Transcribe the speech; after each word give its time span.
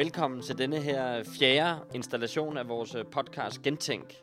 Velkommen 0.00 0.42
til 0.42 0.58
denne 0.58 0.80
her 0.80 1.24
fjerde 1.24 1.80
installation 1.94 2.56
af 2.56 2.68
vores 2.68 2.94
øh, 2.94 3.04
podcast 3.04 3.62
Gentænk, 3.62 4.14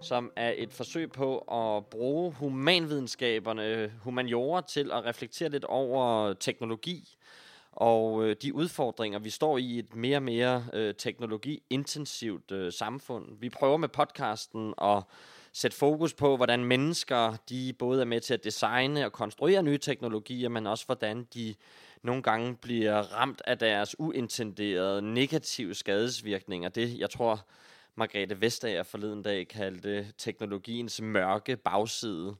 som 0.00 0.32
er 0.36 0.52
et 0.56 0.72
forsøg 0.72 1.12
på 1.12 1.38
at 1.38 1.86
bruge 1.86 2.32
humanvidenskaberne, 2.32 3.66
øh, 3.66 3.90
humaniora, 4.02 4.62
til 4.68 4.90
at 4.92 5.04
reflektere 5.04 5.48
lidt 5.48 5.64
over 5.64 6.32
teknologi 6.32 7.18
og 7.72 8.24
øh, 8.24 8.36
de 8.42 8.54
udfordringer, 8.54 9.18
vi 9.18 9.30
står 9.30 9.58
i 9.58 9.78
et 9.78 9.94
mere 9.94 10.16
og 10.16 10.22
mere 10.22 10.64
øh, 10.72 10.94
teknologiintensivt 10.94 12.50
øh, 12.52 12.72
samfund. 12.72 13.26
Vi 13.40 13.48
prøver 13.48 13.76
med 13.76 13.88
podcasten 13.88 14.74
at 14.82 15.02
sætte 15.52 15.76
fokus 15.76 16.14
på, 16.14 16.36
hvordan 16.36 16.64
mennesker 16.64 17.36
de 17.48 17.72
både 17.78 18.00
er 18.00 18.04
med 18.04 18.20
til 18.20 18.34
at 18.34 18.44
designe 18.44 19.04
og 19.04 19.12
konstruere 19.12 19.62
nye 19.62 19.78
teknologier, 19.78 20.48
men 20.48 20.66
også 20.66 20.86
hvordan 20.86 21.26
de 21.34 21.54
nogle 22.02 22.22
gange 22.22 22.56
bliver 22.56 22.98
ramt 23.00 23.42
af 23.46 23.58
deres 23.58 23.96
uintenderede 23.98 25.02
negative 25.02 25.74
skadesvirkninger. 25.74 26.68
Det, 26.68 26.98
jeg 26.98 27.10
tror, 27.10 27.46
Margrethe 27.94 28.40
Vestager 28.40 28.82
forleden 28.82 29.22
dag 29.22 29.48
kaldte 29.48 30.12
teknologiens 30.18 31.00
mørke 31.00 31.56
bagside. 31.56 32.34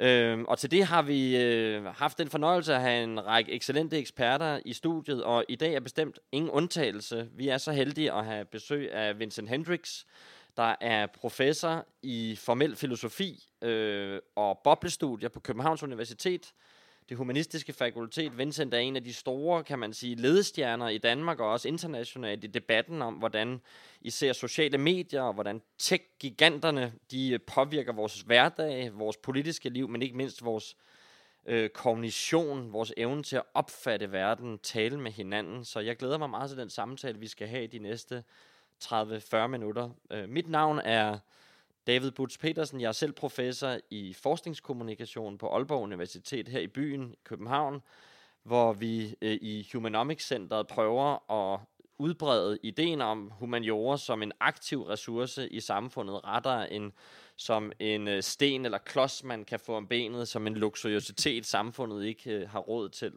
Øhm, 0.00 0.44
og 0.44 0.58
til 0.58 0.70
det 0.70 0.84
har 0.84 1.02
vi 1.02 1.36
øh, 1.36 1.84
haft 1.84 2.18
den 2.18 2.28
fornøjelse 2.28 2.74
at 2.74 2.80
have 2.80 3.04
en 3.04 3.26
række 3.26 3.52
excellente 3.52 3.98
eksperter 3.98 4.60
i 4.64 4.72
studiet, 4.72 5.24
og 5.24 5.44
i 5.48 5.56
dag 5.56 5.74
er 5.74 5.80
bestemt 5.80 6.18
ingen 6.32 6.50
undtagelse. 6.50 7.28
Vi 7.32 7.48
er 7.48 7.58
så 7.58 7.72
heldige 7.72 8.12
at 8.12 8.24
have 8.24 8.44
besøg 8.44 8.92
af 8.92 9.18
Vincent 9.18 9.48
Hendricks, 9.48 10.06
der 10.56 10.74
er 10.80 11.06
professor 11.06 11.86
i 12.02 12.36
formel 12.40 12.76
filosofi 12.76 13.48
øh, 13.62 14.20
og 14.36 14.60
boblestudier 14.64 15.28
på 15.28 15.40
Københavns 15.40 15.82
Universitet, 15.82 16.52
det 17.08 17.16
humanistiske 17.16 17.72
fakultet. 17.72 18.38
Vincent 18.38 18.74
er 18.74 18.78
en 18.78 18.96
af 18.96 19.04
de 19.04 19.14
store, 19.14 19.64
kan 19.64 19.78
man 19.78 19.92
sige, 19.92 20.14
ledestjerner 20.14 20.88
i 20.88 20.98
Danmark 20.98 21.40
og 21.40 21.50
også 21.50 21.68
internationalt 21.68 22.44
i 22.44 22.46
debatten 22.46 23.02
om, 23.02 23.14
hvordan 23.14 23.60
især 24.00 24.32
sociale 24.32 24.78
medier 24.78 25.22
og 25.22 25.34
hvordan 25.34 25.62
tech-giganterne 25.78 26.92
de 27.10 27.30
øh, 27.30 27.40
påvirker 27.46 27.92
vores 27.92 28.20
hverdag, 28.20 28.98
vores 28.98 29.16
politiske 29.16 29.68
liv, 29.68 29.88
men 29.88 30.02
ikke 30.02 30.16
mindst 30.16 30.44
vores 30.44 30.76
øh, 31.46 31.70
kognition, 31.70 32.72
vores 32.72 32.92
evne 32.96 33.22
til 33.22 33.36
at 33.36 33.42
opfatte 33.54 34.12
verden, 34.12 34.58
tale 34.58 35.00
med 35.00 35.12
hinanden. 35.12 35.64
Så 35.64 35.80
jeg 35.80 35.96
glæder 35.96 36.18
mig 36.18 36.30
meget 36.30 36.50
til 36.50 36.58
den 36.58 36.70
samtale, 36.70 37.18
vi 37.18 37.26
skal 37.26 37.48
have 37.48 37.64
i 37.64 37.66
de 37.66 37.78
næste 37.78 38.24
30-40 38.84 39.46
minutter. 39.46 39.90
Øh, 40.10 40.28
mit 40.28 40.48
navn 40.48 40.78
er 40.78 41.18
David 41.88 42.10
Butz 42.10 42.38
Petersen. 42.38 42.80
Jeg 42.80 42.88
er 42.88 42.92
selv 42.92 43.12
professor 43.12 43.76
i 43.90 44.14
forskningskommunikation 44.14 45.38
på 45.38 45.48
Aalborg 45.48 45.82
Universitet 45.82 46.48
her 46.48 46.60
i 46.60 46.66
byen, 46.66 47.12
i 47.12 47.18
København, 47.24 47.82
hvor 48.42 48.72
vi 48.72 49.14
øh, 49.22 49.38
i 49.40 49.68
Humanomics 49.72 50.26
Centeret 50.26 50.66
prøver 50.66 51.32
at 51.32 51.60
udbrede 51.98 52.58
ideen 52.62 53.00
om 53.00 53.30
humaniora 53.30 53.98
som 53.98 54.22
en 54.22 54.32
aktiv 54.40 54.82
ressource 54.82 55.48
i 55.48 55.60
samfundet, 55.60 56.24
rettere 56.24 56.72
end 56.72 56.92
som 57.36 57.72
en 57.78 58.08
øh, 58.08 58.22
sten 58.22 58.64
eller 58.64 58.78
klods, 58.78 59.24
man 59.24 59.44
kan 59.44 59.60
få 59.60 59.76
om 59.76 59.86
benet, 59.86 60.28
som 60.28 60.46
en 60.46 60.54
luksuriositet, 60.54 61.46
samfundet 61.46 62.04
ikke 62.04 62.30
øh, 62.30 62.48
har 62.48 62.60
råd 62.60 62.88
til. 62.88 63.12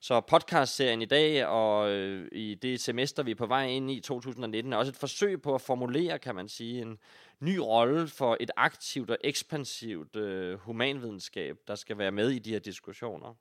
Så 0.00 0.20
podcastserien 0.20 1.02
i 1.02 1.04
dag 1.04 1.46
og 1.46 1.90
øh, 1.90 2.28
i 2.32 2.54
det 2.54 2.80
semester, 2.80 3.22
vi 3.22 3.30
er 3.30 3.34
på 3.34 3.46
vej 3.46 3.66
ind 3.66 3.90
i 3.90 4.00
2019, 4.00 4.72
er 4.72 4.76
også 4.76 4.90
et 4.90 4.96
forsøg 4.96 5.42
på 5.42 5.54
at 5.54 5.60
formulere, 5.60 6.18
kan 6.18 6.34
man 6.34 6.48
sige, 6.48 6.82
en 6.82 6.98
ny 7.40 7.56
rolle 7.56 8.08
for 8.08 8.36
et 8.40 8.50
aktivt 8.56 9.10
og 9.10 9.18
ekspansivt 9.24 10.16
øh, 10.16 10.58
humanvidenskab, 10.58 11.56
der 11.66 11.74
skal 11.74 11.98
være 11.98 12.12
med 12.12 12.30
i 12.30 12.38
de 12.38 12.50
her 12.50 12.58
diskussioner. 12.58 13.34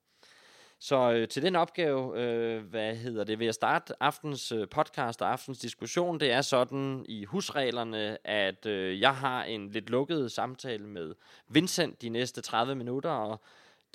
Så 0.80 1.12
øh, 1.12 1.28
til 1.28 1.44
den 1.44 1.56
opgave, 1.56 2.22
øh, 2.22 2.64
hvad 2.64 2.96
hedder 2.96 3.24
det, 3.24 3.40
vil 3.40 3.46
jeg 3.46 3.54
starte 3.54 3.94
aftens 4.00 4.52
øh, 4.52 4.70
podcast 4.70 5.22
og 5.22 5.32
aftens 5.32 5.60
diskussion. 5.60 6.20
Det 6.20 6.32
er 6.32 6.42
sådan 6.42 7.06
i 7.10 7.26
husreglerne, 7.26 8.28
at 8.28 8.66
øh, 8.66 9.02
jeg 9.02 9.16
har 9.16 9.44
en 9.44 9.70
lidt 9.72 9.90
lukket 9.90 10.32
samtale 10.32 10.88
med 10.88 11.14
Vincent 11.48 12.02
de 12.02 12.10
næste 12.10 12.42
30 12.42 12.76
minutter, 12.76 13.10
og 13.10 13.42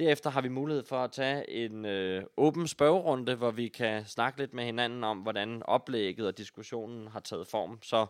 Derefter 0.00 0.31
har 0.31 0.41
vi 0.41 0.49
mulighed 0.49 0.84
for 0.84 0.97
at 1.05 1.12
tage 1.12 1.50
en 1.50 1.84
øh, 1.84 2.25
åben 2.37 2.69
spørgerunde, 2.69 3.34
hvor 3.34 3.50
vi 3.50 3.69
kan 3.69 4.05
snakke 4.06 4.38
lidt 4.38 4.55
med 4.55 4.65
hinanden 4.65 5.05
om, 5.05 5.19
hvordan 5.19 5.62
oplægget 5.65 6.27
og 6.27 6.38
diskussionen 6.38 7.09
har 7.09 7.21
taget 7.21 7.47
form. 7.47 7.78
Så 7.83 8.06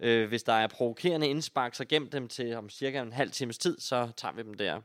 øh, 0.00 0.28
hvis 0.28 0.42
der 0.42 0.52
er 0.52 0.66
provokerende 0.66 1.28
indspark, 1.28 1.74
så 1.74 1.84
gem 1.84 2.10
dem 2.10 2.28
til 2.28 2.56
om 2.56 2.68
cirka 2.68 3.02
en 3.02 3.12
halv 3.12 3.30
times 3.30 3.58
tid, 3.58 3.80
så 3.80 4.08
tager 4.16 4.34
vi 4.34 4.42
dem 4.42 4.54
der. 4.54 4.80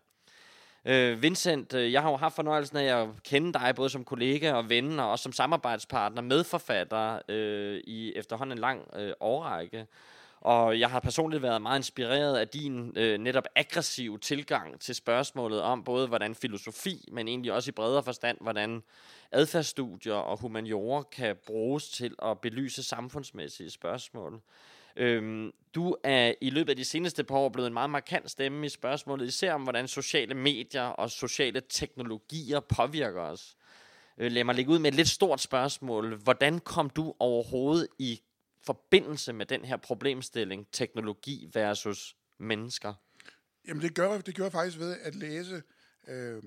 Øh, 0.86 1.22
Vincent, 1.22 1.74
øh, 1.74 1.92
jeg 1.92 2.02
har 2.02 2.10
jo 2.10 2.18
haft 2.18 2.36
fornøjelsen 2.36 2.78
af 2.78 3.02
at 3.02 3.08
kende 3.24 3.54
dig 3.54 3.74
både 3.76 3.90
som 3.90 4.06
kollega 4.06 4.54
og 4.54 4.70
ven, 4.70 5.00
og 5.00 5.12
også 5.12 5.24
som 5.24 5.32
samarbejdspartner, 5.32 6.22
medforfatter 6.22 7.20
øh, 7.30 7.82
i 7.88 8.14
efterhånden 8.16 8.58
en 8.58 8.62
lang 8.62 8.82
øh, 8.96 9.14
årrække. 9.20 9.88
Og 10.48 10.80
jeg 10.80 10.90
har 10.90 11.00
personligt 11.00 11.44
været 11.44 11.62
meget 11.62 11.80
inspireret 11.80 12.38
af 12.38 12.48
din 12.48 12.94
øh, 12.98 13.18
netop 13.18 13.44
aggressive 13.56 14.20
tilgang 14.20 14.82
til 14.82 14.96
spørgsmålet 14.96 15.62
om 15.62 15.84
både, 15.84 16.08
hvordan 16.08 16.36
filosofi, 16.36 17.10
men 17.12 17.28
egentlig 17.28 17.54
også 17.54 17.70
i 17.70 17.72
bredere 17.72 18.04
forstand, 18.04 18.38
hvordan 18.42 18.84
adfærdsstudier 19.32 20.14
og 20.14 20.40
humaniora 20.40 21.04
kan 21.12 21.36
bruges 21.48 21.90
til 21.90 22.16
at 22.22 22.40
belyse 22.40 22.84
samfundsmæssige 22.84 23.70
spørgsmål. 23.70 24.42
Øhm, 24.96 25.52
du 25.76 25.96
er 26.04 26.34
i 26.42 26.50
løbet 26.50 26.70
af 26.70 26.76
de 26.76 26.86
seneste 26.86 27.24
par 27.24 27.38
år 27.38 27.50
blevet 27.50 27.68
en 27.68 27.74
meget 27.74 27.90
markant 27.90 28.32
stemme 28.32 28.66
i 28.66 28.70
spørgsmålet, 28.70 29.28
især 29.28 29.54
om, 29.54 29.64
hvordan 29.64 29.88
sociale 29.88 30.34
medier 30.34 30.84
og 30.84 31.12
sociale 31.12 31.62
teknologier 31.70 32.60
påvirker 32.60 33.22
os. 33.22 33.56
Øh, 34.18 34.32
lad 34.32 34.44
mig 34.44 34.56
lægge 34.56 34.72
ud 34.72 34.80
med 34.80 34.92
et 34.92 34.96
lidt 34.96 35.10
stort 35.10 35.42
spørgsmål. 35.42 36.16
Hvordan 36.16 36.60
kom 36.60 36.90
du 36.90 37.14
overhovedet 37.20 37.88
i 38.00 38.22
forbindelse 38.68 39.34
med 39.34 39.46
den 39.46 39.66
her 39.66 39.78
problemstilling, 39.78 40.68
teknologi 40.72 41.50
versus 41.54 42.16
mennesker? 42.40 42.94
Jamen 43.68 43.84
det 43.84 43.96
gør, 43.96 44.18
det 44.18 44.36
gør 44.36 44.50
faktisk 44.50 44.80
ved 44.80 44.98
at 45.02 45.16
læse, 45.16 45.64
øh, 46.08 46.44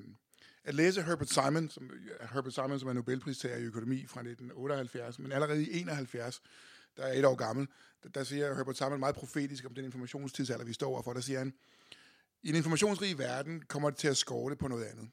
at 0.64 0.74
læse 0.74 1.02
Herbert 1.02 1.28
Simon, 1.28 1.70
som, 1.70 1.90
Herbert 2.32 2.54
Simon, 2.54 2.78
som 2.78 2.88
er 2.88 2.92
Nobelpristager 2.92 3.56
i 3.56 3.62
økonomi 3.62 4.06
fra 4.06 4.20
1978, 4.20 5.18
men 5.18 5.32
allerede 5.32 5.64
i 5.64 5.80
71, 5.80 6.42
der 6.96 7.02
er 7.02 7.12
et 7.12 7.24
år 7.24 7.34
gammel, 7.34 7.68
der, 8.02 8.08
der 8.08 8.24
siger 8.24 8.54
Herbert 8.54 8.76
Simon 8.76 9.00
meget 9.00 9.14
profetisk 9.14 9.64
om 9.64 9.74
den 9.74 9.84
informationstidsalder, 9.84 10.64
vi 10.64 10.72
står 10.72 10.88
overfor. 10.88 11.12
Der 11.12 11.20
siger 11.20 11.38
han, 11.38 11.54
i 12.42 12.48
en 12.48 12.54
informationsrig 12.54 13.18
verden 13.18 13.62
kommer 13.62 13.90
det 13.90 13.98
til 13.98 14.08
at 14.08 14.16
skorte 14.16 14.56
på 14.56 14.68
noget 14.68 14.84
andet. 14.84 15.10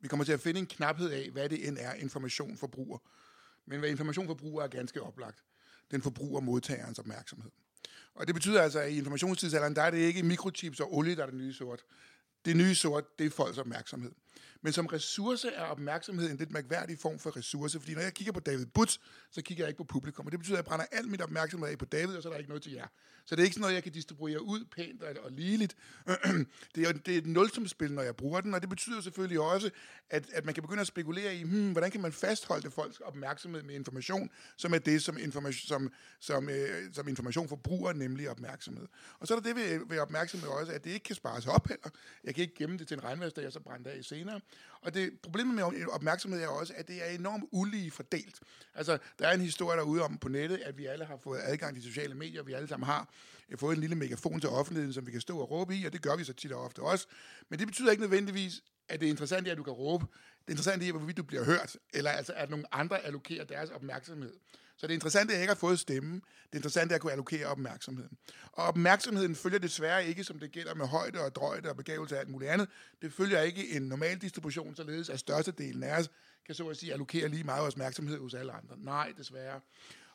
Vi 0.00 0.08
kommer 0.08 0.24
til 0.24 0.32
at 0.32 0.40
finde 0.40 0.60
en 0.60 0.66
knaphed 0.66 1.10
af, 1.10 1.30
hvad 1.30 1.48
det 1.48 1.68
end 1.68 1.78
er, 1.80 1.94
information 1.94 2.56
forbruger. 2.56 2.98
Men 3.66 3.78
hvad 3.78 3.90
information 3.90 4.26
forbruger 4.26 4.62
er 4.62 4.68
ganske 4.68 5.02
oplagt 5.02 5.42
den 5.90 6.02
forbruger 6.02 6.40
modtagerens 6.40 6.98
opmærksomhed. 6.98 7.50
Og 8.14 8.26
det 8.26 8.34
betyder 8.34 8.62
altså, 8.62 8.78
at 8.80 8.92
i 8.92 8.98
informationstidsalderen, 8.98 9.76
der 9.76 9.82
er 9.82 9.90
det 9.90 9.98
ikke 9.98 10.22
mikrochips 10.22 10.80
og 10.80 10.94
olie, 10.94 11.16
der 11.16 11.22
er 11.22 11.26
det 11.26 11.34
nye 11.34 11.52
sort. 11.52 11.84
Det 12.44 12.56
nye 12.56 12.74
sort, 12.74 13.18
det 13.18 13.26
er 13.26 13.30
folks 13.30 13.58
opmærksomhed. 13.58 14.12
Men 14.62 14.72
som 14.72 14.86
ressource 14.86 15.48
er 15.48 15.64
opmærksomhed 15.64 16.30
en 16.30 16.36
lidt 16.36 16.52
mærkværdig 16.52 16.98
form 16.98 17.18
for 17.18 17.36
ressource, 17.36 17.80
fordi 17.80 17.94
når 17.94 18.02
jeg 18.02 18.14
kigger 18.14 18.32
på 18.32 18.40
David 18.40 18.66
Butz, 18.66 18.98
så 19.30 19.42
kigger 19.42 19.64
jeg 19.64 19.68
ikke 19.68 19.78
på 19.78 19.84
publikum, 19.84 20.26
og 20.26 20.32
det 20.32 20.40
betyder, 20.40 20.56
at 20.56 20.58
jeg 20.58 20.64
brænder 20.64 20.86
al 20.92 21.08
mit 21.08 21.22
opmærksomhed 21.22 21.68
af 21.68 21.78
på 21.78 21.84
David, 21.84 22.16
og 22.16 22.22
så 22.22 22.28
er 22.28 22.32
der 22.32 22.38
ikke 22.38 22.50
noget 22.50 22.62
til 22.62 22.72
jer. 22.72 22.86
Så 23.26 23.36
det 23.36 23.42
er 23.42 23.44
ikke 23.44 23.54
sådan 23.54 23.60
noget, 23.60 23.74
jeg 23.74 23.82
kan 23.82 23.92
distribuere 23.92 24.42
ud 24.42 24.64
pænt 24.64 25.02
og, 25.02 25.14
og 25.24 25.32
ligeligt. 25.32 25.76
det, 26.74 26.88
er, 26.88 26.92
det 26.92 27.14
er 27.14 27.18
et 27.18 27.26
nulsumspil, 27.26 27.92
når 27.92 28.02
jeg 28.02 28.16
bruger 28.16 28.40
den, 28.40 28.54
og 28.54 28.60
det 28.60 28.68
betyder 28.68 29.00
selvfølgelig 29.00 29.40
også, 29.40 29.70
at, 30.10 30.26
at 30.32 30.44
man 30.44 30.54
kan 30.54 30.62
begynde 30.62 30.80
at 30.80 30.86
spekulere 30.86 31.36
i, 31.36 31.42
hmm, 31.42 31.72
hvordan 31.72 31.90
kan 31.90 32.00
man 32.00 32.12
fastholde 32.12 32.70
folks 32.70 33.00
opmærksomhed 33.00 33.62
med 33.62 33.74
information, 33.74 34.30
som 34.56 34.74
er 34.74 34.78
det, 34.78 35.02
som, 35.02 35.18
information, 35.18 35.66
som, 35.68 35.92
som, 36.20 36.48
øh, 36.48 36.92
som 36.92 37.08
information 37.08 37.48
forbruger, 37.48 37.92
nemlig 37.92 38.30
opmærksomhed. 38.30 38.86
Og 39.18 39.26
så 39.26 39.34
er 39.34 39.40
der 39.40 39.52
det 39.52 39.56
ved, 39.56 39.80
ved 39.88 39.98
opmærksomhed 39.98 40.48
også, 40.48 40.72
at 40.72 40.84
det 40.84 40.90
ikke 40.90 41.04
kan 41.04 41.16
spares 41.16 41.46
op 41.46 41.68
heller. 41.68 41.90
Jeg 42.24 42.34
kan 42.34 42.42
ikke 42.42 42.54
gemme 42.54 42.78
det 42.78 42.88
til 42.88 42.94
en 42.94 43.04
regnværsdag, 43.04 43.46
og 43.46 43.52
så 43.52 43.60
brænde 43.60 43.90
af 43.90 44.04
senere. 44.04 44.33
Og 44.80 44.94
det, 44.94 45.20
problemet 45.22 45.54
med 45.54 45.86
opmærksomhed 45.86 46.42
er 46.42 46.48
også, 46.48 46.72
at 46.76 46.88
det 46.88 47.08
er 47.08 47.10
enormt 47.14 47.44
ulige 47.52 47.90
fordelt. 47.90 48.40
Altså, 48.74 48.98
der 49.18 49.28
er 49.28 49.34
en 49.34 49.40
historie 49.40 49.78
derude 49.78 50.02
om 50.02 50.18
på 50.18 50.28
nettet, 50.28 50.56
at 50.56 50.78
vi 50.78 50.86
alle 50.86 51.04
har 51.04 51.16
fået 51.16 51.40
adgang 51.42 51.74
til 51.74 51.84
sociale 51.84 52.14
medier, 52.14 52.42
vi 52.42 52.52
alle 52.52 52.68
sammen 52.68 52.86
har 52.86 53.08
øh, 53.48 53.58
fået 53.58 53.74
en 53.74 53.80
lille 53.80 53.96
megafon 53.96 54.40
til 54.40 54.50
offentligheden, 54.50 54.92
som 54.92 55.06
vi 55.06 55.12
kan 55.12 55.20
stå 55.20 55.38
og 55.38 55.50
råbe 55.50 55.76
i, 55.76 55.84
og 55.84 55.92
det 55.92 56.02
gør 56.02 56.16
vi 56.16 56.24
så 56.24 56.32
tit 56.32 56.52
og 56.52 56.64
ofte 56.64 56.80
også. 56.80 57.06
Men 57.48 57.58
det 57.58 57.66
betyder 57.66 57.90
ikke 57.90 58.02
nødvendigvis, 58.02 58.62
at 58.88 59.00
det 59.00 59.06
interessante 59.06 59.50
er, 59.50 59.52
at 59.52 59.58
du 59.58 59.62
kan 59.62 59.72
råbe. 59.72 60.06
Det 60.46 60.50
interessante 60.50 60.88
er, 60.88 60.92
hvorvidt 60.92 61.16
du 61.16 61.22
bliver 61.22 61.44
hørt, 61.44 61.76
eller 61.94 62.10
altså, 62.10 62.32
at 62.32 62.50
nogle 62.50 62.74
andre 62.74 63.00
allokerer 63.00 63.44
deres 63.44 63.70
opmærksomhed. 63.70 64.32
Så 64.76 64.86
det 64.86 64.94
interessante 64.94 65.34
er 65.34 65.40
ikke 65.40 65.50
at 65.50 65.58
få 65.58 65.76
stemme. 65.76 66.20
Det 66.52 66.58
interessante 66.58 66.92
er 66.92 66.94
at 66.94 67.00
kunne 67.00 67.12
allokere 67.12 67.46
opmærksomheden. 67.46 68.18
Og 68.52 68.64
opmærksomheden 68.64 69.36
følger 69.36 69.58
desværre 69.58 70.06
ikke, 70.06 70.24
som 70.24 70.38
det 70.38 70.52
gælder 70.52 70.74
med 70.74 70.86
højde 70.86 71.20
og 71.20 71.34
drøjde 71.34 71.68
og 71.68 71.76
begævelse 71.76 72.14
og 72.14 72.20
alt 72.20 72.28
muligt 72.28 72.50
andet. 72.50 72.68
Det 73.02 73.12
følger 73.12 73.40
ikke 73.40 73.70
en 73.70 73.82
normal 73.82 74.18
distribution, 74.18 74.76
således 74.76 75.08
at 75.08 75.20
størstedelen 75.20 75.82
af 75.82 75.98
os 75.98 76.10
kan 76.46 76.54
så 76.54 76.68
at 76.68 76.76
sige 76.76 76.92
allokere 76.92 77.28
lige 77.28 77.44
meget 77.44 77.66
opmærksomhed 77.66 78.18
hos 78.18 78.34
alle 78.34 78.52
andre. 78.52 78.76
Nej, 78.78 79.12
desværre. 79.18 79.60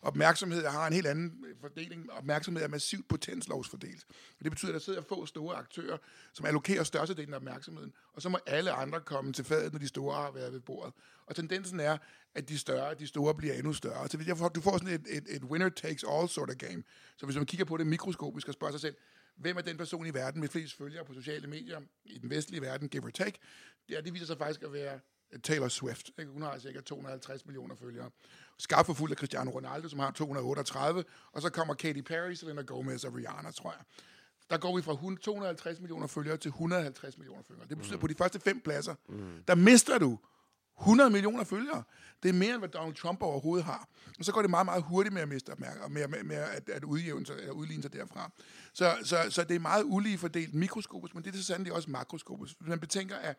Opmærksomhed 0.01 0.65
har 0.65 0.87
en 0.87 0.93
helt 0.93 1.07
anden 1.07 1.45
øh, 1.47 1.55
fordeling. 1.61 2.11
Opmærksomhed 2.11 2.63
er 2.63 2.67
massivt 2.67 3.07
potenslovsfordelt. 3.07 4.05
Det 4.43 4.51
betyder, 4.51 4.71
at 4.71 4.73
der 4.73 4.79
sidder 4.79 5.01
få 5.01 5.25
store 5.25 5.55
aktører, 5.55 5.97
som 6.33 6.45
allokerer 6.45 6.83
størstedelen 6.83 7.33
af 7.33 7.37
opmærksomheden, 7.37 7.93
og 8.13 8.21
så 8.21 8.29
må 8.29 8.39
alle 8.45 8.71
andre 8.71 8.99
komme 9.01 9.33
til 9.33 9.45
fadet, 9.45 9.73
når 9.73 9.79
de 9.79 9.87
store 9.87 10.15
har 10.15 10.31
været 10.31 10.53
ved 10.53 10.59
bordet. 10.59 10.93
Og 11.25 11.35
tendensen 11.35 11.79
er, 11.79 11.97
at 12.35 12.49
de 12.49 12.57
større, 12.57 12.93
de 12.93 13.07
store 13.07 13.35
bliver 13.35 13.53
endnu 13.53 13.73
større. 13.73 14.07
Så 14.07 14.49
du 14.55 14.61
får 14.61 14.77
sådan 14.77 14.93
et, 14.93 15.05
et, 15.09 15.35
et 15.35 15.43
winner 15.43 15.69
takes 15.69 16.03
all 16.09 16.29
sort 16.29 16.49
of 16.49 16.55
game. 16.55 16.83
Så 17.17 17.25
hvis 17.25 17.35
man 17.35 17.45
kigger 17.45 17.65
på 17.65 17.77
det 17.77 17.87
mikroskopisk 17.87 18.47
og 18.47 18.53
spørger 18.53 18.71
sig 18.71 18.81
selv, 18.81 18.95
hvem 19.35 19.57
er 19.57 19.61
den 19.61 19.77
person 19.77 20.05
i 20.05 20.13
verden 20.13 20.41
med 20.41 20.49
flest 20.49 20.77
følgere 20.77 21.05
på 21.05 21.13
sociale 21.13 21.47
medier 21.47 21.81
i 22.05 22.17
den 22.17 22.29
vestlige 22.29 22.61
verden, 22.61 22.89
give 22.89 23.03
or 23.03 23.09
take, 23.09 23.39
ja, 23.89 24.01
det 24.01 24.13
viser 24.13 24.25
sig 24.25 24.37
faktisk 24.37 24.63
at 24.63 24.73
være 24.73 24.99
Taylor 25.43 25.67
Swift. 25.67 26.11
Ikke? 26.19 26.31
Hun 26.31 26.41
har 26.41 26.59
cirka 26.59 26.81
250 26.81 27.45
millioner 27.45 27.75
følgere. 27.75 28.09
Skarpt 28.59 28.85
for 28.85 28.93
fuld 28.93 29.11
af 29.11 29.17
Cristiano 29.17 29.51
Ronaldo, 29.51 29.89
som 29.89 29.99
har 29.99 30.11
238, 30.11 31.03
og 31.31 31.41
så 31.41 31.49
kommer 31.49 31.73
Katy 31.73 32.01
Perry, 32.01 32.33
Selena 32.33 32.61
Gomez 32.61 33.03
og 33.03 33.15
Rihanna, 33.15 33.51
tror 33.51 33.71
jeg. 33.71 33.81
Der 34.49 34.57
går 34.57 34.75
vi 34.75 34.81
fra 34.81 35.15
250 35.21 35.79
millioner 35.79 36.07
følgere 36.07 36.37
til 36.37 36.49
150 36.49 37.17
millioner 37.17 37.43
følgere. 37.47 37.67
Det 37.69 37.77
betyder, 37.77 37.95
mm. 37.95 38.01
på 38.01 38.07
de 38.07 38.15
første 38.15 38.39
fem 38.39 38.61
pladser, 38.61 38.95
mm. 39.09 39.43
der 39.47 39.55
mister 39.55 39.97
du 39.97 40.19
100 40.79 41.09
millioner 41.09 41.43
følgere. 41.43 41.83
Det 42.23 42.29
er 42.29 42.33
mere, 42.33 42.49
end 42.49 42.59
hvad 42.59 42.69
Donald 42.69 42.95
Trump 42.95 43.21
overhovedet 43.21 43.65
har. 43.65 43.87
Og 44.19 44.25
så 44.25 44.31
går 44.31 44.41
det 44.41 44.49
meget, 44.49 44.65
meget 44.65 44.83
hurtigt 44.83 45.13
med 45.13 45.21
at 45.21 45.27
miste 45.27 45.49
opmærksomhed, 45.49 45.89
med, 45.89 46.07
med, 46.07 46.23
med 46.23 46.35
at, 46.35 46.69
at 46.69 46.83
udjævne 46.83 47.25
sig, 47.25 47.35
eller 47.35 47.51
udligne 47.51 47.83
sig 47.83 47.93
derfra. 47.93 48.31
Så, 48.73 48.97
så, 49.03 49.17
så 49.29 49.43
det 49.43 49.55
er 49.55 49.59
meget 49.59 49.83
ulige 49.85 50.17
fordelt 50.17 50.53
mikroskopisk, 50.53 51.15
men 51.15 51.23
det 51.23 51.33
er 51.33 51.37
så 51.37 51.43
sandelig 51.43 51.73
også 51.73 51.89
makroskopisk. 51.89 52.55
Hvis 52.59 52.69
man 52.69 52.79
betænker, 52.79 53.15
at 53.15 53.37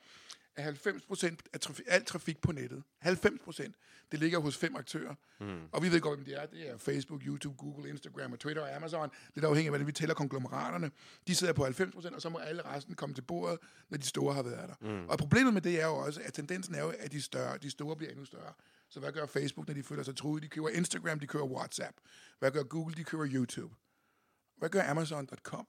at 0.61 0.65
90 0.65 1.03
procent 1.03 1.43
af 1.53 1.61
trafik, 1.61 1.87
al 1.89 2.05
trafik 2.05 2.41
på 2.41 2.53
nettet, 2.53 2.83
90 2.99 3.41
procent, 3.45 3.77
det 4.13 4.21
ligger 4.21 4.39
hos 4.39 4.57
fem 4.57 4.77
aktører. 4.77 5.15
Mm. 5.41 5.61
Og 5.73 5.83
vi 5.83 5.93
ved 5.93 6.01
godt, 6.01 6.19
hvem 6.19 6.25
det 6.25 6.43
er. 6.43 6.47
Det 6.47 6.71
er 6.71 6.77
Facebook, 6.77 7.23
YouTube, 7.23 7.57
Google, 7.57 7.89
Instagram 7.91 8.33
og 8.33 8.39
Twitter 8.39 8.63
og 8.63 8.77
Amazon. 8.77 9.11
Det 9.35 9.45
er 9.45 9.49
afhængigt 9.49 9.69
af, 9.69 9.71
hvordan 9.71 9.87
vi 9.87 9.93
tæller 9.93 10.15
konglomeraterne. 10.15 10.91
De 11.27 11.35
sidder 11.35 11.53
på 11.53 11.65
90 11.65 11.95
procent, 11.95 12.15
og 12.15 12.23
så 12.23 12.29
må 12.29 12.39
alle 12.39 12.63
resten 12.63 12.95
komme 12.95 13.15
til 13.15 13.23
bordet, 13.23 13.59
når 13.89 13.99
de 13.99 14.07
store 14.07 14.35
har 14.35 14.43
været 14.43 14.69
der. 14.69 14.75
Mm. 14.81 15.09
Og 15.09 15.19
problemet 15.19 15.55
med 15.55 15.63
det 15.63 15.81
er 15.81 15.87
jo 15.87 15.97
også, 15.97 16.21
at 16.25 16.33
tendensen 16.35 16.75
er 16.75 16.83
jo, 16.83 16.93
at 16.99 17.13
de, 17.13 17.23
større, 17.23 17.59
de 17.59 17.71
store 17.71 17.97
bliver 17.97 18.11
endnu 18.11 18.25
større. 18.25 18.53
Så 18.89 19.01
hvad 19.01 19.13
gør 19.13 19.27
Facebook, 19.27 19.67
når 19.67 19.75
de 19.75 19.83
føler 19.83 20.03
sig 20.03 20.17
truet? 20.17 20.43
De 20.43 20.49
køber 20.49 20.69
Instagram, 20.69 21.21
de 21.21 21.27
køber 21.27 21.47
WhatsApp. 21.47 21.97
Hvad 22.39 22.51
gør 22.51 22.63
Google? 22.63 22.95
De 22.95 23.05
køber 23.05 23.27
YouTube. 23.29 23.75
Hvad 24.57 24.69
gør 24.69 24.91
Amazon.com? 24.91 25.67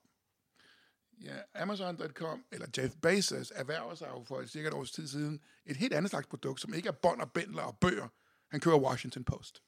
Ja, 1.23 1.61
Amazon.com, 1.61 2.45
eller 2.51 2.67
Jeff 2.77 2.95
Bezos, 3.01 3.51
erhverver 3.55 3.95
sig 3.95 4.07
jo 4.07 4.23
for 4.23 4.45
cirka 4.45 4.67
et 4.67 4.73
års 4.73 4.91
tid 4.91 5.07
siden 5.07 5.41
et 5.65 5.77
helt 5.77 5.93
andet 5.93 6.09
slags 6.09 6.27
produkt, 6.27 6.61
som 6.61 6.73
ikke 6.73 6.87
er 6.87 6.93
bånd 6.93 7.21
og 7.21 7.31
bændler 7.31 7.61
og 7.61 7.77
bøger. 7.77 8.07
Han 8.51 8.59
kører 8.59 8.79
Washington 8.79 9.23
Post. 9.23 9.61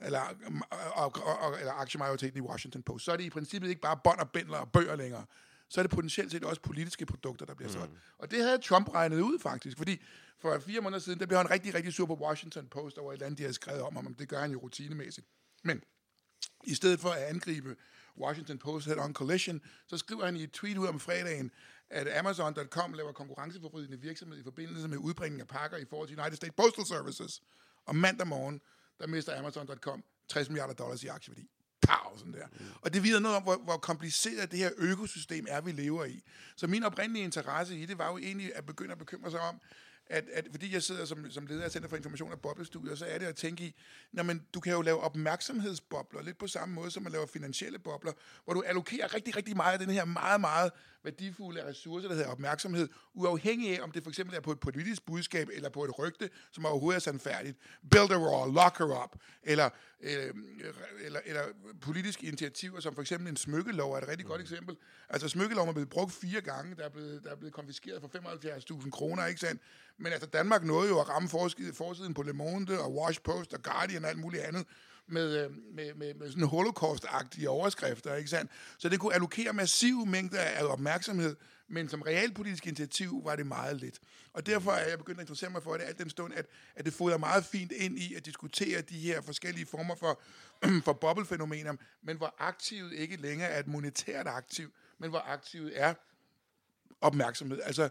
Eller, 0.00 0.20
og, 0.94 1.12
og, 1.24 1.38
og, 1.38 1.58
eller 1.58 1.72
aktiemajoriteten 1.72 2.38
i 2.38 2.40
Washington 2.40 2.82
Post. 2.82 3.04
Så 3.04 3.12
er 3.12 3.16
det 3.16 3.24
i 3.24 3.30
princippet 3.30 3.68
ikke 3.68 3.80
bare 3.80 4.00
bånd 4.04 4.20
og 4.20 4.30
bændler 4.30 4.58
og 4.58 4.72
bøger 4.72 4.96
længere. 4.96 5.24
Så 5.68 5.80
er 5.80 5.82
det 5.82 5.90
potentielt 5.90 6.32
set 6.32 6.44
også 6.44 6.62
politiske 6.62 7.06
produkter, 7.06 7.46
der 7.46 7.54
bliver 7.54 7.70
solgt. 7.70 7.92
Mm. 7.92 7.98
Og 8.18 8.30
det 8.30 8.42
havde 8.42 8.58
Trump 8.58 8.88
regnet 8.88 9.20
ud 9.20 9.38
faktisk, 9.38 9.76
fordi 9.76 10.02
for 10.38 10.58
fire 10.58 10.80
måneder 10.80 11.00
siden, 11.00 11.20
der 11.20 11.26
blev 11.26 11.38
han 11.38 11.50
rigtig, 11.50 11.74
rigtig 11.74 11.92
sur 11.92 12.06
på 12.06 12.14
Washington 12.14 12.66
Post 12.66 12.98
over 12.98 13.12
et 13.12 13.14
eller 13.14 13.26
andet, 13.26 13.38
de 13.38 13.42
havde 13.42 13.54
skrevet 13.54 13.82
om 13.82 13.96
ham. 13.96 14.14
Det 14.14 14.28
gør 14.28 14.40
han 14.40 14.50
jo 14.50 14.58
rutinemæssigt. 14.58 15.26
Men 15.64 15.82
i 16.64 16.74
stedet 16.74 17.00
for 17.00 17.10
at 17.10 17.22
angribe 17.22 17.76
Washington 18.20 18.58
Post 18.58 18.86
head 18.86 18.98
on 18.98 19.14
collision, 19.14 19.60
så 19.86 19.98
skriver 19.98 20.24
han 20.24 20.36
i 20.36 20.42
et 20.42 20.52
tweet 20.52 20.78
ud 20.78 20.86
om 20.86 21.00
fredagen, 21.00 21.50
at 21.90 22.18
Amazon.com 22.18 22.92
laver 22.92 23.12
konkurrenceforvridende 23.12 24.00
virksomhed 24.00 24.38
i 24.38 24.42
forbindelse 24.42 24.88
med 24.88 24.98
udbringning 24.98 25.40
af 25.40 25.48
pakker 25.48 25.76
i 25.76 25.84
forhold 25.90 26.08
til 26.08 26.20
United 26.20 26.36
States 26.36 26.54
Postal 26.56 26.86
Services. 26.86 27.42
Og 27.86 27.96
mandag 27.96 28.26
morgen, 28.26 28.60
der 29.00 29.06
mister 29.06 29.38
Amazon.com 29.38 30.04
60 30.28 30.48
milliarder 30.48 30.74
dollars 30.74 31.02
i 31.02 31.06
aktieværdi. 31.06 31.48
Pow, 31.80 32.18
sådan 32.18 32.32
der. 32.32 32.46
Mm. 32.52 32.66
Og 32.80 32.94
det 32.94 33.02
viser 33.02 33.18
noget 33.18 33.36
om, 33.36 33.42
hvor, 33.42 33.56
hvor 33.56 33.76
kompliceret 33.76 34.50
det 34.50 34.58
her 34.58 34.70
økosystem 34.76 35.46
er, 35.48 35.60
vi 35.60 35.72
lever 35.72 36.04
i. 36.04 36.22
Så 36.56 36.66
min 36.66 36.82
oprindelige 36.82 37.24
interesse 37.24 37.78
i 37.78 37.86
det 37.86 37.98
var 37.98 38.10
jo 38.10 38.18
egentlig 38.18 38.56
at 38.56 38.66
begynde 38.66 38.92
at 38.92 38.98
bekymre 38.98 39.30
sig 39.30 39.40
om, 39.40 39.60
at, 40.10 40.24
at 40.32 40.48
fordi 40.50 40.74
jeg 40.74 40.82
sidder 40.82 41.04
som, 41.04 41.30
som 41.30 41.46
leder 41.46 41.64
af 41.64 41.70
Center 41.70 41.88
for 41.88 41.96
Information 41.96 42.32
og 42.32 42.40
Boblestudier, 42.40 42.94
så 42.94 43.06
er 43.06 43.18
det 43.18 43.26
at 43.26 43.36
tænke 43.36 43.64
i, 43.64 43.74
når 44.12 44.22
man, 44.22 44.46
du 44.54 44.60
kan 44.60 44.72
jo 44.72 44.82
lave 44.82 45.00
opmærksomhedsbobler, 45.00 46.22
lidt 46.22 46.38
på 46.38 46.46
samme 46.46 46.74
måde, 46.74 46.90
som 46.90 47.02
man 47.02 47.12
laver 47.12 47.26
finansielle 47.26 47.78
bobler, 47.78 48.12
hvor 48.44 48.54
du 48.54 48.62
allokerer 48.66 49.14
rigtig, 49.14 49.36
rigtig 49.36 49.56
meget 49.56 49.72
af 49.72 49.78
den 49.78 49.90
her 49.90 50.04
meget, 50.04 50.40
meget 50.40 50.72
værdifulde 51.04 51.66
ressourcer, 51.66 52.08
der 52.08 52.14
hedder 52.14 52.30
opmærksomhed, 52.30 52.88
uafhængig 53.14 53.78
af, 53.78 53.82
om 53.82 53.90
det 53.90 54.02
for 54.02 54.10
eksempel 54.10 54.36
er 54.36 54.40
på 54.40 54.52
et 54.52 54.60
politisk 54.60 55.06
budskab, 55.06 55.48
eller 55.52 55.68
på 55.68 55.84
et 55.84 55.98
rygte, 55.98 56.30
som 56.52 56.66
overhovedet 56.66 56.96
er 56.96 57.00
sandfærdigt. 57.00 57.58
Build 57.90 58.10
a 58.10 58.18
wall, 58.18 58.52
lock 58.54 58.78
her 58.78 59.04
up, 59.04 59.16
eller, 59.42 59.70
øh, 60.00 60.34
eller, 61.04 61.20
eller 61.24 61.42
politiske 61.80 62.26
initiativer, 62.26 62.80
som 62.80 62.94
for 62.94 63.02
eksempel 63.02 63.28
en 63.28 63.36
smykkelov 63.36 63.92
er 63.92 63.98
et 63.98 64.08
rigtig 64.08 64.26
mm. 64.26 64.30
godt 64.30 64.40
eksempel. 64.40 64.76
Altså 65.08 65.28
smykkeloven 65.28 65.68
er 65.68 65.72
blevet 65.72 65.90
brugt 65.90 66.12
fire 66.12 66.40
gange, 66.40 66.76
der 66.76 66.84
er 66.84 66.88
blevet, 66.88 67.24
der 67.24 67.30
er 67.30 67.36
blevet 67.36 67.54
konfiskeret 67.54 68.00
for 68.00 68.08
75.000 68.08 68.90
kroner, 68.90 69.26
ikke 69.26 69.40
sandt? 69.40 69.62
Men 69.98 70.12
altså 70.12 70.28
Danmark 70.28 70.64
nåede 70.64 70.88
jo 70.88 71.00
at 71.00 71.08
ramme 71.08 71.28
forsiden 71.72 72.14
på 72.14 72.22
Le 72.22 72.32
Monde 72.32 72.80
og 72.80 72.94
Wash 72.94 73.22
Post 73.22 73.54
og 73.54 73.62
Guardian 73.62 74.04
og 74.04 74.10
alt 74.10 74.18
muligt 74.18 74.42
andet, 74.42 74.66
med, 75.08 75.44
øh, 75.44 75.50
med, 75.74 75.94
med, 75.94 76.14
med 76.14 76.30
sådan 76.30 76.44
holocaust-agtige 76.44 77.48
overskrifter, 77.48 78.14
ikke 78.14 78.30
sandt? 78.30 78.50
Så 78.78 78.88
det 78.88 79.00
kunne 79.00 79.14
allokere 79.14 79.52
massive 79.52 80.06
mængder 80.06 80.40
af 80.40 80.64
opmærksomhed, 80.64 81.36
men 81.68 81.88
som 81.88 82.02
realpolitisk 82.02 82.66
initiativ 82.66 83.24
var 83.24 83.36
det 83.36 83.46
meget 83.46 83.76
lidt. 83.76 83.98
Og 84.32 84.46
derfor 84.46 84.72
er 84.72 84.88
jeg 84.88 84.98
begyndt 84.98 85.18
at 85.18 85.22
interessere 85.22 85.50
mig 85.50 85.62
for 85.62 85.72
det, 85.72 85.82
alt 85.82 85.98
den 85.98 86.10
stund, 86.10 86.34
at, 86.34 86.46
at 86.76 86.84
det 86.84 86.92
fodrer 86.92 87.18
meget 87.18 87.44
fint 87.44 87.72
ind 87.72 87.98
i 87.98 88.14
at 88.14 88.26
diskutere 88.26 88.80
de 88.80 88.98
her 88.98 89.20
forskellige 89.20 89.66
former 89.66 89.94
for, 89.94 90.20
for 90.84 90.92
boblefænomener, 90.92 91.74
men 92.02 92.16
hvor 92.16 92.34
aktivet 92.38 92.92
ikke 92.92 93.16
længere 93.16 93.48
er 93.48 93.60
et 93.60 93.66
monetært 93.66 94.26
aktiv, 94.26 94.72
men 94.98 95.10
hvor 95.10 95.18
aktivet 95.18 95.80
er 95.80 95.94
opmærksomhed. 97.00 97.60
Altså, 97.64 97.88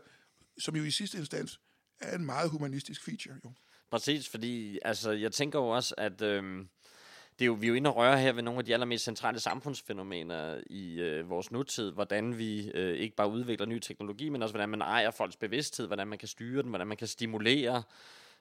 som 0.58 0.76
jo 0.76 0.84
i 0.84 0.92
sidste 0.92 1.18
instans 1.18 1.60
er 2.00 2.16
en 2.16 2.26
meget 2.26 2.50
humanistisk 2.50 3.04
feature, 3.04 3.36
jo. 3.46 3.52
Præcis, 3.92 4.30
fordi 4.30 4.80
altså, 4.82 5.12
jeg 5.12 5.32
tænker 5.32 5.60
jo 5.60 5.68
også, 5.68 5.96
at 5.98 6.22
øhm, 6.22 6.70
det 7.40 7.46
er 7.46 7.48
jo, 7.48 7.54
vi 7.54 7.66
er 7.66 7.70
jo 7.70 7.74
inde 7.76 7.90
og 7.90 7.96
røre 7.96 8.20
her 8.20 8.32
ved 8.34 8.44
nogle 8.44 8.60
af 8.60 8.66
de 8.66 8.74
allermest 8.74 9.04
centrale 9.04 9.40
samfundsfænomener 9.40 10.62
i 10.70 11.00
øh, 11.00 11.30
vores 11.30 11.52
nutid. 11.52 11.92
Hvordan 11.92 12.38
vi 12.38 12.72
øh, 12.74 12.98
ikke 12.98 13.16
bare 13.16 13.30
udvikler 13.30 13.66
ny 13.66 13.80
teknologi, 13.80 14.30
men 14.30 14.42
også 14.42 14.54
hvordan 14.54 14.70
man 14.70 14.82
ejer 14.82 15.12
folks 15.12 15.36
bevidsthed, 15.36 15.88
hvordan 15.88 16.08
man 16.08 16.18
kan 16.18 16.28
styre 16.28 16.62
den, 16.62 16.70
hvordan 16.70 16.88
man 16.88 16.98
kan 16.98 17.08
stimulere 17.08 17.84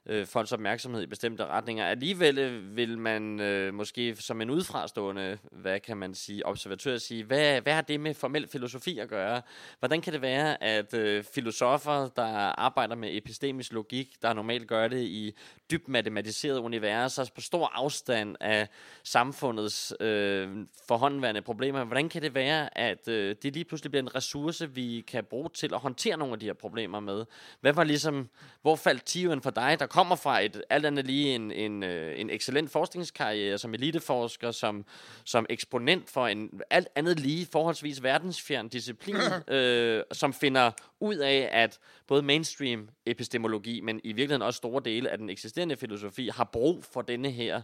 øh, 0.07 0.27
folks 0.27 0.53
opmærksomhed 0.53 1.03
i 1.03 1.07
bestemte 1.07 1.47
retninger. 1.47 1.87
Alligevel 1.87 2.39
øh, 2.39 2.77
vil 2.77 2.99
man 2.99 3.41
øh, 3.41 3.75
måske 3.75 4.17
som 4.17 4.41
en 4.41 4.51
udfrastående, 4.51 5.39
hvad 5.53 5.81
kan 5.81 5.97
man 5.97 6.15
sige, 6.15 6.47
observatør 6.47 6.99
sige, 6.99 7.25
hvad, 7.25 7.61
hvad 7.61 7.73
har 7.73 7.81
det 7.81 8.01
med 8.01 8.15
formel 8.15 8.49
filosofi 8.49 8.99
at 8.99 9.09
gøre? 9.09 9.43
Hvordan 9.79 10.01
kan 10.01 10.13
det 10.13 10.23
være, 10.23 10.63
at 10.63 10.95
øh, 10.95 11.25
filosofer, 11.35 12.09
der 12.17 12.25
arbejder 12.61 12.95
med 12.95 13.17
epistemisk 13.17 13.73
logik, 13.73 14.23
der 14.23 14.33
normalt 14.33 14.69
gør 14.69 14.89
det 14.89 15.03
i 15.03 15.35
dybt 15.71 15.89
matematiseret 15.89 16.59
universer, 16.59 17.31
på 17.35 17.41
stor 17.41 17.71
afstand 17.75 18.37
af 18.41 18.69
samfundets 19.03 19.95
øh, 20.01 20.49
forhåndværende 20.89 21.43
problemer, 21.43 21.85
hvordan 21.85 22.09
kan 22.09 22.23
det 22.23 22.35
være, 22.35 22.79
at 22.79 23.09
øh, 23.09 23.37
det 23.43 23.53
lige 23.53 23.65
pludselig 23.65 23.91
bliver 23.91 24.03
en 24.03 24.15
ressource, 24.15 24.71
vi 24.71 25.05
kan 25.09 25.25
bruge 25.25 25.49
til 25.55 25.75
at 25.75 25.81
håndtere 25.81 26.17
nogle 26.17 26.33
af 26.33 26.41
de 26.41 26.47
her 26.47 26.53
problemer 26.53 27.01
med? 27.01 27.25
Hvad 27.61 27.73
var 27.73 27.85
ligesom, 27.85 28.29
hvor 28.63 28.77
faldt 28.77 29.05
tiven 29.05 29.43
for 29.43 29.51
dig, 29.51 29.77
der 29.79 29.87
kommer 29.97 30.17
fra 30.17 30.41
et 30.41 30.63
alt 30.71 30.87
andet 30.87 31.07
lige 31.07 31.35
en, 31.35 31.53
en, 31.53 31.83
øh, 31.83 32.21
en 32.21 32.31
excellent 32.31 32.71
forskningskarriere 32.71 33.59
som 33.59 33.75
eliteforsker, 33.75 34.51
som, 34.51 34.85
som 35.25 35.47
eksponent 35.51 36.11
for 36.11 36.27
en 36.27 36.61
alt 36.71 36.89
andet 36.95 37.21
lige 37.21 37.47
forholdsvis 37.53 38.03
verdensfjern 38.03 38.69
disciplin, 38.69 39.17
øh, 39.49 40.03
som 40.13 40.33
finder 40.33 40.71
ud 41.01 41.17
af, 41.17 41.49
at 41.53 41.79
både 42.07 42.23
mainstream 42.23 42.89
epistemologi, 43.07 43.81
men 43.81 44.01
i 44.05 44.13
virkeligheden 44.13 44.43
også 44.43 44.57
store 44.57 44.83
dele 44.85 45.11
af 45.11 45.19
den 45.19 45.31
eksisterende 45.31 45.77
filosofi, 45.77 46.29
har 46.29 46.45
brug 46.45 46.85
for 46.85 47.03
denne 47.03 47.31
her 47.31 47.63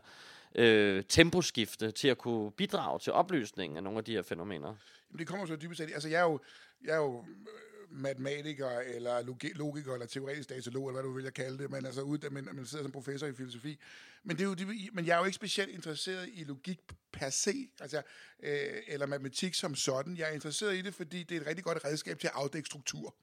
øh, 0.54 1.04
temposkifte 1.08 1.90
til 1.90 2.08
at 2.08 2.18
kunne 2.18 2.50
bidrage 2.50 2.98
til 2.98 3.12
oplysningen 3.12 3.76
af 3.76 3.82
nogle 3.82 3.98
af 3.98 4.04
de 4.04 4.12
her 4.12 4.22
fænomener. 4.22 4.74
Jamen, 5.10 5.18
det 5.18 5.26
kommer 5.26 5.46
så 5.46 5.56
dybest 5.56 5.78
set, 5.78 5.90
altså 5.94 6.08
jeg 6.08 6.20
er 6.20 6.24
jo, 6.24 6.40
jeg 6.84 6.92
er 6.92 6.96
jo 6.96 7.24
matematiker, 7.92 8.68
eller 8.68 9.22
logiker, 9.54 9.92
eller 9.92 10.06
teoretisk 10.06 10.48
datalog, 10.48 10.88
eller 10.88 11.00
hvad 11.00 11.10
du 11.10 11.14
vil 11.16 11.24
jeg 11.24 11.34
kalde 11.34 11.58
det, 11.58 11.70
men 11.70 11.86
altså 11.86 12.02
ud, 12.02 12.30
men 12.30 12.48
man 12.52 12.66
sidder 12.66 12.84
som 12.84 12.92
professor 12.92 13.26
i 13.26 13.34
filosofi. 13.34 13.78
Men, 14.22 14.36
det 14.36 14.42
er 14.42 14.48
jo, 14.48 14.54
det, 14.54 14.68
men 14.92 15.06
jeg 15.06 15.14
er 15.14 15.18
jo 15.18 15.24
ikke 15.24 15.34
specielt 15.34 15.70
interesseret 15.70 16.28
i 16.32 16.44
logik 16.44 16.80
per 17.12 17.30
se, 17.30 17.70
altså, 17.80 18.02
øh, 18.42 18.82
eller 18.86 19.06
matematik 19.06 19.54
som 19.54 19.74
sådan. 19.74 20.16
Jeg 20.16 20.28
er 20.28 20.32
interesseret 20.32 20.76
i 20.76 20.82
det, 20.82 20.94
fordi 20.94 21.22
det 21.22 21.36
er 21.36 21.40
et 21.40 21.46
rigtig 21.46 21.64
godt 21.64 21.84
redskab 21.84 22.18
til 22.18 22.26
at 22.26 22.32
afdække 22.36 22.66
struktur. 22.66 23.14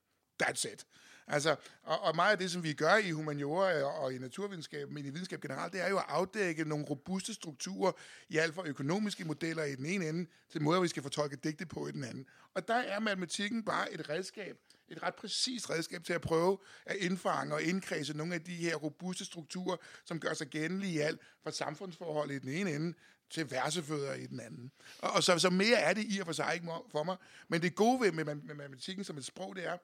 That's 0.43 0.73
it. 0.73 0.85
Altså, 1.29 1.55
og, 1.83 2.01
og 2.01 2.15
meget 2.15 2.31
af 2.31 2.38
det, 2.38 2.51
som 2.51 2.63
vi 2.63 2.74
gør 2.74 2.95
i 2.95 3.12
humaniora 3.12 3.83
og 3.83 4.13
i 4.13 4.17
naturvidenskab, 4.17 4.89
men 4.89 5.05
i 5.05 5.09
videnskab 5.09 5.41
generelt, 5.41 5.74
det 5.74 5.81
er 5.81 5.89
jo 5.89 5.98
at 5.98 6.05
afdække 6.07 6.65
nogle 6.65 6.86
robuste 6.86 7.33
strukturer 7.33 7.91
i 8.29 8.38
alt 8.38 8.55
fra 8.55 8.63
økonomiske 8.65 9.25
modeller 9.25 9.63
i 9.63 9.75
den 9.75 9.86
ene 9.86 10.09
ende, 10.09 10.29
til 10.51 10.62
måder, 10.62 10.81
vi 10.81 10.88
skal 10.88 11.03
fortolke 11.03 11.36
digte 11.36 11.65
på 11.65 11.88
i 11.88 11.91
den 11.91 12.03
anden. 12.03 12.25
Og 12.53 12.67
der 12.67 12.75
er 12.75 13.00
matematikken 13.00 13.63
bare 13.63 13.93
et 13.93 14.09
redskab, 14.09 14.57
et 14.89 15.03
ret 15.03 15.15
præcist 15.15 15.69
redskab 15.69 16.03
til 16.03 16.13
at 16.13 16.21
prøve 16.21 16.57
at 16.86 16.95
indfange 16.95 17.53
og 17.53 17.62
indkredse 17.62 18.17
nogle 18.17 18.33
af 18.33 18.41
de 18.41 18.55
her 18.55 18.75
robuste 18.75 19.25
strukturer, 19.25 19.77
som 20.05 20.19
gør 20.19 20.33
sig 20.33 20.48
gændelige 20.48 20.93
i 20.93 21.00
alt 21.00 21.21
fra 21.43 21.51
samfundsforhold 21.51 22.31
i 22.31 22.39
den 22.39 22.50
ene 22.50 22.75
ende 22.75 22.93
til 23.29 23.51
værsefødder 23.51 24.13
i 24.13 24.25
den 24.25 24.39
anden. 24.39 24.71
Og, 25.00 25.12
og 25.12 25.24
så, 25.24 25.39
så 25.39 25.50
mere 25.50 25.77
er 25.77 25.93
det 25.93 26.05
i 26.09 26.19
og 26.19 26.25
for 26.25 26.33
sig 26.33 26.51
ikke 26.53 26.67
for 26.91 27.03
mig. 27.03 27.17
Men 27.48 27.62
det 27.62 27.75
gode 27.75 28.01
ved 28.01 28.12
med, 28.12 28.25
med, 28.25 28.36
med 28.36 28.55
matematikken 28.55 29.03
som 29.03 29.17
et 29.17 29.25
sprog, 29.25 29.55
det 29.55 29.65
er, 29.65 29.77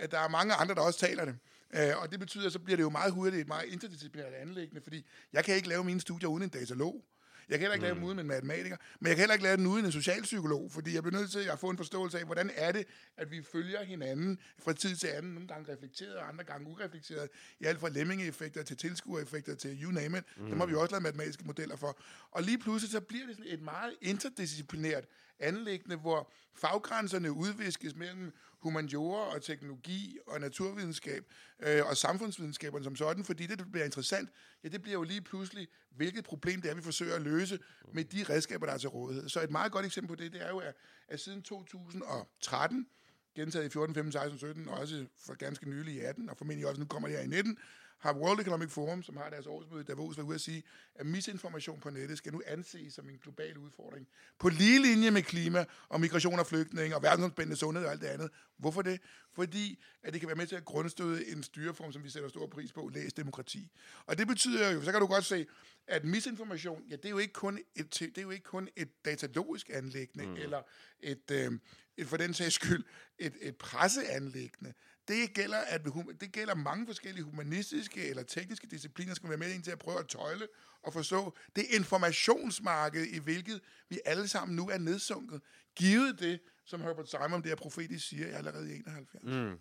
at 0.00 0.10
der 0.10 0.18
er 0.18 0.28
mange 0.28 0.54
andre, 0.54 0.74
der 0.74 0.80
også 0.80 0.98
taler 0.98 1.24
det. 1.24 1.36
Uh, 1.78 2.02
og 2.02 2.10
det 2.10 2.20
betyder, 2.20 2.46
at 2.46 2.52
så 2.52 2.58
bliver 2.58 2.76
det 2.76 2.82
jo 2.82 2.90
meget 2.90 3.12
hurtigt 3.12 3.40
et 3.40 3.48
meget 3.48 3.68
interdisciplinært 3.68 4.32
anlæggende, 4.34 4.80
fordi 4.82 5.06
jeg 5.32 5.44
kan 5.44 5.54
ikke 5.54 5.68
lave 5.68 5.84
mine 5.84 6.00
studier 6.00 6.28
uden 6.28 6.42
en 6.42 6.48
datalog. 6.48 7.04
Jeg 7.48 7.58
kan 7.58 7.60
heller 7.60 7.74
ikke 7.74 7.82
mm. 7.82 7.86
lave 7.86 7.94
dem 7.94 8.04
uden 8.04 8.18
en 8.18 8.26
matematiker, 8.26 8.76
men 9.00 9.08
jeg 9.08 9.16
kan 9.16 9.22
heller 9.22 9.34
ikke 9.34 9.44
lave 9.44 9.56
den 9.56 9.66
uden 9.66 9.84
en 9.84 9.92
socialpsykolog, 9.92 10.72
fordi 10.72 10.94
jeg 10.94 11.02
bliver 11.02 11.20
nødt 11.20 11.30
til 11.30 11.38
at 11.38 11.58
få 11.58 11.70
en 11.70 11.76
forståelse 11.76 12.18
af, 12.18 12.24
hvordan 12.24 12.50
er 12.54 12.72
det, 12.72 12.86
at 13.16 13.30
vi 13.30 13.42
følger 13.52 13.84
hinanden 13.84 14.38
fra 14.58 14.72
tid 14.72 14.96
til 14.96 15.06
anden, 15.06 15.32
nogle 15.32 15.48
gange 15.48 15.72
reflekteret, 15.72 16.16
og 16.16 16.28
andre 16.28 16.44
gange 16.44 16.68
ureflekteret, 16.68 17.28
i 17.60 17.64
alt 17.64 17.80
fra 17.80 17.88
lemmingeeffekter 17.88 18.62
til 18.62 18.76
tilskuereffekter 18.76 19.54
til 19.54 19.82
you 19.82 19.90
name 19.90 20.18
it. 20.18 20.24
Mm. 20.36 20.48
Dem 20.48 20.58
har 20.58 20.66
vi 20.66 20.74
også 20.74 20.92
lavet 20.92 21.02
matematiske 21.02 21.44
modeller 21.44 21.76
for. 21.76 21.98
Og 22.30 22.42
lige 22.42 22.58
pludselig 22.58 22.92
så 22.92 23.00
bliver 23.00 23.26
det 23.26 23.36
sådan 23.36 23.52
et 23.52 23.62
meget 23.62 23.94
interdisciplinært 24.00 25.04
anlæggende, 25.40 25.96
hvor 25.96 26.32
faggrænserne 26.54 27.32
udviskes 27.32 27.94
mellem 27.96 28.32
humaniora 28.62 29.34
og 29.34 29.42
teknologi 29.42 30.18
og 30.26 30.40
naturvidenskab 30.40 31.24
øh, 31.62 31.86
og 31.86 31.96
samfundsvidenskaberne 31.96 32.84
som 32.84 32.96
sådan, 32.96 33.24
fordi 33.24 33.46
det, 33.46 33.58
der 33.58 33.64
bliver 33.64 33.84
interessant, 33.84 34.30
ja, 34.64 34.68
det 34.68 34.82
bliver 34.82 34.98
jo 34.98 35.02
lige 35.02 35.20
pludselig, 35.20 35.68
hvilket 35.90 36.24
problem 36.24 36.62
det 36.62 36.70
er, 36.70 36.74
vi 36.74 36.82
forsøger 36.82 37.14
at 37.14 37.22
løse 37.22 37.58
med 37.92 38.04
de 38.04 38.24
redskaber, 38.28 38.66
der 38.66 38.72
er 38.72 38.78
til 38.78 38.88
rådighed. 38.88 39.28
Så 39.28 39.42
et 39.42 39.50
meget 39.50 39.72
godt 39.72 39.86
eksempel 39.86 40.08
på 40.08 40.22
det, 40.22 40.32
det 40.32 40.42
er 40.42 40.48
jo, 40.48 40.58
at, 40.58 40.74
at 41.08 41.20
siden 41.20 41.42
2013, 41.42 42.86
gentaget 43.34 43.66
i 43.66 43.68
14, 43.68 43.94
15, 43.94 44.12
16, 44.12 44.38
17, 44.38 44.68
og 44.68 44.78
også 44.78 45.06
for 45.26 45.34
ganske 45.34 45.70
nylig 45.70 45.94
i 45.94 46.00
18, 46.00 46.30
og 46.30 46.36
formentlig 46.36 46.66
også 46.66 46.80
nu 46.80 46.86
kommer 46.86 47.08
det 47.08 47.16
her 47.16 47.24
i 47.24 47.28
19, 47.28 47.58
har 48.00 48.14
World 48.14 48.40
Economic 48.40 48.70
Forum, 48.70 49.02
som 49.02 49.16
har 49.16 49.30
deres 49.30 49.46
årsmøde 49.46 49.80
i 49.80 49.84
Davos, 49.84 50.16
været 50.16 50.26
ude 50.26 50.34
at 50.34 50.40
sige, 50.40 50.62
at 50.94 51.06
misinformation 51.06 51.80
på 51.80 51.90
nettet 51.90 52.18
skal 52.18 52.32
nu 52.32 52.42
anses 52.46 52.94
som 52.94 53.08
en 53.08 53.18
global 53.22 53.58
udfordring. 53.58 54.08
På 54.38 54.48
lige 54.48 54.82
linje 54.82 55.10
med 55.10 55.22
klima 55.22 55.64
og 55.88 56.00
migration 56.00 56.38
og 56.38 56.46
flygtninge 56.46 56.96
og 56.96 57.02
verdensomspændende 57.02 57.56
sundhed 57.56 57.86
og 57.86 57.92
alt 57.92 58.00
det 58.00 58.06
andet. 58.06 58.30
Hvorfor 58.56 58.82
det? 58.82 59.00
Fordi 59.32 59.82
at 60.02 60.12
det 60.12 60.20
kan 60.20 60.28
være 60.28 60.36
med 60.36 60.46
til 60.46 60.56
at 60.56 60.64
grundstøde 60.64 61.28
en 61.28 61.42
styreform, 61.42 61.92
som 61.92 62.04
vi 62.04 62.10
sætter 62.10 62.28
stor 62.28 62.46
pris 62.46 62.72
på, 62.72 62.90
læs 62.94 63.12
demokrati. 63.12 63.70
Og 64.06 64.18
det 64.18 64.26
betyder 64.26 64.70
jo, 64.70 64.82
så 64.82 64.92
kan 64.92 65.00
du 65.00 65.06
godt 65.06 65.24
se, 65.24 65.46
at 65.86 66.04
misinformation, 66.04 66.82
ja, 66.90 66.96
det 66.96 67.04
er 67.04 67.10
jo 67.10 67.18
ikke 67.18 67.32
kun 67.32 67.58
et, 67.76 68.00
det 68.00 68.18
er 68.18 68.22
jo 68.22 68.30
ikke 68.30 68.44
kun 68.44 68.68
et 68.76 69.04
datalogisk 69.04 69.70
anlæggende, 69.72 70.26
mm. 70.26 70.36
eller 70.36 70.62
et, 71.00 71.30
øh, 71.30 71.52
et, 71.96 72.06
for 72.06 72.16
den 72.16 72.34
sags 72.34 72.54
skyld, 72.54 72.84
et, 73.18 73.32
et 73.40 73.56
presseanlæggende 73.56 74.74
det 75.08 75.34
gælder, 75.34 75.58
at 75.58 75.84
det 76.20 76.32
gælder 76.32 76.54
mange 76.54 76.86
forskellige 76.86 77.24
humanistiske 77.24 78.08
eller 78.08 78.22
tekniske 78.22 78.66
discipliner, 78.66 79.14
skal 79.14 79.28
være 79.28 79.38
med 79.38 79.54
ind 79.54 79.62
til 79.62 79.70
at 79.70 79.78
prøve 79.78 79.98
at 79.98 80.08
tøjle 80.08 80.46
og 80.82 80.92
forstå 80.92 81.36
det 81.56 81.64
informationsmarked, 81.70 83.06
i 83.06 83.18
hvilket 83.18 83.60
vi 83.88 83.98
alle 84.04 84.28
sammen 84.28 84.56
nu 84.56 84.68
er 84.68 84.78
nedsunket. 84.78 85.40
Givet 85.76 86.20
det, 86.20 86.40
som 86.64 86.80
Herbert 86.80 87.10
Simon, 87.10 87.42
det 87.42 87.52
er 87.52 87.56
profetisk 87.56 88.08
siger, 88.08 88.36
allerede 88.36 88.72
i 88.72 88.76
71. 88.76 89.22
Mm. 89.22 89.30
Men 89.30 89.58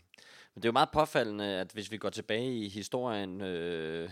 det 0.55 0.65
er 0.65 0.69
jo 0.69 0.72
meget 0.72 0.89
påfaldende, 0.93 1.46
at 1.46 1.72
hvis 1.72 1.91
vi 1.91 1.98
går 1.98 2.10
tilbage 2.10 2.58
i 2.58 2.69
historien, 2.69 3.41
øh, 3.41 4.10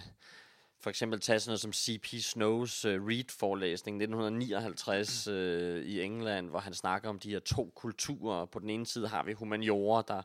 for 0.80 0.90
eksempel 0.90 1.20
tage 1.20 1.40
sådan 1.40 1.50
noget 1.50 1.60
som 1.60 1.74
C.P. 1.74 2.06
Snows 2.06 2.86
uh, 2.86 2.92
Read-forelæsning 2.92 3.96
1959 3.96 5.28
øh, 5.28 5.86
i 5.86 6.02
England, 6.02 6.50
hvor 6.50 6.60
han 6.60 6.74
snakker 6.74 7.10
om 7.10 7.20
de 7.20 7.30
her 7.30 7.40
to 7.40 7.72
kulturer. 7.76 8.46
På 8.46 8.60
den 8.60 8.70
ene 8.70 8.86
side 8.86 9.08
har 9.08 9.24
vi 9.24 9.34
humaniora, 9.34 10.04
der 10.08 10.22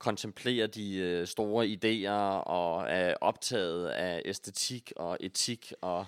kontemplerer 0.00 0.66
de 0.66 0.96
øh, 0.96 1.26
store 1.26 1.66
idéer 1.66 2.42
og 2.48 2.86
er 2.88 3.14
optaget 3.20 3.88
af 3.88 4.22
æstetik 4.24 4.92
og 4.96 5.16
etik 5.20 5.72
og 5.80 6.06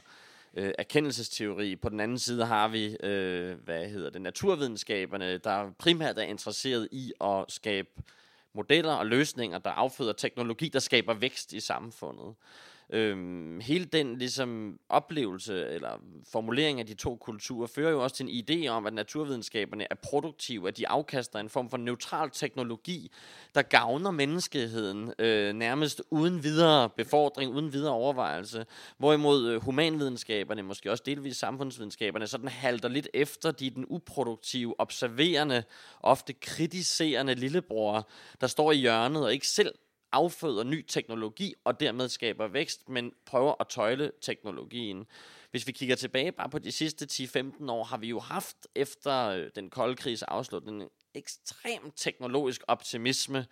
øh, 0.55 0.73
erkendelsesteori. 0.79 1.77
På 1.77 1.89
den 1.89 2.01
anden 2.01 2.19
side 2.19 2.45
har 2.45 2.69
vi, 2.69 2.97
øh, 3.03 3.57
hvad 3.65 3.89
hedder 3.89 4.11
det, 4.11 4.23
naturvidenskaberne, 4.23 5.39
der 5.39 5.71
primært 5.79 6.19
er 6.19 6.23
interesseret 6.23 6.89
i 6.93 7.13
at 7.21 7.45
skabe 7.49 7.89
modeller 8.55 8.93
og 8.93 9.07
løsninger, 9.07 9.59
der 9.59 9.71
afføder 9.71 10.13
teknologi, 10.13 10.69
der 10.69 10.79
skaber 10.79 11.15
vækst 11.15 11.53
i 11.53 11.61
samfundet. 11.61 12.35
Øhm, 12.95 13.61
hele 13.61 13.85
den 13.85 14.19
ligesom 14.19 14.79
oplevelse 14.89 15.67
eller 15.69 15.91
formulering 16.33 16.81
af 16.81 16.87
de 16.87 16.95
to 16.95 17.17
kulturer 17.17 17.67
fører 17.67 17.91
jo 17.91 18.03
også 18.03 18.17
til 18.17 18.29
en 18.29 18.45
idé 18.45 18.69
om, 18.69 18.87
at 18.87 18.93
naturvidenskaberne 18.93 19.87
er 19.91 19.95
produktive, 19.95 20.69
at 20.69 20.77
de 20.77 20.89
afkaster 20.89 21.39
en 21.39 21.49
form 21.49 21.71
for 21.71 21.77
neutral 21.77 22.31
teknologi, 22.31 23.13
der 23.55 23.63
gavner 23.63 24.11
menneskeheden 24.11 25.13
øh, 25.19 25.53
nærmest 25.53 26.03
uden 26.11 26.43
videre 26.43 26.89
befordring, 26.89 27.53
uden 27.53 27.73
videre 27.73 27.93
overvejelse. 27.93 28.67
Hvorimod 28.99 29.51
øh, 29.51 29.63
humanvidenskaberne, 29.63 30.63
måske 30.63 30.91
også 30.91 31.03
delvis 31.07 31.37
samfundsvidenskaberne, 31.37 32.27
sådan 32.27 32.49
halter 32.49 32.89
lidt 32.89 33.09
efter 33.15 33.51
de 33.51 33.71
den 33.71 33.85
uproduktive, 33.89 34.81
observerende, 34.81 35.65
ofte 36.01 36.33
kritiserende 36.33 37.35
lillebror, 37.35 38.09
der 38.41 38.47
står 38.47 38.73
i 38.73 38.77
hjørnet 38.77 39.25
og 39.25 39.33
ikke 39.33 39.49
selv 39.49 39.75
afføder 40.12 40.64
ny 40.64 40.85
teknologi 40.88 41.54
og 41.64 41.81
dermed 41.81 42.09
skaber 42.09 42.49
vækst, 42.49 42.88
men 42.88 43.12
prøver 43.26 43.54
at 43.61 43.69
tøjle 43.69 44.12
teknologien. 44.21 45.07
Hvis 45.50 45.66
vi 45.66 45.73
kigger 45.73 45.97
tilbage 45.97 46.33
bare 46.33 46.49
på 46.49 46.59
de 46.59 46.73
sidste 46.73 47.07
10-15 47.12 47.71
år, 47.71 47.85
har 47.85 47.97
vi 47.97 48.09
jo 48.09 48.21
haft 48.21 48.57
efter 48.75 49.28
øh, 49.28 49.50
den 49.54 49.71
kolde 49.71 49.97
krigs 49.97 50.23
afslutning 50.23 50.83
en 50.83 50.88
ekstrem 51.14 51.90
teknologisk 51.97 52.62
optimisme. 52.69 53.47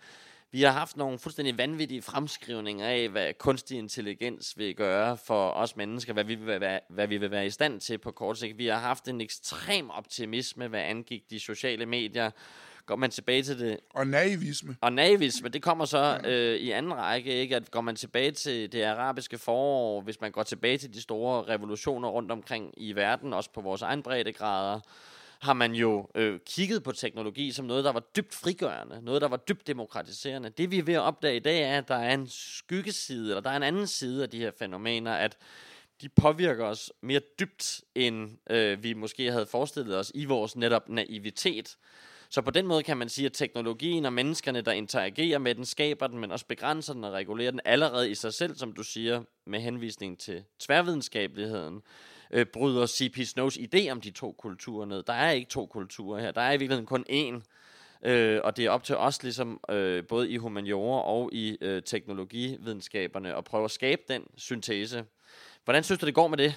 Vi 0.51 0.61
har 0.61 0.71
haft 0.71 0.97
nogle 0.97 1.19
fuldstændig 1.19 1.57
vanvittige 1.57 2.01
fremskrivninger 2.01 2.87
af, 2.87 3.09
hvad 3.09 3.33
kunstig 3.33 3.77
intelligens 3.77 4.57
vil 4.57 4.75
gøre 4.75 5.17
for 5.17 5.49
os 5.49 5.75
mennesker, 5.75 6.13
hvad 6.13 6.23
vi 6.23 6.35
vil 6.35 6.61
være, 6.61 6.79
hvad 6.89 7.07
vi 7.07 7.17
vil 7.17 7.31
være 7.31 7.45
i 7.45 7.49
stand 7.49 7.81
til 7.81 7.97
på 7.97 8.11
kort 8.11 8.37
sigt. 8.37 8.57
Vi 8.57 8.67
har 8.67 8.79
haft 8.79 9.07
en 9.07 9.21
ekstrem 9.21 9.89
optimisme, 9.89 10.67
hvad 10.67 10.81
angik 10.81 11.29
de 11.29 11.39
sociale 11.39 11.85
medier, 11.85 12.31
går 12.85 12.95
man 12.95 13.11
tilbage 13.11 13.43
til 13.43 13.59
det... 13.59 13.79
Og 13.89 14.07
naivisme. 14.07 14.77
Og 14.81 14.93
naivisme, 14.93 15.49
det 15.49 15.61
kommer 15.61 15.85
så 15.85 16.19
øh, 16.25 16.55
i 16.55 16.71
anden 16.71 16.93
række, 16.93 17.33
ikke? 17.33 17.55
At 17.55 17.71
går 17.71 17.81
man 17.81 17.95
tilbage 17.95 18.31
til 18.31 18.71
det 18.71 18.83
arabiske 18.83 19.37
forår, 19.37 20.01
hvis 20.01 20.21
man 20.21 20.31
går 20.31 20.43
tilbage 20.43 20.77
til 20.77 20.93
de 20.93 21.01
store 21.01 21.43
revolutioner 21.43 22.09
rundt 22.09 22.31
omkring 22.31 22.73
i 22.77 22.93
verden, 22.93 23.33
også 23.33 23.49
på 23.53 23.61
vores 23.61 23.81
egen 23.81 24.03
breddegrader, 24.03 24.79
har 25.41 25.53
man 25.53 25.73
jo 25.73 26.09
øh, 26.15 26.39
kigget 26.45 26.83
på 26.83 26.91
teknologi 26.91 27.51
som 27.51 27.65
noget, 27.65 27.83
der 27.83 27.91
var 27.91 28.03
dybt 28.15 28.35
frigørende, 28.35 29.01
noget, 29.01 29.21
der 29.21 29.27
var 29.27 29.37
dybt 29.37 29.67
demokratiserende. 29.67 30.49
Det 30.49 30.71
vi 30.71 30.79
er 30.79 30.83
ved 30.83 30.93
at 30.93 31.01
opdage 31.01 31.35
i 31.35 31.39
dag 31.39 31.61
er, 31.61 31.77
at 31.77 31.87
der 31.87 31.95
er 31.95 32.13
en 32.13 32.27
skyggeside, 32.29 33.29
eller 33.29 33.41
der 33.41 33.49
er 33.49 33.57
en 33.57 33.63
anden 33.63 33.87
side 33.87 34.23
af 34.23 34.29
de 34.29 34.37
her 34.39 34.51
fænomener, 34.59 35.13
at 35.13 35.37
de 36.01 36.09
påvirker 36.09 36.65
os 36.65 36.91
mere 37.01 37.21
dybt, 37.39 37.81
end 37.95 38.29
øh, 38.49 38.83
vi 38.83 38.93
måske 38.93 39.31
havde 39.31 39.45
forestillet 39.45 39.97
os 39.97 40.11
i 40.15 40.25
vores 40.25 40.55
netop 40.55 40.89
naivitet. 40.89 41.77
Så 42.33 42.41
på 42.41 42.51
den 42.51 42.67
måde 42.67 42.83
kan 42.83 42.97
man 42.97 43.09
sige, 43.09 43.25
at 43.25 43.33
teknologien 43.33 44.05
og 44.05 44.13
menneskerne, 44.13 44.61
der 44.61 44.71
interagerer 44.71 45.37
med 45.37 45.55
den, 45.55 45.65
skaber 45.65 46.07
den, 46.07 46.19
men 46.19 46.31
også 46.31 46.45
begrænser 46.45 46.93
den 46.93 47.03
og 47.03 47.13
regulerer 47.13 47.51
den 47.51 47.59
allerede 47.65 48.11
i 48.11 48.15
sig 48.15 48.33
selv, 48.33 48.55
som 48.55 48.73
du 48.73 48.83
siger, 48.83 49.23
med 49.45 49.59
henvisning 49.59 50.19
til 50.19 50.43
tværvidenskabeligheden, 50.59 51.81
øh, 52.31 52.45
bryder 52.45 52.85
C.P. 52.85 53.17
Snows 53.17 53.57
idé 53.57 53.89
om 53.89 54.01
de 54.01 54.11
to 54.11 54.31
kulturer 54.31 54.85
ned. 54.85 55.03
Der 55.03 55.13
er 55.13 55.31
ikke 55.31 55.49
to 55.49 55.65
kulturer 55.65 56.21
her. 56.21 56.31
Der 56.31 56.41
er 56.41 56.51
i 56.51 56.57
virkeligheden 56.57 56.85
kun 56.85 57.05
én. 57.09 57.41
Øh, 58.09 58.41
og 58.43 58.57
det 58.57 58.65
er 58.65 58.69
op 58.69 58.83
til 58.83 58.97
os, 58.97 59.23
ligesom 59.23 59.59
øh, 59.69 60.07
både 60.07 60.29
i 60.29 60.37
humaniora 60.37 61.01
og 61.01 61.29
i 61.33 61.57
øh, 61.61 61.83
teknologividenskaberne, 61.83 63.35
at 63.35 63.43
prøve 63.43 63.65
at 63.65 63.71
skabe 63.71 64.01
den 64.07 64.23
syntese. 64.37 65.05
Hvordan 65.63 65.83
synes 65.83 65.99
du, 65.99 66.05
det 66.05 66.15
går 66.15 66.27
med 66.27 66.37
det? 66.37 66.55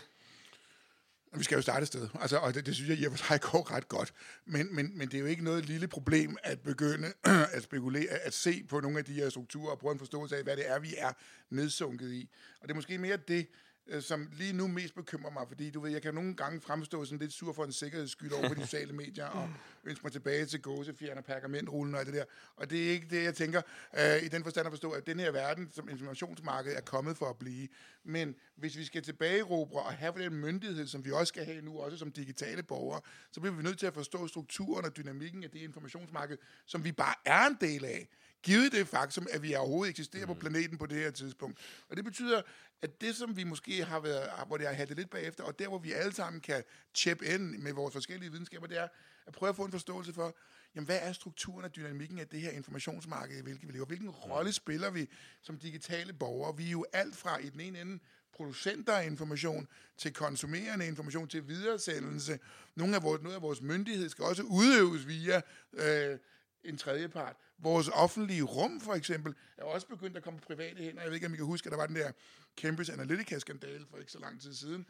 Vi 1.37 1.45
skal 1.45 1.57
jo 1.57 1.62
starte 1.62 1.83
et 1.83 1.88
sted, 1.88 2.09
altså, 2.21 2.37
og 2.37 2.55
det, 2.55 2.67
det 2.67 2.75
synes 2.75 2.91
jeg 2.91 2.99
i 2.99 3.05
og 3.05 3.12
for 3.12 3.19
sig 3.19 3.41
går 3.41 3.71
ret 3.71 3.88
godt. 3.88 4.14
Men, 4.47 4.75
men, 4.75 4.99
men 4.99 5.09
det 5.09 5.14
er 5.14 5.21
jo 5.21 5.26
ikke 5.26 5.45
noget 5.45 5.67
lille 5.67 5.88
problem 5.88 6.37
at 6.43 6.61
begynde 6.61 7.12
at 7.57 7.62
spekulere, 7.62 8.11
at 8.11 8.35
se 8.35 8.64
på 8.69 8.81
nogle 8.81 8.99
af 8.99 9.05
de 9.05 9.12
her 9.12 9.29
strukturer 9.29 9.71
og 9.71 9.79
prøve 9.79 9.93
en 9.93 9.99
forståelse 9.99 10.37
af, 10.37 10.43
hvad 10.43 10.57
det 10.57 10.71
er, 10.71 10.79
vi 10.79 10.95
er 10.99 11.12
nedsunket 11.50 12.12
i. 12.12 12.31
Og 12.61 12.69
det 12.69 12.71
er 12.71 12.75
måske 12.75 12.99
mere 12.99 13.17
det, 13.17 13.47
øh, 13.87 14.03
som 14.03 14.29
lige 14.33 14.53
nu 14.53 14.67
mest 14.67 14.95
bekymrer 14.95 15.31
mig, 15.31 15.49
fordi 15.49 15.71
du 15.71 15.81
ved, 15.81 15.91
jeg 15.91 16.03
kan 16.03 16.14
nogle 16.14 16.35
gange 16.35 16.61
fremstå 16.61 17.05
sådan 17.05 17.19
lidt 17.19 17.33
sur 17.33 17.53
for 17.53 17.64
en 17.64 17.73
sikkerhedsskyld 17.73 18.33
over 18.33 18.49
på 18.49 18.55
de 18.55 18.61
sociale 18.69 18.93
medier, 18.93 19.26
og 19.26 19.49
ønske 19.85 20.05
mig 20.05 20.12
tilbage 20.12 20.47
til 20.47 20.62
gåsefjern 20.62 21.19
og 21.19 21.25
pergamentrullen 21.25 21.95
og 21.95 22.00
alt 22.00 22.07
det 22.07 22.14
der. 22.14 22.25
Og 22.57 22.71
det 22.71 22.87
er 22.87 22.91
ikke 22.91 23.07
det, 23.11 23.25
jeg 23.25 23.35
tænker 23.35 23.62
øh, 23.99 24.23
i 24.23 24.29
den 24.29 24.43
forstand 24.43 24.67
at 24.67 24.73
forstå, 24.73 24.91
at 24.91 25.07
den 25.07 25.21
her 25.21 25.31
verden 25.31 25.71
som 25.73 25.88
informationsmarked 25.88 26.76
er 26.76 26.81
kommet 26.81 27.17
for 27.17 27.26
at 27.26 27.37
blive. 27.37 27.69
Men 28.05 28.35
hvis 28.57 28.76
vi 28.76 28.85
skal 28.85 29.03
tilbage 29.03 29.45
og 29.45 29.93
have 29.93 30.12
den 30.17 30.35
myndighed, 30.35 30.87
som 30.87 31.05
vi 31.05 31.11
også 31.11 31.29
skal 31.29 31.45
have 31.45 31.62
nu, 31.62 31.79
også 31.79 31.99
som 31.99 32.12
digitale 32.12 32.62
borgere, 32.62 33.00
så 33.33 33.41
bliver 33.41 33.55
vi 33.55 33.62
nødt 33.62 33.79
til 33.79 33.87
at 33.87 33.95
forstå 33.95 34.26
strukturen 34.29 34.85
og 34.85 34.97
dynamikken 34.97 35.45
af 35.45 35.50
det 35.50 35.59
informationsmarked, 35.59 36.38
som 36.67 36.85
vi 36.85 36.93
bare 36.93 37.14
er 37.25 37.47
en 37.47 37.57
del 37.61 37.85
af 37.85 38.09
givet 38.44 38.72
det 38.72 38.88
faktum, 38.88 39.26
at 39.30 39.42
vi 39.42 39.54
overhovedet 39.54 39.90
eksisterer 39.90 40.26
mm. 40.26 40.34
på 40.34 40.40
planeten 40.40 40.78
på 40.78 40.86
det 40.86 40.98
her 40.98 41.10
tidspunkt. 41.10 41.58
Og 41.88 41.96
det 41.96 42.04
betyder, 42.04 42.42
at 42.82 43.00
det, 43.00 43.16
som 43.16 43.36
vi 43.36 43.44
måske 43.44 43.84
har 43.84 44.00
været, 44.00 44.30
hvor 44.46 44.56
det 44.56 44.66
har 44.66 44.74
hattet 44.74 44.96
lidt 44.96 45.10
bagefter, 45.10 45.44
og 45.44 45.58
der, 45.58 45.68
hvor 45.68 45.78
vi 45.78 45.92
alle 45.92 46.14
sammen 46.14 46.40
kan 46.40 46.62
chip 46.94 47.22
ind 47.22 47.58
med 47.58 47.72
vores 47.72 47.92
forskellige 47.92 48.30
videnskaber, 48.30 48.66
det 48.66 48.78
er 48.78 48.88
at 49.26 49.32
prøve 49.32 49.50
at 49.50 49.56
få 49.56 49.64
en 49.64 49.70
forståelse 49.70 50.12
for, 50.12 50.36
jamen, 50.74 50.86
hvad 50.86 50.98
er 51.02 51.12
strukturen 51.12 51.64
og 51.64 51.76
dynamikken 51.76 52.18
af 52.18 52.28
det 52.28 52.40
her 52.40 52.50
informationsmarked, 52.50 53.38
i 53.38 53.42
hvilket 53.42 53.68
vi 53.68 53.72
lever? 53.72 53.86
Hvilken 53.86 54.10
rolle 54.10 54.52
spiller 54.52 54.90
vi 54.90 55.08
som 55.42 55.58
digitale 55.58 56.12
borgere? 56.12 56.56
Vi 56.56 56.66
er 56.66 56.70
jo 56.70 56.86
alt 56.92 57.16
fra 57.16 57.38
i 57.38 57.48
den 57.48 57.60
ene 57.60 57.80
ende 57.80 57.98
producenter 58.32 58.92
af 58.92 59.06
information, 59.06 59.68
til 59.96 60.12
konsumerende 60.12 60.86
information, 60.86 61.28
til 61.28 61.48
videresendelse. 61.48 62.38
Nogle 62.74 62.96
af 62.96 63.02
vores, 63.02 63.22
noget 63.22 63.36
af 63.36 63.42
vores 63.42 63.62
myndighed 63.62 64.08
skal 64.08 64.24
også 64.24 64.42
udøves 64.42 65.06
via 65.06 65.40
øh, 65.72 66.18
en 66.64 66.78
tredje 66.78 67.08
part. 67.08 67.36
Vores 67.64 67.88
offentlige 67.88 68.42
rum, 68.42 68.80
for 68.80 68.94
eksempel, 68.94 69.35
er 69.59 69.64
også 69.64 69.87
begyndt 69.87 70.16
at 70.16 70.23
komme 70.23 70.40
på 70.40 70.47
private 70.47 70.83
hænder. 70.83 71.02
Jeg 71.02 71.09
ved 71.09 71.14
ikke, 71.14 71.26
om 71.26 71.35
I 71.35 71.37
kan 71.37 71.47
huske, 71.47 71.66
at 71.66 71.71
der 71.71 71.76
var 71.76 71.87
den 71.87 71.97
der 71.97 72.12
Cambridge 72.56 72.92
Analytica-skandale 72.92 73.87
for 73.90 73.99
ikke 73.99 74.12
så 74.12 74.18
lang 74.18 74.40
tid 74.40 74.54
siden, 74.54 74.87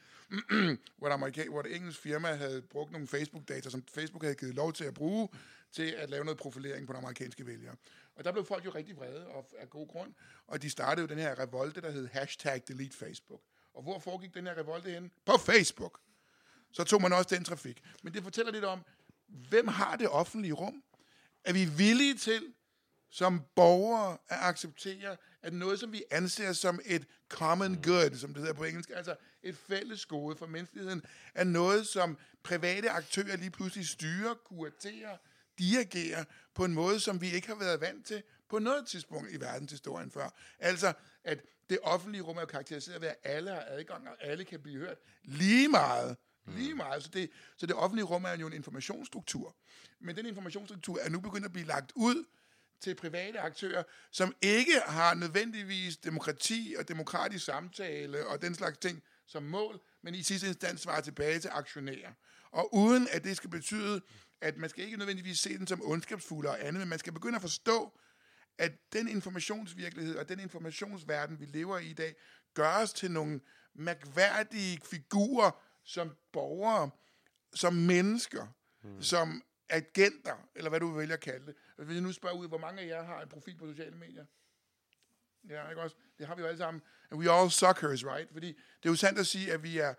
hvor, 0.99 1.09
der 1.09 1.16
amerika- 1.16 1.49
hvor 1.50 1.61
et 1.61 1.76
engelsk 1.76 2.00
firma 2.00 2.28
havde 2.35 2.62
brugt 2.62 2.93
nogle 2.93 3.07
Facebook-data, 3.07 3.71
som 3.71 3.85
Facebook 3.95 4.23
havde 4.23 4.35
givet 4.35 4.54
lov 4.54 4.73
til 4.73 4.85
at 4.85 4.95
bruge, 4.95 5.28
til 5.73 5.83
at 5.83 6.11
lave 6.11 6.25
noget 6.25 6.38
profilering 6.38 6.87
på 6.87 6.93
de 6.93 6.99
amerikanske 6.99 7.47
vælgere. 7.47 7.75
Og 8.16 8.25
der 8.25 8.33
blev 8.33 8.45
folk 8.45 8.64
jo 8.64 8.71
rigtig 8.71 8.97
vrede, 8.97 9.26
og 9.26 9.50
af 9.59 9.71
god 9.71 9.88
grund. 9.88 10.12
Og 10.47 10.62
de 10.62 10.71
startede 10.71 11.00
jo 11.00 11.09
den 11.14 11.19
her 11.19 11.38
revolte, 11.38 11.81
der 11.81 11.90
hed 11.90 12.09
hashtag 12.09 12.62
delete 12.69 12.97
Facebook. 12.97 13.40
Og 13.75 13.83
hvor 13.83 13.99
foregik 13.99 14.35
den 14.35 14.47
her 14.47 14.59
revolte 14.59 14.90
hen? 14.90 15.11
På 15.25 15.33
Facebook. 15.38 16.00
Så 16.73 16.85
tog 16.85 17.02
man 17.02 17.12
også 17.12 17.35
den 17.35 17.45
trafik. 17.45 17.83
Men 18.02 18.14
det 18.14 18.23
fortæller 18.23 18.52
lidt 18.52 18.64
om, 18.64 18.81
hvem 19.26 19.69
har 19.69 19.97
det 19.97 20.09
offentlige 20.09 20.52
rum? 20.52 20.83
Er 21.45 21.52
vi 21.52 21.64
villige 21.64 22.14
til, 22.16 22.54
som 23.14 23.42
borgere, 23.56 24.12
at 24.28 24.38
acceptere, 24.40 25.16
at 25.42 25.52
noget, 25.52 25.80
som 25.80 25.92
vi 25.92 26.04
anser 26.11 26.52
som 26.52 26.80
et 26.85 27.06
common 27.28 27.83
good, 27.83 28.16
som 28.16 28.35
det 28.35 28.40
hedder 28.40 28.54
på 28.54 28.64
engelsk, 28.64 28.90
altså 28.94 29.16
et 29.42 29.56
fælles 29.56 30.06
gode 30.06 30.37
for 30.37 30.47
menneskeligheden, 30.47 31.02
er 31.35 31.44
noget, 31.44 31.87
som 31.87 32.18
private 32.42 32.90
aktører 32.90 33.37
lige 33.37 33.50
pludselig 33.50 33.88
styrer, 33.88 34.35
kuraterer, 34.35 35.16
dirigerer 35.59 36.25
på 36.54 36.64
en 36.64 36.75
måde, 36.75 37.00
som 37.00 37.21
vi 37.21 37.30
ikke 37.30 37.49
har 37.49 37.54
været 37.54 37.80
vant 37.80 38.06
til 38.06 38.23
på 38.49 38.59
noget 38.59 38.87
tidspunkt 38.87 39.30
i 39.30 39.40
verdenshistorien 39.40 40.11
før. 40.11 40.28
Altså, 40.59 40.92
at 41.25 41.40
det 41.71 41.78
offentlige 41.83 42.23
rum 42.23 42.37
er 42.37 42.40
jo 42.40 42.47
karakteriseret 42.47 43.00
ved, 43.00 43.09
at 43.09 43.16
alle 43.25 43.50
har 43.50 43.64
adgang, 43.66 44.09
og 44.09 44.16
alle 44.21 44.44
kan 44.44 44.61
blive 44.61 44.78
hørt 44.78 44.99
lige 45.25 45.68
meget. 45.68 46.16
Lige 46.47 46.75
meget. 46.75 47.02
Så 47.02 47.09
det, 47.12 47.30
så 47.56 47.66
det 47.66 47.76
offentlige 47.76 48.04
rum 48.04 48.25
er 48.25 48.37
jo 48.37 48.47
en 48.47 48.52
informationsstruktur. 48.52 49.56
Men 50.00 50.16
den 50.16 50.26
informationsstruktur 50.26 50.99
er 50.99 51.09
nu 51.09 51.21
begyndt 51.21 51.44
at 51.47 51.52
blive 51.52 51.66
lagt 51.66 51.92
ud 51.94 52.25
til 52.81 52.95
private 52.95 53.40
aktører, 53.40 53.83
som 54.11 54.35
ikke 54.43 54.81
har 54.87 55.14
nødvendigvis 55.14 55.97
demokrati 55.97 56.75
og 56.78 56.88
demokratisk 56.88 57.45
samtale 57.45 58.26
og 58.26 58.43
den 58.43 58.54
slags 58.54 58.78
ting 58.78 59.02
som 59.26 59.43
mål, 59.43 59.81
men 60.02 60.14
i 60.14 60.23
sidste 60.23 60.47
instans 60.47 60.81
svarer 60.81 61.00
tilbage 61.00 61.38
til 61.38 61.50
aktionærer. 61.52 62.12
Og 62.50 62.75
uden 62.75 63.09
at 63.11 63.25
det 63.25 63.37
skal 63.37 63.50
betyde, 63.50 64.00
at 64.40 64.57
man 64.57 64.71
skal 64.71 64.85
ikke 64.85 64.97
nødvendigvis 64.97 65.40
se 65.40 65.59
den 65.59 65.66
som 65.66 65.83
ondskabsfuld 65.85 66.47
og 66.47 66.66
andet, 66.66 66.81
men 66.81 66.88
man 66.88 66.99
skal 66.99 67.12
begynde 67.12 67.37
at 67.37 67.43
forstå, 67.43 67.99
at 68.59 68.73
den 68.93 69.09
informationsvirkelighed 69.09 70.16
og 70.16 70.28
den 70.28 70.40
informationsverden, 70.40 71.40
vi 71.40 71.45
lever 71.45 71.78
i 71.78 71.87
i 71.87 71.93
dag, 71.93 72.14
gør 72.54 72.76
os 72.76 72.93
til 72.93 73.11
nogle 73.11 73.40
mærkværdige 73.75 74.81
figurer 74.85 75.50
som 75.85 76.16
borgere, 76.33 76.90
som 77.54 77.75
mennesker, 77.75 78.47
mm. 78.83 79.02
som 79.02 79.43
agenter, 79.68 80.49
eller 80.54 80.71
hvad 80.71 80.80
du 80.80 80.88
vil 80.88 80.99
vælge 80.99 81.14
at 81.14 81.21
kalde 81.21 81.47
det. 81.47 81.54
Hvis 81.76 81.94
jeg 81.94 82.02
nu 82.02 82.12
spørger 82.12 82.37
ud, 82.37 82.49
hvor 82.49 82.59
mange 82.59 82.83
af 82.83 82.87
jer 82.87 83.04
har 83.04 83.23
en 83.23 83.28
profil 83.28 83.56
på 83.56 83.66
sociale 83.66 83.97
medier? 83.97 84.25
Ja, 85.49 85.68
ikke 85.68 85.83
også? 85.83 85.97
Det 86.18 86.26
har 86.26 86.35
vi 86.35 86.42
jo 86.42 86.47
alle 86.47 86.59
sammen. 86.59 86.83
And 87.11 87.21
we 87.21 87.30
all 87.30 87.50
suckers, 87.50 88.06
right? 88.06 88.33
Fordi 88.33 88.49
det 88.49 88.88
er 88.88 88.90
jo 88.90 88.94
sandt 88.94 89.18
at 89.18 89.26
sige, 89.26 89.52
at 89.52 89.62
vi 89.62 89.78
er 89.78 89.94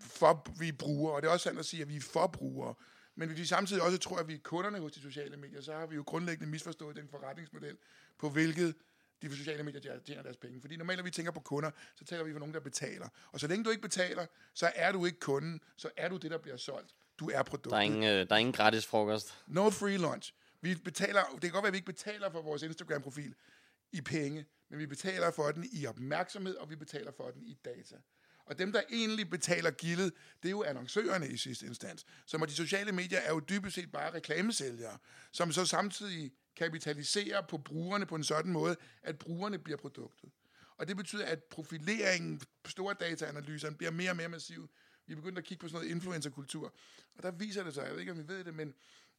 for, 0.00 0.46
vi 0.58 0.68
er 0.68 0.72
brugere, 0.72 1.14
og 1.14 1.22
det 1.22 1.28
er 1.28 1.32
også 1.32 1.44
sandt 1.44 1.58
at 1.58 1.66
sige, 1.66 1.82
at 1.82 1.88
vi 1.88 1.96
er 1.96 2.00
forbrugere. 2.00 2.74
Men 3.14 3.28
hvis 3.28 3.40
vi 3.40 3.44
samtidig 3.44 3.82
også 3.82 3.98
tror, 3.98 4.16
at 4.18 4.28
vi 4.28 4.34
er 4.34 4.38
kunderne 4.38 4.78
hos 4.78 4.92
de 4.92 5.00
sociale 5.00 5.36
medier, 5.36 5.60
så 5.60 5.72
har 5.72 5.86
vi 5.86 5.94
jo 5.94 6.02
grundlæggende 6.06 6.50
misforstået 6.50 6.96
den 6.96 7.08
forretningsmodel, 7.08 7.78
på 8.18 8.30
hvilket 8.30 8.74
de 9.22 9.36
sociale 9.36 9.62
medier 9.62 10.00
tjener 10.00 10.22
deres 10.22 10.36
penge. 10.36 10.60
Fordi 10.60 10.76
normalt, 10.76 10.98
når 10.98 11.04
vi 11.04 11.10
tænker 11.10 11.32
på 11.32 11.40
kunder, 11.40 11.70
så 11.94 12.04
taler 12.04 12.24
vi 12.24 12.32
for 12.32 12.38
nogen, 12.38 12.54
der 12.54 12.60
betaler. 12.60 13.08
Og 13.32 13.40
så 13.40 13.46
længe 13.46 13.64
du 13.64 13.70
ikke 13.70 13.82
betaler, 13.82 14.26
så 14.54 14.72
er 14.74 14.92
du 14.92 15.06
ikke 15.06 15.20
kunden, 15.20 15.60
så 15.76 15.90
er 15.96 16.08
du 16.08 16.16
det, 16.16 16.30
der 16.30 16.38
bliver 16.38 16.56
solgt. 16.56 16.94
Du 17.18 17.30
er 17.30 17.42
produktet. 17.42 17.70
Der 17.70 17.76
er 17.76 17.80
ingen, 17.80 18.02
øh, 18.02 18.28
der 18.28 18.34
er 18.34 18.38
ingen 18.38 18.52
gratis 18.52 18.86
frokost. 18.86 19.44
No 19.46 19.70
free 19.70 19.96
lunch. 19.96 20.34
Vi 20.60 20.74
betaler, 20.74 21.20
det 21.32 21.40
kan 21.40 21.50
godt 21.50 21.62
være, 21.62 21.68
at 21.68 21.72
vi 21.72 21.76
ikke 21.76 21.92
betaler 21.92 22.30
for 22.30 22.42
vores 22.42 22.62
Instagram-profil 22.62 23.34
i 23.92 24.00
penge, 24.00 24.46
men 24.70 24.78
vi 24.78 24.86
betaler 24.86 25.30
for 25.30 25.50
den 25.50 25.68
i 25.72 25.86
opmærksomhed, 25.86 26.56
og 26.56 26.70
vi 26.70 26.76
betaler 26.76 27.12
for 27.16 27.30
den 27.30 27.42
i 27.42 27.54
data. 27.64 27.96
Og 28.46 28.58
dem, 28.58 28.72
der 28.72 28.82
egentlig 28.90 29.30
betaler 29.30 29.70
gildet, 29.70 30.12
det 30.42 30.48
er 30.48 30.50
jo 30.50 30.62
annoncørerne 30.62 31.28
i 31.28 31.36
sidste 31.36 31.66
instans. 31.66 32.04
Så 32.26 32.46
de 32.48 32.52
sociale 32.52 32.92
medier 32.92 33.18
er 33.18 33.30
jo 33.30 33.40
dybest 33.40 33.74
set 33.74 33.92
bare 33.92 34.14
reklamesælgere, 34.14 34.98
som 35.32 35.52
så 35.52 35.66
samtidig 35.66 36.32
kapitaliserer 36.56 37.40
på 37.46 37.58
brugerne 37.58 38.06
på 38.06 38.14
en 38.14 38.24
sådan 38.24 38.52
måde, 38.52 38.76
at 39.02 39.18
brugerne 39.18 39.58
bliver 39.58 39.76
produktet. 39.76 40.30
Og 40.76 40.88
det 40.88 40.96
betyder, 40.96 41.26
at 41.26 41.44
profileringen, 41.44 42.40
store 42.66 42.94
dataanalyserne 43.00 43.76
bliver 43.76 43.90
mere 43.90 44.10
og 44.10 44.16
mere 44.16 44.28
massiv. 44.28 44.70
Vi 45.12 45.18
er 45.18 45.20
begyndt 45.20 45.38
at 45.38 45.44
kigge 45.44 45.60
på 45.60 45.68
sådan 45.68 45.80
noget 45.80 45.94
influencerkultur. 45.94 46.74
Og 47.14 47.22
der 47.22 47.30
viser 47.30 47.64
det 47.64 47.74
sig, 47.74 47.84
jeg 47.84 47.92
ved 47.92 48.00
ikke, 48.00 48.12
om 48.12 48.20
I 48.20 48.28
ved 48.28 48.44
det, 48.44 48.54
men, 48.54 48.74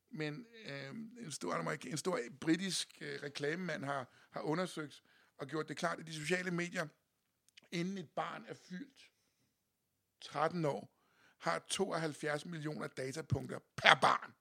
men 0.10 0.45
øh, 0.65 0.89
en, 1.25 1.32
stor, 1.32 1.77
en 1.86 1.97
stor 1.97 2.19
britisk 2.41 2.97
øh, 3.01 3.19
reklamemand 3.23 3.84
har, 3.84 4.08
har 4.32 4.41
undersøgt 4.41 5.03
og 5.38 5.47
gjort 5.47 5.69
det 5.69 5.77
klart, 5.77 5.99
at 5.99 6.08
de 6.08 6.13
sociale 6.13 6.51
medier, 6.51 6.88
inden 7.71 7.97
et 7.97 8.10
barn 8.10 8.45
er 8.47 8.53
fyldt 8.53 9.12
13 10.21 10.65
år, 10.65 10.89
har 11.39 11.65
72 11.69 12.45
millioner 12.45 12.88
datapunkter 12.88 13.60
per 13.75 13.99
barn. 14.01 14.34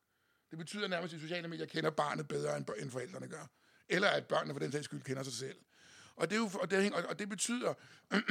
Det 0.51 0.59
betyder 0.59 0.89
nærmest, 0.89 1.15
at 1.15 1.21
de 1.21 1.23
sociale 1.27 1.49
medier 1.49 1.67
kender 1.67 1.91
barnet 1.91 2.29
bedre, 2.29 2.57
end 2.57 2.91
forældrene 2.91 3.29
gør. 3.29 3.47
Eller 3.89 4.09
at 4.09 4.27
børnene 4.27 4.55
for 4.55 4.59
den 4.59 4.73
sags 4.73 4.85
skyld 4.85 5.03
kender 5.03 5.23
sig 5.23 5.33
selv. 5.33 5.59
Og 6.17 6.31
det, 6.31 6.37
er 6.37 6.41
jo, 6.41 6.51
og 6.55 6.71
det, 6.71 6.93
og 6.93 7.19
det 7.19 7.29
betyder, 7.29 7.75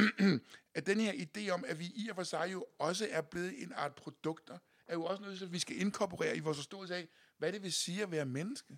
at 0.76 0.86
den 0.86 1.00
her 1.00 1.13
idé 1.13 1.50
om, 1.50 1.63
at 1.67 1.80
vi 1.80 1.86
i 1.86 2.10
og 2.10 2.15
for 2.15 2.24
sig 2.24 2.50
jo 2.52 2.65
også 2.80 3.08
er 3.12 3.22
blevet 3.22 3.63
en 3.63 3.74
art 3.76 3.96
produkter, 3.96 4.58
er 4.88 4.94
jo 4.94 5.04
også 5.04 5.22
noget, 5.24 5.39
som 5.39 5.54
vi 5.54 5.60
skal 5.60 5.82
inkorporere 5.82 6.38
i 6.38 6.39
vores 6.39 6.58
forståelse 6.58 6.96
af, 6.96 7.08
hvad 7.38 7.52
det 7.52 7.63
vil 7.63 7.74
sige 7.74 8.04
at 8.04 8.12
være 8.12 8.26
menneske. 8.26 8.78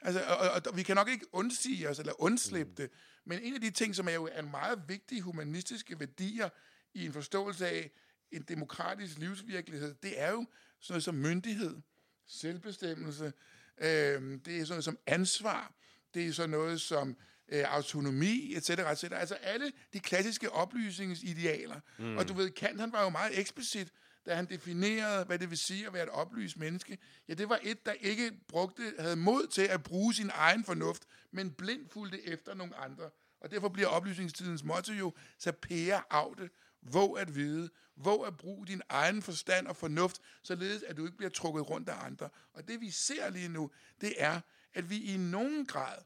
Altså, 0.00 0.24
og, 0.24 0.36
og, 0.36 0.62
og 0.70 0.76
vi 0.76 0.82
kan 0.82 0.96
nok 0.96 1.08
ikke 1.08 1.26
undsige 1.32 1.88
os 1.88 1.98
eller 1.98 2.22
undslippe 2.22 2.70
mm. 2.70 2.76
det, 2.76 2.90
men 3.24 3.38
en 3.42 3.54
af 3.54 3.60
de 3.60 3.70
ting, 3.70 3.96
som 3.96 4.08
er 4.08 4.12
jo 4.12 4.28
er 4.32 4.42
meget 4.42 4.82
vigtige 4.88 5.22
humanistiske 5.22 6.00
værdier 6.00 6.48
i 6.94 7.06
en 7.06 7.12
forståelse 7.12 7.68
af 7.68 7.90
en 8.30 8.42
demokratisk 8.42 9.18
livsvirkelighed, 9.18 9.94
det 9.94 10.20
er 10.20 10.30
jo 10.30 10.46
sådan 10.80 10.92
noget 10.92 11.04
som 11.04 11.14
myndighed, 11.14 11.80
selvbestemmelse, 12.26 13.32
øh, 13.78 14.40
det 14.44 14.58
er 14.58 14.64
sådan 14.64 14.68
noget 14.68 14.84
som 14.84 14.98
ansvar, 15.06 15.74
det 16.14 16.26
er 16.26 16.32
sådan 16.32 16.50
noget 16.50 16.80
som 16.80 17.16
øh, 17.52 17.74
autonomi, 17.74 18.54
etc., 18.56 18.70
etc. 18.70 19.04
Altså 19.12 19.34
alle 19.34 19.72
de 19.92 20.00
klassiske 20.00 20.52
oplysningsidealer. 20.52 21.80
Mm. 21.98 22.16
Og 22.16 22.28
du 22.28 22.34
ved, 22.34 22.50
Kant 22.50 22.80
han 22.80 22.92
var 22.92 23.02
jo 23.02 23.08
meget 23.08 23.38
eksplicit, 23.38 23.88
da 24.26 24.34
han 24.34 24.46
definerede, 24.46 25.24
hvad 25.24 25.38
det 25.38 25.50
vil 25.50 25.58
sige 25.58 25.86
at 25.86 25.92
være 25.92 26.02
et 26.02 26.08
oplyst 26.08 26.56
menneske. 26.56 26.98
Ja, 27.28 27.34
det 27.34 27.48
var 27.48 27.60
et, 27.62 27.86
der 27.86 27.92
ikke 27.92 28.32
brugte, 28.48 28.94
havde 28.98 29.16
mod 29.16 29.46
til 29.46 29.62
at 29.62 29.82
bruge 29.82 30.14
sin 30.14 30.30
egen 30.34 30.64
fornuft, 30.64 31.02
men 31.30 31.50
blindt 31.50 31.92
fulgte 31.92 32.28
efter 32.28 32.54
nogle 32.54 32.76
andre. 32.76 33.10
Og 33.40 33.50
derfor 33.50 33.68
bliver 33.68 33.88
oplysningstidens 33.88 34.64
motto 34.64 34.92
jo, 34.92 35.12
sapere 35.38 36.02
aute, 36.10 36.50
våg 36.82 37.18
at 37.18 37.34
vide, 37.34 37.70
våg 37.96 38.26
at 38.26 38.36
bruge 38.36 38.66
din 38.66 38.82
egen 38.88 39.22
forstand 39.22 39.66
og 39.66 39.76
fornuft, 39.76 40.20
således 40.42 40.82
at 40.82 40.96
du 40.96 41.04
ikke 41.04 41.16
bliver 41.16 41.30
trukket 41.30 41.70
rundt 41.70 41.88
af 41.88 42.04
andre. 42.04 42.28
Og 42.52 42.68
det 42.68 42.80
vi 42.80 42.90
ser 42.90 43.30
lige 43.30 43.48
nu, 43.48 43.70
det 44.00 44.14
er, 44.16 44.40
at 44.74 44.90
vi 44.90 45.02
i 45.14 45.16
nogen 45.16 45.66
grad 45.66 45.98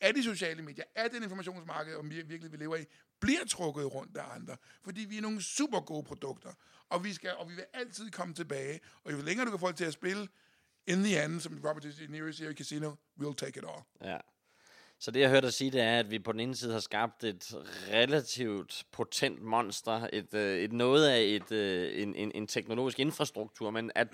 af 0.00 0.14
de 0.14 0.24
sociale 0.24 0.62
medier, 0.62 0.84
af 0.94 1.10
den 1.10 1.22
informationsmarked, 1.22 1.94
om 1.94 2.10
vi 2.10 2.22
virkelig 2.22 2.52
vi 2.52 2.56
lever 2.56 2.76
i, 2.76 2.84
bliver 3.20 3.44
trukket 3.48 3.94
rundt 3.94 4.16
af 4.16 4.34
andre. 4.34 4.56
Fordi 4.82 5.00
vi 5.00 5.16
er 5.16 5.22
nogle 5.22 5.42
super 5.42 5.80
gode 5.80 6.02
produkter. 6.02 6.52
Og 6.88 7.04
vi, 7.04 7.12
skal, 7.12 7.34
og 7.36 7.50
vi 7.50 7.54
vil 7.54 7.64
altid 7.72 8.10
komme 8.10 8.34
tilbage. 8.34 8.80
Og 9.04 9.12
jo 9.12 9.22
længere 9.22 9.46
du 9.46 9.50
kan 9.50 9.60
få 9.60 9.72
til 9.72 9.84
at 9.84 9.92
spille, 9.92 10.28
in 10.86 11.02
the 11.02 11.24
end, 11.24 11.40
som 11.40 11.60
Robert 11.64 11.82
De 11.82 12.06
Niro 12.08 12.32
siger 12.32 12.50
i 12.50 12.54
Casino, 12.54 12.94
we'll 13.20 13.34
take 13.34 13.58
it 13.58 13.64
all. 13.64 14.10
Ja. 14.12 14.18
Så 14.98 15.10
det, 15.10 15.20
jeg 15.20 15.30
hørte 15.30 15.46
dig 15.46 15.54
sige, 15.54 15.70
det 15.70 15.80
er, 15.80 15.98
at 15.98 16.10
vi 16.10 16.18
på 16.18 16.32
den 16.32 16.40
ene 16.40 16.56
side 16.56 16.72
har 16.72 16.80
skabt 16.80 17.24
et 17.24 17.54
relativt 17.88 18.86
potent 18.92 19.42
monster, 19.42 20.08
et, 20.12 20.34
øh, 20.34 20.58
et 20.58 20.72
noget 20.72 21.08
af 21.08 21.20
et, 21.20 21.52
øh, 21.52 22.02
en, 22.02 22.14
en, 22.14 22.32
en 22.34 22.46
teknologisk 22.46 22.98
infrastruktur, 22.98 23.70
men 23.70 23.90
at 23.94 24.08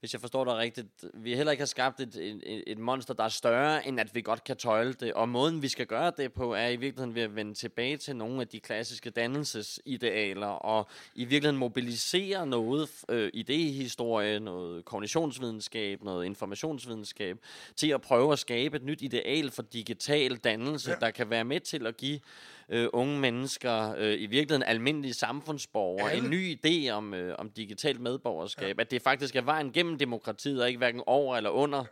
hvis 0.00 0.12
jeg 0.12 0.20
forstår 0.20 0.44
dig 0.44 0.56
rigtigt, 0.56 1.04
vi 1.14 1.34
heller 1.34 1.50
ikke 1.50 1.60
har 1.60 1.66
skabt 1.66 2.00
et, 2.00 2.16
et, 2.16 2.62
et 2.66 2.78
monster, 2.78 3.14
der 3.14 3.24
er 3.24 3.28
større, 3.28 3.88
end 3.88 4.00
at 4.00 4.14
vi 4.14 4.20
godt 4.20 4.44
kan 4.44 4.56
tøjle 4.56 4.92
det. 4.92 5.12
Og 5.12 5.28
måden, 5.28 5.62
vi 5.62 5.68
skal 5.68 5.86
gøre 5.86 6.12
det 6.16 6.32
på, 6.32 6.54
er 6.54 6.68
i 6.68 6.76
virkeligheden 6.76 7.14
ved 7.14 7.22
at 7.22 7.36
vende 7.36 7.54
tilbage 7.54 7.96
til 7.96 8.16
nogle 8.16 8.40
af 8.40 8.48
de 8.48 8.60
klassiske 8.60 9.10
dannelsesidealer, 9.10 10.46
og 10.46 10.88
i 11.14 11.24
virkeligheden 11.24 11.58
mobilisere 11.58 12.46
noget 12.46 12.90
øh, 13.08 13.30
idehistorie, 13.34 14.40
noget 14.40 14.84
kognitionsvidenskab, 14.84 16.02
noget 16.02 16.26
informationsvidenskab, 16.26 17.38
til 17.76 17.88
at 17.88 18.00
prøve 18.00 18.32
at 18.32 18.38
skabe 18.38 18.76
et 18.76 18.84
nyt 18.84 19.02
ideal 19.02 19.50
for 19.50 19.62
digital 19.62 20.36
dannelse, 20.36 20.90
ja. 20.90 20.96
der 20.96 21.10
kan 21.10 21.30
være 21.30 21.44
med 21.44 21.60
til 21.60 21.86
at 21.86 21.96
give 21.96 22.20
øh, 22.68 22.88
unge 22.92 23.20
mennesker, 23.20 23.94
øh, 23.98 24.12
i 24.12 24.26
virkeligheden 24.26 24.62
almindelige 24.62 25.14
samfundsborgere, 25.14 26.12
Alle. 26.12 26.24
en 26.24 26.30
ny 26.30 26.58
idé 26.58 26.90
om, 26.90 27.14
øh, 27.14 27.34
om 27.38 27.50
digitalt 27.50 28.00
medborgerskab, 28.00 28.76
ja. 28.76 28.82
at 28.82 28.90
det 28.90 29.02
faktisk 29.02 29.36
er 29.36 29.42
vejen 29.42 29.72
gennem 29.72 29.98
demokratiet, 29.98 30.62
og 30.62 30.68
ikke 30.68 30.78
hverken 30.78 31.02
over 31.06 31.36
eller 31.36 31.50
under 31.50 31.84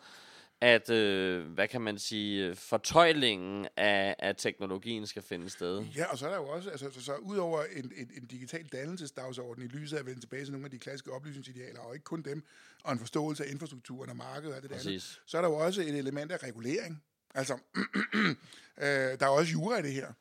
at, 0.60 0.90
øh, 0.90 1.46
hvad 1.46 1.68
kan 1.68 1.80
man 1.80 1.98
sige, 1.98 2.54
fortøjlingen 2.54 3.66
af, 3.76 4.16
af 4.18 4.36
teknologien 4.36 5.06
skal 5.06 5.22
finde 5.22 5.50
sted. 5.50 5.84
Ja, 5.96 6.04
og 6.04 6.18
så 6.18 6.26
er 6.26 6.30
der 6.30 6.36
jo 6.36 6.48
også, 6.48 6.70
altså, 6.70 6.90
så, 6.90 7.04
så 7.04 7.14
udover 7.14 7.62
en, 7.76 7.92
en, 7.96 8.10
en 8.16 8.26
digital 8.26 8.66
dannelsesdagsorden 8.66 9.64
i 9.64 9.66
lyset 9.66 9.96
af 9.96 10.00
at 10.00 10.06
vende 10.06 10.20
tilbage 10.20 10.44
til 10.44 10.52
nogle 10.52 10.64
af 10.64 10.70
de 10.70 10.78
klassiske 10.78 11.12
oplysningsidealer, 11.12 11.80
og 11.80 11.94
ikke 11.94 12.04
kun 12.04 12.22
dem, 12.22 12.44
og 12.84 12.92
en 12.92 12.98
forståelse 12.98 13.44
af 13.44 13.50
infrastrukturen 13.50 14.10
og 14.10 14.16
markedet 14.16 14.56
og 14.56 14.62
det 14.62 14.70
der 14.70 14.76
andet, 14.78 15.20
så 15.26 15.36
er 15.36 15.42
der 15.42 15.48
jo 15.48 15.56
også 15.56 15.80
et 15.80 15.98
element 15.98 16.32
af 16.32 16.42
regulering. 16.42 17.02
Altså, 17.34 17.58
øh, 18.82 18.86
der 18.86 19.26
er 19.26 19.28
også 19.28 19.52
jura 19.52 19.78
i 19.78 19.82
det 19.82 19.92
her. 19.92 20.12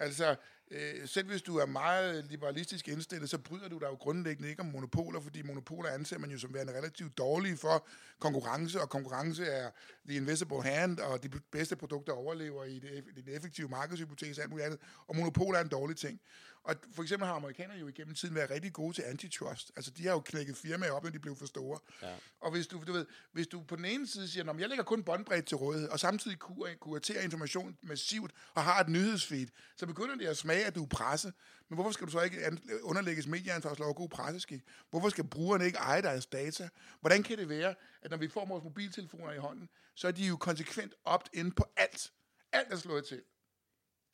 Altså, 0.00 0.36
øh, 0.70 1.08
selv 1.08 1.26
hvis 1.26 1.42
du 1.42 1.56
er 1.56 1.66
meget 1.66 2.24
liberalistisk 2.24 2.88
indstillet, 2.88 3.30
så 3.30 3.38
bryder 3.38 3.68
du 3.68 3.78
dig 3.78 3.86
jo 3.86 3.94
grundlæggende 3.94 4.48
ikke 4.50 4.60
om 4.60 4.66
monopoler, 4.66 5.20
fordi 5.20 5.42
monopoler 5.42 5.90
anser 5.90 6.18
man 6.18 6.30
jo 6.30 6.38
som 6.38 6.54
værende 6.54 6.78
relativt 6.78 7.18
dårlige 7.18 7.56
for 7.56 7.86
konkurrence, 8.18 8.80
og 8.80 8.88
konkurrence 8.88 9.44
er 9.44 9.70
the 10.08 10.16
invisible 10.16 10.62
hand, 10.62 10.98
og 10.98 11.22
de 11.22 11.28
bedste 11.52 11.76
produkter 11.76 12.12
overlever 12.12 12.64
i 12.64 12.78
det, 12.78 13.28
effektive 13.28 13.68
markedshypotese 13.68 14.40
og 14.40 14.42
alt 14.42 14.50
muligt 14.50 14.66
andet, 14.66 14.80
og 15.06 15.16
monopoler 15.16 15.58
er 15.58 15.62
en 15.62 15.68
dårlig 15.68 15.96
ting. 15.96 16.20
Og 16.68 16.76
for 16.94 17.02
eksempel 17.02 17.26
har 17.26 17.34
amerikanerne 17.34 17.80
jo 17.80 17.88
igennem 17.88 18.14
tiden 18.14 18.34
været 18.34 18.50
rigtig 18.50 18.72
gode 18.72 18.94
til 18.94 19.02
antitrust. 19.02 19.72
Altså, 19.76 19.90
de 19.90 20.06
har 20.06 20.12
jo 20.12 20.20
knækket 20.20 20.56
firmaer 20.56 20.92
op, 20.92 21.02
når 21.02 21.10
de 21.10 21.18
blev 21.18 21.36
for 21.36 21.46
store. 21.46 21.78
Ja. 22.02 22.14
Og 22.40 22.50
hvis 22.50 22.66
du, 22.66 22.82
du 22.86 22.92
ved, 22.92 23.06
hvis 23.32 23.46
du 23.46 23.62
på 23.62 23.76
den 23.76 23.84
ene 23.84 24.06
side 24.06 24.28
siger, 24.28 24.50
at 24.50 24.60
jeg 24.60 24.68
lægger 24.68 24.84
kun 24.84 25.04
båndbredt 25.04 25.46
til 25.46 25.56
rådighed, 25.56 25.88
og 25.88 26.00
samtidig 26.00 26.38
kuraterer 26.80 27.22
information 27.22 27.78
massivt 27.82 28.32
og 28.54 28.64
har 28.64 28.80
et 28.80 28.88
nyhedsfeed, 28.88 29.46
så 29.76 29.86
begynder 29.86 30.14
det 30.14 30.26
at 30.26 30.36
smage, 30.36 30.64
at 30.64 30.74
du 30.74 30.82
er 30.82 30.88
presse. 30.88 31.32
Men 31.68 31.74
hvorfor 31.74 31.90
skal 31.90 32.06
du 32.06 32.12
så 32.12 32.20
ikke 32.20 32.38
underlægges 32.82 33.26
medieansvarslov 33.26 33.88
og 33.88 33.96
god 33.96 34.08
presseskik? 34.08 34.62
Hvorfor 34.90 35.08
skal 35.08 35.24
brugerne 35.24 35.64
ikke 35.66 35.78
eje 35.78 36.02
deres 36.02 36.26
data? 36.26 36.68
Hvordan 37.00 37.22
kan 37.22 37.38
det 37.38 37.48
være, 37.48 37.74
at 38.02 38.10
når 38.10 38.18
vi 38.18 38.28
får 38.28 38.46
vores 38.46 38.64
mobiltelefoner 38.64 39.32
i 39.32 39.38
hånden, 39.38 39.68
så 39.94 40.08
er 40.08 40.12
de 40.12 40.26
jo 40.26 40.36
konsekvent 40.36 40.94
opt-in 41.04 41.52
på 41.52 41.64
alt. 41.76 42.12
Alt 42.52 42.72
er 42.72 42.76
slået 42.76 43.04
til. 43.04 43.22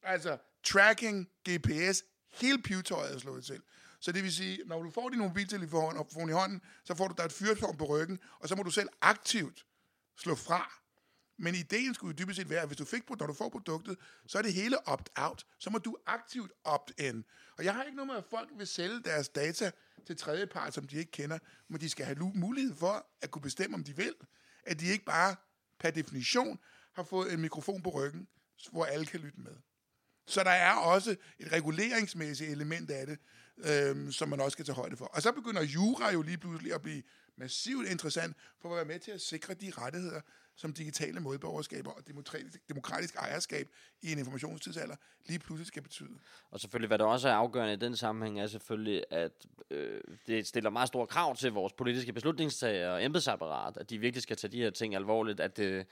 Altså, 0.03 0.39
tracking, 0.65 1.31
GPS, 1.49 2.05
Hele 2.35 2.63
pivetøjet 2.63 3.15
er 3.15 3.19
slået 3.19 3.45
til. 3.45 3.61
Så 4.01 4.13
det 4.13 4.23
vil 4.23 4.33
sige, 4.33 4.63
når 4.67 4.83
du 4.83 4.91
får 4.91 5.09
din 5.09 5.19
mobiltelefon 5.19 6.29
i 6.29 6.33
hånden, 6.33 6.61
så 6.85 6.95
får 6.95 7.09
du 7.09 7.15
der 7.17 7.25
et 7.25 7.33
fyrtårn 7.33 7.77
på 7.77 7.85
ryggen, 7.85 8.19
og 8.39 8.49
så 8.49 8.57
må 8.57 8.63
du 8.63 8.71
selv 8.71 8.89
aktivt 9.01 9.67
slå 10.17 10.35
fra. 10.35 10.81
Men 11.37 11.55
ideen 11.55 11.95
skulle 11.95 12.15
jo 12.19 12.25
dybest 12.25 12.37
set 12.37 12.51
være, 12.51 12.61
at 12.61 12.67
hvis 12.67 12.77
du 12.77 12.85
fik, 12.85 13.11
når 13.11 13.27
du 13.27 13.33
får 13.33 13.49
produktet, 13.49 13.99
så 14.27 14.39
er 14.39 14.43
det 14.43 14.53
hele 14.53 14.89
opt-out. 14.89 15.47
Så 15.59 15.71
må 15.71 15.79
du 15.79 15.97
aktivt 16.07 16.53
opt-in. 16.65 17.25
Og 17.59 17.65
jeg 17.65 17.75
har 17.75 17.83
ikke 17.83 17.97
noget 17.97 18.07
med, 18.07 18.17
at 18.17 18.25
folk 18.31 18.51
vil 18.57 18.67
sælge 18.67 19.01
deres 19.05 19.29
data 19.29 19.71
til 20.07 20.17
tredjepart, 20.17 20.75
som 20.75 20.87
de 20.87 20.97
ikke 20.97 21.11
kender, 21.11 21.39
men 21.69 21.81
de 21.81 21.91
skal 21.91 22.07
have 22.07 22.33
mulighed 22.35 22.75
for 22.77 23.07
at 23.23 23.31
kunne 23.31 23.43
bestemme, 23.43 23.75
om 23.75 23.85
de 23.85 23.97
vil. 23.97 24.15
At 24.65 24.81
de 24.81 24.87
ikke 24.87 25.05
bare 25.05 25.37
per 25.79 25.91
definition 25.91 26.59
har 26.93 27.03
fået 27.03 27.33
en 27.33 27.41
mikrofon 27.41 27.83
på 27.83 27.91
ryggen, 27.91 28.29
hvor 28.71 28.85
alle 28.85 29.07
kan 29.07 29.21
lytte 29.21 29.41
med. 29.41 29.57
Så 30.27 30.45
der 30.45 30.51
er 30.51 30.73
også 30.75 31.17
et 31.39 31.53
reguleringsmæssigt 31.53 32.51
element 32.51 32.91
af 32.91 33.07
det, 33.07 33.19
øhm, 33.59 34.13
som 34.13 34.29
man 34.29 34.41
også 34.41 34.51
skal 34.51 34.65
tage 34.65 34.77
højde 34.77 34.97
for. 34.97 35.05
Og 35.05 35.23
så 35.23 35.33
begynder 35.33 35.63
jura 35.63 36.13
jo 36.13 36.23
lige 36.23 36.39
pludselig 36.39 36.75
at 36.75 36.83
blive 36.83 37.03
massivt 37.37 37.89
interessant 37.89 38.37
for 38.63 38.69
at 38.69 38.77
være 38.77 38.85
med 38.85 38.99
til 38.99 39.11
at 39.11 39.21
sikre 39.21 39.55
de 39.55 39.73
rettigheder, 39.79 40.21
som 40.57 40.73
digitale 40.73 41.21
modborgerskaber 41.21 41.91
og 41.91 42.03
demokratisk 42.69 43.15
ejerskab 43.15 43.69
i 44.03 44.13
en 44.13 44.19
informationstidsalder 44.19 44.97
lige 45.27 45.39
pludselig 45.39 45.67
skal 45.67 45.83
betyde. 45.83 46.19
Og 46.51 46.61
selvfølgelig, 46.61 46.87
hvad 46.87 46.99
der 46.99 47.05
også 47.05 47.29
er 47.29 47.33
afgørende 47.33 47.75
i 47.75 47.77
den 47.77 47.97
sammenhæng, 47.97 48.41
er 48.41 48.47
selvfølgelig, 48.47 49.05
at 49.11 49.47
øh, 49.71 50.01
det 50.27 50.47
stiller 50.47 50.71
meget 50.71 50.89
store 50.89 51.07
krav 51.07 51.37
til 51.37 51.53
vores 51.53 51.73
politiske 51.73 52.13
beslutningstagere 52.13 52.93
og 52.93 53.05
embedsapparat, 53.05 53.77
at 53.77 53.91
de 53.91 53.99
virkelig 53.99 54.23
skal 54.23 54.37
tage 54.37 54.53
de 54.53 54.63
her 54.63 54.71
ting 54.71 54.95
alvorligt, 54.95 55.41
at 55.41 55.59
øh, 55.59 55.85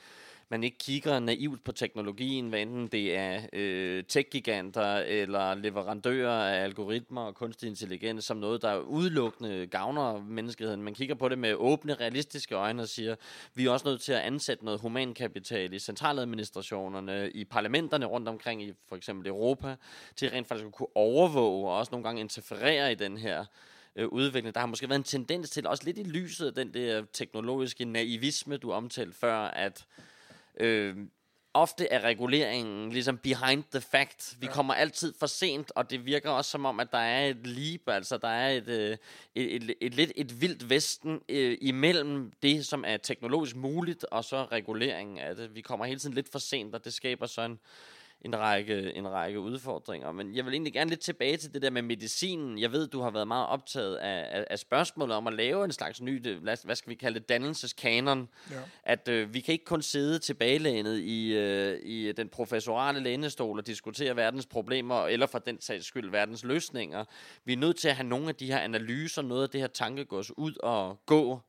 man 0.53 0.65
ikke 0.65 0.79
kigger 0.79 1.19
naivt 1.19 1.65
på 1.65 1.73
teknologien, 1.73 2.49
hvad 2.49 2.61
enten 2.61 2.87
det 2.87 3.17
er 3.17 3.41
øh, 3.53 4.05
tech-giganter 4.05 4.97
eller 4.97 5.55
leverandører 5.55 6.55
af 6.55 6.65
algoritmer 6.65 7.21
og 7.21 7.35
kunstig 7.35 7.69
intelligens, 7.69 8.25
som 8.25 8.37
noget, 8.37 8.62
der 8.62 8.79
udelukkende 8.79 9.67
gavner 9.67 10.21
menneskeheden. 10.21 10.83
Man 10.83 10.95
kigger 10.95 11.15
på 11.15 11.29
det 11.29 11.38
med 11.38 11.55
åbne, 11.55 11.95
realistiske 11.95 12.55
øjne 12.55 12.83
og 12.83 12.88
siger, 12.88 13.17
vi 13.55 13.67
er 13.67 13.71
også 13.71 13.88
nødt 13.88 14.01
til 14.01 14.12
at 14.12 14.21
ansætte 14.21 14.65
noget 14.65 14.81
humankapital 14.81 15.73
i 15.73 15.79
centraladministrationerne, 15.79 17.31
i 17.31 17.45
parlamenterne 17.45 18.07
rundt 18.07 18.29
omkring 18.29 18.62
i 18.62 18.73
for 18.88 18.97
eksempel 18.97 19.29
Europa, 19.29 19.77
til 20.17 20.31
rent 20.31 20.49
faktisk 20.49 20.67
at 20.67 20.73
kunne 20.73 20.97
overvåge 20.97 21.71
og 21.71 21.79
også 21.79 21.93
nogle 21.93 22.05
gange 22.05 22.21
interferere 22.21 22.93
i 22.93 22.95
den 22.95 23.17
her 23.17 23.45
øh, 23.97 24.09
udvikling. 24.09 24.55
Der 24.55 24.61
har 24.61 24.67
måske 24.67 24.88
været 24.88 24.99
en 24.99 25.05
tendens 25.05 25.51
til, 25.51 25.67
også 25.67 25.85
lidt 25.85 25.99
i 25.99 26.03
lyset 26.03 26.47
af 26.47 26.55
den 26.55 26.75
der 26.75 27.03
teknologiske 27.12 27.85
naivisme, 27.85 28.57
du 28.57 28.73
omtalte 28.73 29.19
før, 29.19 29.37
at 29.37 29.87
Øh, 30.61 30.97
ofte 31.55 31.88
er 31.88 32.01
reguleringen 32.01 32.93
ligesom 32.93 33.19
behind 33.19 33.65
the 33.73 33.81
fact. 33.81 34.37
Vi 34.41 34.47
ja. 34.47 34.53
kommer 34.53 34.75
altid 34.75 35.15
for 35.19 35.27
sent, 35.27 35.73
og 35.75 35.91
det 35.91 36.07
virker 36.07 36.31
også 36.31 36.51
som 36.51 36.65
om, 36.65 36.81
at 36.81 36.93
der 36.93 36.99
er 36.99 37.27
et 37.27 37.47
leap, 37.47 37.81
altså 37.87 38.19
der 38.19 38.29
er 38.29 38.51
et, 38.51 38.69
øh, 38.69 38.97
et, 39.35 39.55
et, 39.55 39.75
et, 39.81 39.95
lidt 39.95 40.12
et 40.17 40.41
vildt 40.41 40.71
vesten 40.71 41.21
øh, 41.29 41.59
imellem 41.61 42.33
det, 42.43 42.67
som 42.67 42.85
er 42.87 42.97
teknologisk 42.97 43.57
muligt, 43.57 44.05
og 44.05 44.25
så 44.25 44.45
reguleringen 44.45 45.19
af 45.19 45.37
det. 45.37 45.55
Vi 45.55 45.61
kommer 45.61 45.85
hele 45.85 46.01
tiden 46.01 46.15
lidt 46.15 46.33
for 46.33 46.38
sent, 46.38 46.75
og 46.75 46.85
det 46.85 46.93
skaber 46.93 47.27
sådan 47.27 47.59
en 48.24 48.38
række, 48.38 48.94
en 48.94 49.08
række 49.08 49.40
udfordringer. 49.40 50.12
Men 50.12 50.37
jeg 50.37 50.44
vil 50.44 50.52
egentlig 50.52 50.72
gerne 50.72 50.90
lidt 50.90 51.00
tilbage 51.00 51.37
til 51.37 51.54
det 51.54 51.62
der 51.62 51.70
med 51.70 51.82
medicinen. 51.82 52.58
Jeg 52.58 52.72
ved, 52.72 52.88
du 52.88 53.00
har 53.00 53.11
været 53.11 53.28
meget 53.28 53.46
optaget 53.46 53.96
af, 53.96 54.38
af, 54.38 54.46
af 54.50 54.58
spørgsmålet 54.58 55.16
om 55.16 55.26
at 55.26 55.32
lave 55.32 55.64
en 55.64 55.72
slags 55.72 56.00
ny, 56.00 56.38
hvad 56.38 56.76
skal 56.76 56.90
vi 56.90 56.94
kalde 56.94 57.18
det, 57.18 57.28
dannelseskanon. 57.28 58.28
Ja. 58.50 58.56
At 58.82 59.08
øh, 59.08 59.35
vi 59.35 59.40
kan 59.40 59.52
ikke 59.52 59.64
kun 59.64 59.82
sidde 59.82 60.18
tilbagelænet 60.18 60.98
i, 60.98 61.32
øh, 61.32 61.80
i 61.82 62.12
den 62.12 62.28
professorale 62.28 63.00
lænestol 63.00 63.58
og 63.58 63.66
diskutere 63.66 64.16
verdens 64.16 64.46
problemer, 64.46 65.06
eller 65.06 65.26
for 65.26 65.38
den 65.38 65.61
sags 65.61 65.87
skyld 65.87 66.11
verdens 66.11 66.44
løsninger. 66.44 67.04
Vi 67.44 67.52
er 67.52 67.56
nødt 67.56 67.76
til 67.76 67.88
at 67.88 67.96
have 67.96 68.08
nogle 68.08 68.28
af 68.28 68.35
de 68.35 68.46
her 68.46 68.58
analyser, 68.58 69.22
noget 69.22 69.42
af 69.42 69.50
det 69.50 69.61
her 69.61 69.68
tankegods 69.68 70.38
ud 70.38 70.54
og 70.62 70.98
gå. 71.06 71.40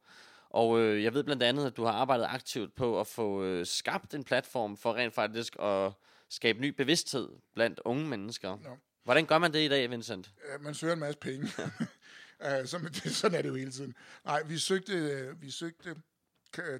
Og 0.49 0.79
øh, 0.79 1.03
jeg 1.03 1.13
ved 1.13 1.23
blandt 1.23 1.43
andet, 1.43 1.65
at 1.65 1.77
du 1.77 1.83
har 1.83 1.91
arbejdet 1.91 2.27
aktivt 2.29 2.75
på 2.75 2.99
at 2.99 3.07
få 3.07 3.43
øh, 3.43 3.65
skabt 3.65 4.13
en 4.13 4.23
platform 4.23 4.77
for 4.77 4.93
rent 4.93 5.13
faktisk 5.13 5.55
at 5.59 5.91
skabe 6.33 6.61
ny 6.61 6.67
bevidsthed 6.67 7.29
blandt 7.53 7.79
unge 7.85 8.07
mennesker. 8.07 8.57
Ja. 8.63 8.75
Hvordan 9.03 9.25
gør 9.25 9.37
man 9.37 9.53
det 9.53 9.65
i 9.65 9.67
dag, 9.67 9.89
Vincent? 9.89 10.33
Ja, 10.51 10.57
man 10.57 10.73
søger 10.73 10.93
en 10.93 10.99
masse 10.99 11.19
penge. 11.19 11.43
uh, 11.43 12.65
sådan 13.21 13.37
er 13.37 13.41
det 13.41 13.49
jo 13.49 13.55
hele 13.55 13.71
tiden. 13.71 13.95
Nej, 14.25 14.43
vi 14.43 14.57
søgte, 14.57 15.35
vi 15.39 15.51
søgte 15.51 15.95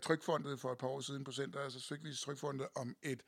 Trykfondet 0.01 0.59
for 0.59 0.71
et 0.71 0.77
par 0.77 0.87
år 0.87 1.01
siden 1.01 1.23
på 1.23 1.31
center, 1.31 1.69
så 1.69 1.79
søgte 1.79 2.05
vi 2.05 2.15
Trykfondet 2.15 2.67
om 2.75 2.95
et, 3.01 3.23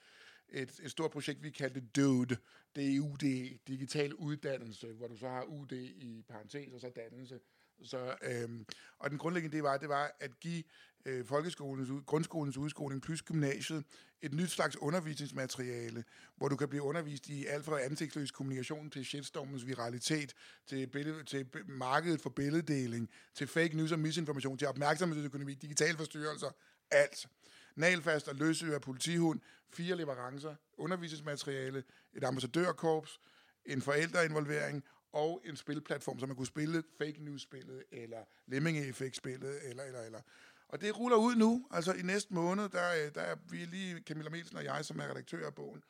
et, 0.50 0.80
et 0.84 0.92
stort 0.92 1.12
projekt, 1.12 1.44
vi 1.44 1.50
kaldte 1.50 1.82
DUD, 1.96 2.36
DUD, 2.76 3.58
Digital 3.68 4.14
Uddannelse, 4.14 4.94
hvor 4.94 5.08
du 5.08 5.18
så 5.18 5.30
har 5.30 5.44
UD 5.44 5.72
i 5.72 6.24
parentes 6.30 6.74
og 6.74 6.80
så 6.80 6.92
dannelse. 6.96 7.40
Så, 7.84 8.16
øhm, 8.22 8.66
og 9.00 9.10
den 9.10 9.18
grundlæggende 9.18 9.58
idé 9.58 9.62
var, 9.62 9.78
det 9.78 9.90
var 9.90 10.16
at 10.20 10.40
give 10.40 10.64
øh, 11.06 11.26
folkeskolens, 11.26 11.90
grundskolens 12.06 12.58
udskoling 12.58 13.02
plus 13.02 13.22
gymnasiet 13.22 13.84
et 14.22 14.34
nyt 14.34 14.52
slags 14.52 14.78
undervisningsmateriale, 14.78 16.04
hvor 16.36 16.48
du 16.48 16.56
kan 16.56 16.70
blive 16.70 16.84
undervist 16.84 17.30
i 17.30 17.46
alt 17.46 17.66
fra 17.66 17.82
ansigtsløs 17.82 18.32
kommunikation 18.32 18.90
til 18.90 19.06
shitstormens 19.06 19.66
viralitet, 19.66 20.34
til, 20.68 20.88
billede, 20.88 21.24
til 21.24 21.48
markedet 21.68 22.22
for 22.22 22.30
billeddeling, 22.30 23.10
til 23.34 23.48
fake 23.48 23.78
news 23.78 23.92
og 23.92 24.00
misinformation, 24.00 24.58
til 24.58 24.68
opmærksomhedsøkonomi, 24.68 25.54
digital 25.54 25.98
forstyrrelser, 25.98 26.50
alt. 26.92 27.28
Nalfast 27.76 28.28
og 28.28 28.36
løsø 28.36 28.74
af 28.74 28.82
politihund, 28.82 29.40
fire 29.74 29.96
leverancer, 29.96 30.56
undervisningsmateriale, 30.78 31.84
et 32.14 32.24
ambassadørkorps, 32.24 33.20
en 33.66 33.82
forældreinvolvering 33.82 34.84
og 35.16 35.42
en 35.46 35.56
spilplatform, 35.56 36.20
så 36.20 36.26
man 36.26 36.36
kunne 36.36 36.48
spille 36.48 36.84
fake 36.98 37.24
news-spillet, 37.24 37.84
eller 37.92 38.18
lemming-effekt-spillet, 38.48 39.70
eller, 39.70 39.84
eller, 39.84 40.02
eller. 40.02 40.22
Og 40.68 40.82
det 40.82 41.00
ruller 41.00 41.18
ud 41.18 41.36
nu, 41.36 41.68
altså 41.72 41.94
i 41.94 42.02
næste 42.02 42.34
måned, 42.34 42.70
der, 42.70 43.06
øh, 43.06 43.16
der 43.16 43.22
er 43.22 43.36
vi 43.50 43.58
lige, 43.58 44.04
Camilla 44.08 44.30
Melsen 44.30 44.58
og 44.58 44.64
jeg, 44.64 44.86
som 44.86 45.00
er 45.00 45.08
redaktør 45.08 45.46
af 45.46 45.56
bogen, 45.56 45.84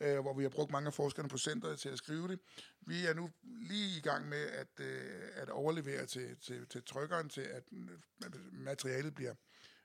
øh, 0.00 0.18
hvor 0.18 0.34
vi 0.34 0.42
har 0.42 0.50
brugt 0.50 0.70
mange 0.70 0.86
af 0.86 0.94
forskerne 0.94 1.28
på 1.28 1.38
centret 1.38 1.78
til 1.78 1.88
at 1.88 1.98
skrive 1.98 2.28
det. 2.28 2.38
Vi 2.80 3.06
er 3.06 3.14
nu 3.14 3.30
lige 3.42 3.98
i 3.98 4.00
gang 4.00 4.28
med 4.28 4.46
at, 4.46 4.80
øh, 4.80 5.20
at 5.34 5.48
overlevere 5.48 6.06
til, 6.06 6.36
til, 6.36 6.66
til 6.66 6.82
trykkeren, 6.84 7.28
til 7.28 7.40
at 7.40 7.62
øh, 7.72 8.52
materialet 8.52 9.14
bliver, 9.14 9.34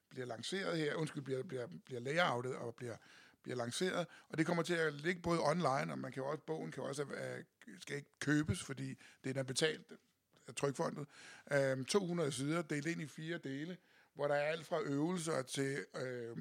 bliver 0.10 0.25
lanceret 0.25 0.77
her, 0.77 0.95
undskyld, 0.95 1.23
bliver, 1.23 1.43
bliver, 1.43 1.67
bliver 1.86 2.01
layoutet 2.01 2.56
og 2.56 2.75
bliver, 2.75 2.97
bliver 3.43 3.58
lanceret, 3.58 4.08
og 4.29 4.38
det 4.38 4.45
kommer 4.45 4.63
til 4.63 4.73
at 4.73 4.93
ligge 4.93 5.21
både 5.21 5.39
online, 5.41 5.91
og 5.91 5.99
man 5.99 6.12
kan 6.12 6.23
også, 6.23 6.43
bogen 6.45 6.71
kan 6.71 6.84
også, 6.84 7.03
øh, 7.03 7.43
skal 7.82 7.95
ikke 7.95 8.19
købes, 8.19 8.63
fordi 8.63 8.95
det 9.23 9.38
er 9.38 9.43
betalt 9.43 9.93
af 10.47 10.56
trykfondet. 10.56 11.08
Øhm, 11.51 11.79
uh, 11.79 11.86
200 11.86 12.32
sider, 12.32 12.62
delt 12.62 12.86
ind 12.86 13.01
i 13.01 13.08
fire 13.08 13.38
dele, 13.38 13.77
hvor 14.13 14.27
der 14.27 14.36
er 14.36 14.51
alt 14.51 14.65
fra 14.65 14.82
øvelser 14.82 15.41
til 15.41 15.86
øh, 15.95 16.38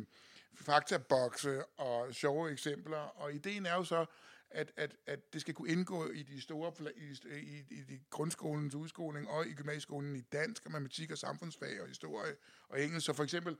faktabokse 0.54 1.64
og 1.64 2.14
sjove 2.14 2.52
eksempler. 2.52 2.96
Og 2.96 3.34
ideen 3.34 3.66
er 3.66 3.74
jo 3.74 3.84
så, 3.84 4.06
at, 4.50 4.72
at, 4.76 4.96
at 5.06 5.32
det 5.32 5.40
skal 5.40 5.54
kunne 5.54 5.68
indgå 5.68 6.10
i 6.10 6.22
de 6.22 6.40
store 6.40 6.72
i, 6.96 7.16
i, 7.30 7.64
i 7.70 7.82
de 7.82 8.00
grundskolens 8.10 8.74
udskoling 8.74 9.28
og 9.28 9.46
i 9.46 9.54
gymnasieskolen 9.54 10.16
i 10.16 10.20
dansk 10.20 10.66
og 10.66 10.72
matematik 10.72 11.10
og 11.10 11.18
samfundsfag 11.18 11.80
og 11.80 11.88
historie 11.88 12.36
og 12.68 12.82
engelsk. 12.82 13.06
Så 13.06 13.12
for 13.12 13.24
eksempel, 13.24 13.56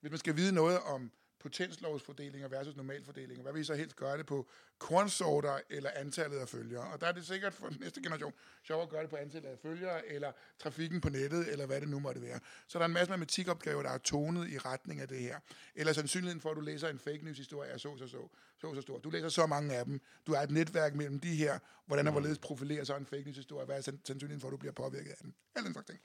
hvis 0.00 0.10
man 0.10 0.18
skal 0.18 0.36
vide 0.36 0.52
noget 0.52 0.80
om 0.80 1.12
potenslovsfordelinger 1.40 2.48
versus 2.48 2.76
normalfordelinger. 2.76 3.42
Hvad 3.42 3.52
vil 3.52 3.60
I 3.60 3.64
så 3.64 3.74
helst 3.74 3.96
gøre 3.96 4.18
det 4.18 4.26
på? 4.26 4.48
Kornsorter 4.78 5.60
eller 5.70 5.90
antallet 5.94 6.38
af 6.38 6.48
følgere? 6.48 6.92
Og 6.92 7.00
der 7.00 7.06
er 7.06 7.12
det 7.12 7.26
sikkert 7.26 7.54
for 7.54 7.68
den 7.68 7.76
næste 7.80 8.02
generation 8.02 8.32
sjovere 8.62 8.82
at 8.82 8.88
gøre 8.88 9.02
det 9.02 9.10
på 9.10 9.16
antallet 9.16 9.48
af 9.48 9.58
følgere, 9.58 10.06
eller 10.06 10.32
trafikken 10.58 11.00
på 11.00 11.08
nettet, 11.08 11.52
eller 11.52 11.66
hvad 11.66 11.80
det 11.80 11.88
nu 11.88 11.98
måtte 11.98 12.22
være. 12.22 12.40
Så 12.68 12.78
der 12.78 12.84
er 12.84 12.86
en 12.86 12.92
masse 12.92 13.10
matematikopgaver, 13.10 13.82
der 13.82 13.90
er 13.90 13.98
tonet 13.98 14.48
i 14.48 14.58
retning 14.58 15.00
af 15.00 15.08
det 15.08 15.18
her. 15.18 15.40
Eller 15.74 15.92
sandsynligheden 15.92 16.40
for, 16.40 16.50
at 16.50 16.56
du 16.56 16.60
læser 16.60 16.88
en 16.88 16.98
fake 16.98 17.24
news 17.24 17.38
historie 17.38 17.70
er 17.70 17.76
så 17.78 17.96
så 17.96 18.06
så, 18.08 18.28
så 18.60 18.74
så 18.74 18.80
stor. 18.80 18.98
Du 18.98 19.10
læser 19.10 19.28
så 19.28 19.46
mange 19.46 19.74
af 19.74 19.84
dem. 19.84 20.00
Du 20.26 20.34
har 20.34 20.42
et 20.42 20.50
netværk 20.50 20.94
mellem 20.94 21.18
de 21.18 21.34
her. 21.34 21.58
Hvordan 21.86 22.06
og 22.06 22.12
hvorledes 22.12 22.38
profilerer 22.38 22.84
så 22.84 22.96
en 22.96 23.06
fake 23.06 23.22
news 23.22 23.36
historie? 23.36 23.66
Hvad 23.66 23.76
er 23.76 23.80
sandsynligheden 23.80 24.40
for, 24.40 24.48
at 24.48 24.52
du 24.52 24.56
bliver 24.56 24.72
påvirket 24.72 25.10
af 25.10 25.16
den? 25.22 25.34
Alle 25.54 25.66
den 25.66 25.74
slags 25.74 25.86
ting. 25.86 26.00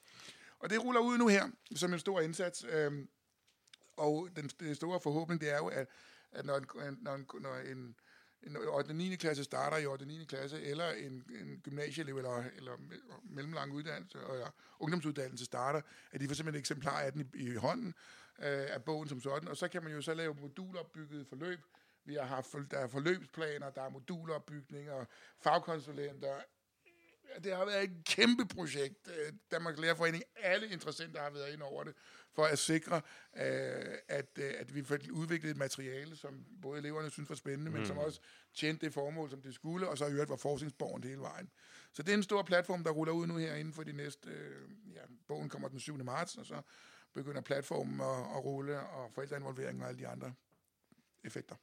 Og 0.60 0.70
det 0.70 0.84
ruller 0.84 1.02
ud 1.02 1.18
nu 1.18 1.28
her, 1.28 1.50
som 1.76 1.94
en 1.94 2.00
stor 2.00 2.22
indsats. 2.22 2.66
Øhm, 2.70 3.10
og 4.02 4.30
den, 4.36 4.50
den 4.60 4.76
store 4.76 5.00
forhåbning, 5.00 5.42
det 5.42 5.54
er 5.54 5.58
jo, 5.58 5.68
at, 5.68 5.88
at 6.32 6.46
når, 6.46 6.58
en, 6.58 6.98
når, 7.02 7.16
en, 7.16 7.28
når 7.42 7.56
en, 7.56 7.96
en 8.44 8.58
8. 8.58 8.94
9. 8.94 9.16
klasse 9.16 9.44
starter 9.44 9.78
i 9.78 9.86
8. 9.86 10.06
9. 10.06 10.26
klasse, 10.26 10.62
eller 10.62 10.92
en, 10.92 11.24
en 11.30 11.62
gymnasieelev 11.64 12.18
eller, 12.18 12.44
eller 12.58 12.72
mellemlang 13.24 13.74
uddannelse, 13.74 14.18
eller 14.18 14.50
ungdomsuddannelse 14.80 15.46
starter, 15.46 15.82
at 16.12 16.22
de 16.22 16.28
får 16.28 16.36
simpelthen 16.36 16.60
et 16.60 16.60
eksemplar 16.60 17.00
af 17.00 17.12
den 17.12 17.32
i, 17.34 17.44
i 17.44 17.56
hånden 17.56 17.94
øh, 18.40 18.68
af 18.76 18.84
bogen 18.84 19.10
som 19.10 19.22
sådan, 19.22 19.48
og 19.48 19.58
så 19.58 19.68
kan 19.68 19.84
man 19.84 19.92
jo 19.94 20.02
så 20.02 20.14
lave 20.14 20.34
modulopbygget 20.34 21.28
forløb. 21.28 21.60
Vi 22.06 22.16
har 22.16 22.26
haft, 22.26 22.56
der 22.72 22.78
er 22.78 22.88
forløbsplaner, 22.88 23.70
der 23.70 23.82
er 23.82 23.90
modulopbygninger, 23.90 25.06
fagkonsulenter, 25.40 26.36
det 27.44 27.56
har 27.56 27.66
været 27.66 27.84
et 27.84 28.06
kæmpe 28.06 28.46
projekt. 28.46 29.08
Øh, 29.08 29.34
Danmarks 29.52 29.80
Lærerforening, 29.80 30.24
alle 30.36 30.70
interessenter 30.70 31.22
har 31.22 31.30
været 31.30 31.54
ind 31.54 31.62
over 31.62 31.84
det, 31.84 31.94
for 32.34 32.44
at 32.44 32.60
sikre, 32.60 32.96
øh, 33.36 33.98
at, 34.08 34.30
øh, 34.40 34.54
at 34.58 34.76
vi 34.76 34.84
får 34.84 34.98
udviklet 35.12 35.52
et 35.52 35.58
materiale, 35.58 36.16
som 36.16 36.46
både 36.62 36.80
eleverne 36.80 37.10
synes 37.10 37.30
var 37.30 37.36
spændende, 37.36 37.72
mm. 37.72 37.78
men 37.78 37.86
som 37.86 37.98
også 37.98 38.20
tjente 38.54 38.86
det 38.86 38.94
formål, 38.94 39.30
som 39.30 39.42
det 39.42 39.54
skulle, 39.54 39.88
og 39.88 39.98
så 39.98 40.06
i 40.06 40.12
øvrigt 40.12 40.30
var 40.30 40.36
forskningsborgen 40.36 41.04
hele 41.04 41.22
vejen. 41.22 41.50
Så 41.94 42.04
det 42.04 42.10
er 42.12 42.18
en 42.18 42.24
stor 42.24 42.44
platform, 42.44 42.84
der 42.84 42.92
ruller 42.92 43.14
ud 43.14 43.28
nu 43.28 43.38
her 43.38 43.56
inden 43.56 43.74
for 43.74 43.84
de 43.84 43.94
næste... 43.94 44.30
Ja, 44.94 45.02
bogen 45.28 45.50
kommer 45.50 45.68
den 45.68 45.80
7. 45.80 45.98
marts, 45.98 46.38
og 46.38 46.46
så 46.46 46.62
begynder 47.14 47.42
platformen 47.42 48.02
at, 48.02 48.20
at 48.36 48.44
rulle, 48.44 48.80
og 48.80 49.12
forældreinvolvering 49.12 49.82
og 49.82 49.88
alle 49.88 50.00
de 50.00 50.08
andre 50.08 50.34
effekter. 51.24 51.56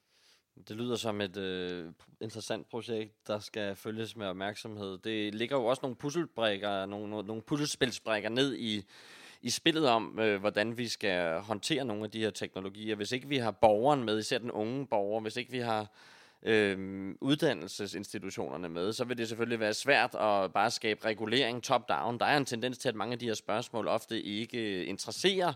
Det 0.68 0.76
lyder 0.76 0.96
som 0.96 1.20
et 1.20 1.36
øh, 1.36 1.86
interessant 2.20 2.68
projekt, 2.68 3.26
der 3.26 3.38
skal 3.38 3.76
følges 3.76 4.16
med 4.16 4.26
opmærksomhed. 4.26 4.98
Det 4.98 5.34
ligger 5.34 5.56
jo 5.56 5.64
også 5.64 5.80
nogle 5.82 5.96
puzzlebrikker, 5.96 6.86
nogle, 6.86 7.26
nogle 7.26 7.42
puslespilsbrikker 7.42 8.28
ned 8.28 8.56
i, 8.56 8.84
i 9.42 9.50
spillet 9.50 9.88
om, 9.88 10.18
øh, 10.18 10.40
hvordan 10.40 10.78
vi 10.78 10.88
skal 10.88 11.40
håndtere 11.40 11.84
nogle 11.84 12.04
af 12.04 12.10
de 12.10 12.20
her 12.20 12.30
teknologier. 12.30 12.94
Hvis 12.94 13.12
ikke 13.12 13.28
vi 13.28 13.36
har 13.36 13.50
borgeren 13.50 14.04
med, 14.04 14.18
især 14.18 14.38
den 14.38 14.50
unge 14.50 14.86
borger, 14.86 15.20
hvis 15.20 15.36
ikke 15.36 15.50
vi 15.50 15.58
har 15.58 15.86
øh, 16.42 17.14
uddannelsesinstitutionerne 17.20 18.68
med, 18.68 18.92
så 18.92 19.04
vil 19.04 19.18
det 19.18 19.28
selvfølgelig 19.28 19.60
være 19.60 19.74
svært 19.74 20.14
at 20.14 20.52
bare 20.52 20.70
skabe 20.70 21.04
regulering 21.04 21.62
top-down. 21.62 22.18
Der 22.18 22.26
er 22.26 22.36
en 22.36 22.44
tendens 22.44 22.78
til, 22.78 22.88
at 22.88 22.94
mange 22.94 23.12
af 23.12 23.18
de 23.18 23.26
her 23.26 23.34
spørgsmål 23.34 23.88
ofte 23.88 24.22
ikke 24.22 24.84
interesserer 24.84 25.48
øh, 25.48 25.54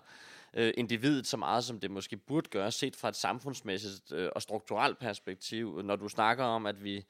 Øh, 0.55 0.73
individet 0.77 1.27
så 1.27 1.37
meget, 1.37 1.65
som 1.65 1.81
det 1.81 1.91
måske 1.91 2.17
burde 2.17 2.51
gøre, 2.51 2.71
set 2.71 2.97
fra 2.97 3.09
et 3.09 3.17
samfundsmæssigt 3.17 4.13
øh, 4.13 4.31
og 4.35 4.43
strukturelt 4.43 4.99
perspektiv. 4.99 5.83
Når 5.83 5.97
du 5.97 6.09
snakker 6.09 6.45
om, 6.45 6.67
at 6.67 6.85
vi 6.85 7.05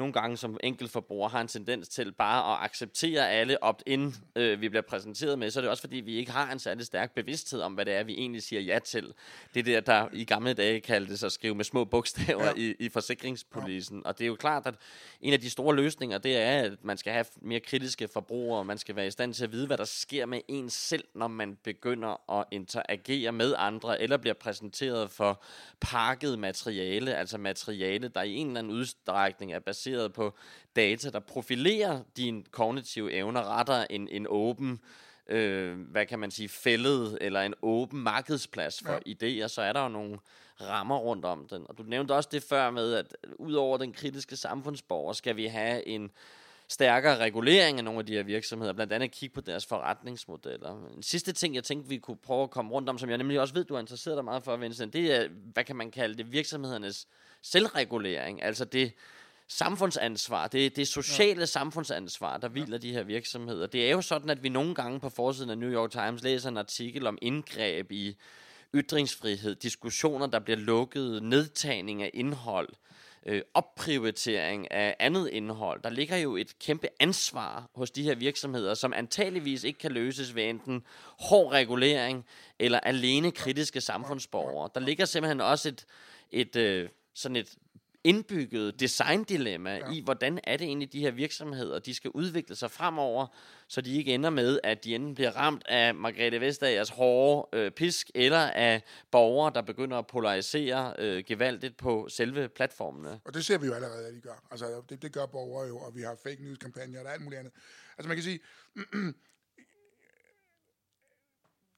nogle 0.00 0.12
gange 0.12 0.36
som 0.36 0.58
enkeltforbruger 0.62 1.28
har 1.28 1.40
en 1.40 1.48
tendens 1.48 1.88
til 1.88 2.12
bare 2.12 2.52
at 2.52 2.64
acceptere 2.64 3.30
alle 3.30 3.62
opt-in, 3.62 4.14
øh, 4.36 4.60
vi 4.60 4.68
bliver 4.68 4.82
præsenteret 4.82 5.38
med, 5.38 5.50
så 5.50 5.58
er 5.58 5.62
det 5.62 5.70
også 5.70 5.80
fordi, 5.80 5.96
vi 5.96 6.16
ikke 6.16 6.30
har 6.30 6.52
en 6.52 6.58
særlig 6.58 6.86
stærk 6.86 7.14
bevidsthed 7.14 7.60
om, 7.60 7.74
hvad 7.74 7.84
det 7.84 7.94
er, 7.94 8.02
vi 8.02 8.12
egentlig 8.12 8.42
siger 8.42 8.62
ja 8.62 8.78
til. 8.78 9.12
Det 9.54 9.60
er 9.60 9.64
det, 9.64 9.86
der 9.86 10.08
i 10.12 10.24
gamle 10.24 10.52
dage 10.52 10.80
kaldtes 10.80 11.22
at 11.22 11.32
skrive 11.32 11.54
med 11.54 11.64
små 11.64 11.84
bogstaver 11.84 12.44
ja. 12.44 12.52
i, 12.56 12.74
i 12.78 12.88
forsikringspolisen. 12.88 13.98
Ja. 14.04 14.08
Og 14.08 14.18
det 14.18 14.24
er 14.24 14.28
jo 14.28 14.36
klart, 14.36 14.66
at 14.66 14.74
en 15.20 15.32
af 15.32 15.40
de 15.40 15.50
store 15.50 15.76
løsninger, 15.76 16.18
det 16.18 16.36
er, 16.36 16.62
at 16.62 16.84
man 16.84 16.98
skal 16.98 17.12
have 17.12 17.24
mere 17.42 17.60
kritiske 17.60 18.08
forbrugere, 18.08 18.64
man 18.64 18.78
skal 18.78 18.96
være 18.96 19.06
i 19.06 19.10
stand 19.10 19.34
til 19.34 19.44
at 19.44 19.52
vide, 19.52 19.66
hvad 19.66 19.78
der 19.78 19.84
sker 19.84 20.26
med 20.26 20.40
en 20.48 20.70
selv, 20.70 21.04
når 21.14 21.28
man 21.28 21.58
begynder 21.64 22.38
at 22.40 22.44
interagere 22.50 23.32
med 23.32 23.54
andre, 23.58 24.02
eller 24.02 24.16
bliver 24.16 24.34
præsenteret 24.34 25.10
for 25.10 25.42
pakket 25.80 26.38
materiale, 26.38 27.14
altså 27.14 27.38
materiale, 27.38 28.08
der 28.08 28.22
i 28.22 28.34
en 28.34 28.46
eller 28.46 28.58
anden 28.58 28.72
udstrækning 28.72 29.52
er 29.52 29.58
baseret 29.58 29.89
baseret 29.90 30.12
på 30.12 30.34
data, 30.76 31.10
der 31.10 31.20
profilerer 31.20 32.00
dine 32.16 32.42
kognitive 32.50 33.12
evner, 33.12 33.58
retter 33.58 33.86
en, 33.90 34.08
en 34.08 34.26
åben 34.28 34.80
øh, 35.26 35.78
hvad 35.78 36.06
kan 36.06 36.18
man 36.18 36.30
sige, 36.30 36.48
fældet 36.48 37.18
eller 37.20 37.40
en 37.40 37.54
åben 37.62 38.00
markedsplads 38.00 38.82
for 38.86 39.00
ja. 39.06 39.44
idéer, 39.44 39.48
så 39.48 39.62
er 39.62 39.72
der 39.72 39.82
jo 39.82 39.88
nogle 39.88 40.18
rammer 40.60 40.98
rundt 40.98 41.24
om 41.24 41.48
den. 41.48 41.66
Og 41.68 41.78
du 41.78 41.82
nævnte 41.82 42.12
også 42.12 42.28
det 42.32 42.42
før 42.42 42.70
med, 42.70 42.94
at 42.94 43.16
ud 43.38 43.54
over 43.54 43.78
den 43.78 43.92
kritiske 43.92 44.36
samfundsborger, 44.36 45.12
skal 45.12 45.36
vi 45.36 45.46
have 45.46 45.88
en 45.88 46.10
stærkere 46.68 47.18
regulering 47.18 47.78
af 47.78 47.84
nogle 47.84 48.00
af 48.00 48.06
de 48.06 48.12
her 48.12 48.22
virksomheder, 48.22 48.72
blandt 48.72 48.92
andet 48.92 49.10
kigge 49.10 49.34
på 49.34 49.40
deres 49.40 49.66
forretningsmodeller. 49.66 50.88
En 50.96 51.02
sidste 51.02 51.32
ting, 51.32 51.54
jeg 51.54 51.64
tænkte, 51.64 51.88
vi 51.88 51.98
kunne 51.98 52.16
prøve 52.16 52.42
at 52.42 52.50
komme 52.50 52.70
rundt 52.70 52.88
om, 52.88 52.98
som 52.98 53.08
jeg 53.08 53.18
nemlig 53.18 53.40
også 53.40 53.54
ved, 53.54 53.64
du 53.64 53.74
har 53.74 53.80
interesseret 53.80 54.16
dig 54.16 54.24
meget 54.24 54.42
for, 54.42 54.56
Vincent, 54.56 54.92
det 54.92 55.14
er, 55.14 55.28
hvad 55.52 55.64
kan 55.64 55.76
man 55.76 55.90
kalde 55.90 56.14
det, 56.14 56.32
virksomhedernes 56.32 57.08
selvregulering. 57.42 58.42
Altså 58.42 58.64
det, 58.64 58.92
samfundsansvar, 59.52 60.48
det, 60.48 60.76
det 60.76 60.88
sociale 60.88 61.40
ja. 61.40 61.46
samfundsansvar, 61.46 62.36
der 62.36 62.48
hviler 62.48 62.72
ja. 62.72 62.78
de 62.78 62.92
her 62.92 63.02
virksomheder. 63.02 63.66
Det 63.66 63.86
er 63.86 63.90
jo 63.90 64.02
sådan, 64.02 64.30
at 64.30 64.42
vi 64.42 64.48
nogle 64.48 64.74
gange 64.74 65.00
på 65.00 65.08
forsiden 65.08 65.50
af 65.50 65.58
New 65.58 65.70
York 65.70 65.90
Times 65.90 66.22
læser 66.22 66.48
en 66.48 66.56
artikel 66.56 67.06
om 67.06 67.18
indgreb 67.22 67.92
i 67.92 68.16
ytringsfrihed, 68.74 69.54
diskussioner, 69.54 70.26
der 70.26 70.38
bliver 70.38 70.56
lukket, 70.56 71.22
nedtagning 71.22 72.02
af 72.02 72.10
indhold, 72.14 72.68
øh, 73.26 73.42
opprioritering 73.54 74.72
af 74.72 74.96
andet 74.98 75.28
indhold. 75.28 75.82
Der 75.82 75.90
ligger 75.90 76.16
jo 76.16 76.36
et 76.36 76.58
kæmpe 76.58 76.88
ansvar 77.00 77.70
hos 77.74 77.90
de 77.90 78.02
her 78.02 78.14
virksomheder, 78.14 78.74
som 78.74 78.92
antageligvis 78.92 79.64
ikke 79.64 79.78
kan 79.78 79.92
løses 79.92 80.34
ved 80.34 80.42
enten 80.42 80.82
hård 81.18 81.52
regulering 81.52 82.24
eller 82.58 82.80
alene 82.80 83.30
kritiske 83.30 83.80
samfundsborgere. 83.80 84.70
Der 84.74 84.80
ligger 84.80 85.04
simpelthen 85.04 85.40
også 85.40 85.68
et, 85.68 85.86
et 86.30 86.56
øh, 86.56 86.88
sådan 87.14 87.36
et 87.36 87.54
indbygget 88.04 88.80
designdilemma 88.80 89.76
ja. 89.76 89.90
i, 89.92 90.00
hvordan 90.04 90.40
er 90.44 90.56
det 90.56 90.64
egentlig, 90.64 90.92
de 90.92 91.00
her 91.00 91.10
virksomheder, 91.10 91.78
de 91.78 91.94
skal 91.94 92.10
udvikle 92.10 92.56
sig 92.56 92.70
fremover, 92.70 93.26
så 93.68 93.80
de 93.80 93.96
ikke 93.96 94.14
ender 94.14 94.30
med, 94.30 94.60
at 94.64 94.84
de 94.84 94.94
enten 94.94 95.14
bliver 95.14 95.30
ramt 95.30 95.62
af 95.68 95.94
Margrethe 95.94 96.40
Vestagers 96.40 96.88
hårde 96.88 97.58
øh, 97.58 97.70
pisk, 97.70 98.10
eller 98.14 98.38
af 98.38 98.82
borgere, 99.10 99.52
der 99.54 99.62
begynder 99.62 99.98
at 99.98 100.06
polarisere 100.06 100.94
øh, 100.98 101.24
gevaldigt 101.26 101.76
på 101.76 102.08
selve 102.10 102.48
platformene. 102.48 103.20
Og 103.24 103.34
det 103.34 103.44
ser 103.44 103.58
vi 103.58 103.66
jo 103.66 103.72
allerede, 103.72 104.06
at 104.06 104.14
de 104.14 104.20
gør. 104.20 104.44
Altså, 104.50 104.82
det, 104.88 105.02
det 105.02 105.12
gør 105.12 105.26
borgere 105.26 105.68
jo, 105.68 105.78
og 105.78 105.96
vi 105.96 106.02
har 106.02 106.16
fake 106.22 106.42
news-kampagner 106.42 107.00
og 107.00 107.12
alt 107.12 107.22
muligt 107.22 107.38
andet. 107.38 107.52
Altså, 107.98 108.08
man 108.08 108.16
kan 108.16 108.24
sige, 108.24 108.40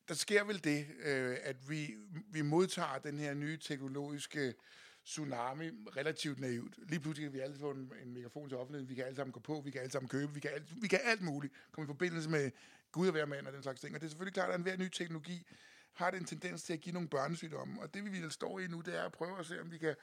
der 0.08 0.14
sker 0.14 0.44
vel 0.44 0.64
det, 0.64 0.86
øh, 1.04 1.36
at 1.42 1.56
vi, 1.68 1.94
vi 2.32 2.42
modtager 2.42 2.98
den 2.98 3.18
her 3.18 3.34
nye 3.34 3.58
teknologiske 3.58 4.54
tsunami 5.04 5.70
relativt 5.96 6.40
naivt. 6.40 6.74
Lige 6.88 7.00
pludselig 7.00 7.30
kan 7.30 7.32
vi 7.32 7.40
alle 7.40 7.58
få 7.58 7.70
en, 7.70 7.92
en 8.02 8.14
megafon 8.14 8.48
til 8.48 8.58
offentligheden, 8.58 8.88
vi 8.88 8.94
kan 8.94 9.04
alle 9.04 9.16
sammen 9.16 9.32
gå 9.32 9.40
på, 9.40 9.62
vi 9.64 9.70
kan 9.70 9.80
alle 9.80 9.92
sammen 9.92 10.08
købe, 10.08 10.34
vi 10.34 10.40
kan 10.40 10.50
alt, 10.50 10.82
vi 10.82 10.88
kan 10.88 11.00
alt 11.04 11.22
muligt, 11.22 11.52
komme 11.72 11.86
i 11.86 11.86
forbindelse 11.86 12.30
med 12.30 12.50
Gud 12.92 13.08
og 13.08 13.14
være 13.14 13.26
mand 13.26 13.46
og 13.46 13.52
den 13.52 13.62
slags 13.62 13.80
ting. 13.80 13.94
Og 13.94 14.00
det 14.00 14.06
er 14.06 14.10
selvfølgelig 14.10 14.34
klart, 14.34 14.50
at 14.50 14.56
enhver 14.56 14.76
ny 14.76 14.88
teknologi 14.88 15.46
har 15.92 16.10
det 16.10 16.20
en 16.20 16.26
tendens 16.26 16.62
til 16.62 16.72
at 16.72 16.80
give 16.80 16.92
nogle 16.92 17.08
børnesygdomme. 17.08 17.82
Og 17.82 17.94
det 17.94 18.04
vi 18.04 18.10
vil 18.10 18.30
stå 18.30 18.58
i 18.58 18.66
nu, 18.66 18.80
det 18.80 18.98
er 18.98 19.02
at 19.02 19.12
prøve 19.12 19.38
at 19.38 19.46
se, 19.46 19.60
om 19.60 19.70
vi 19.70 19.78
kan 19.78 19.94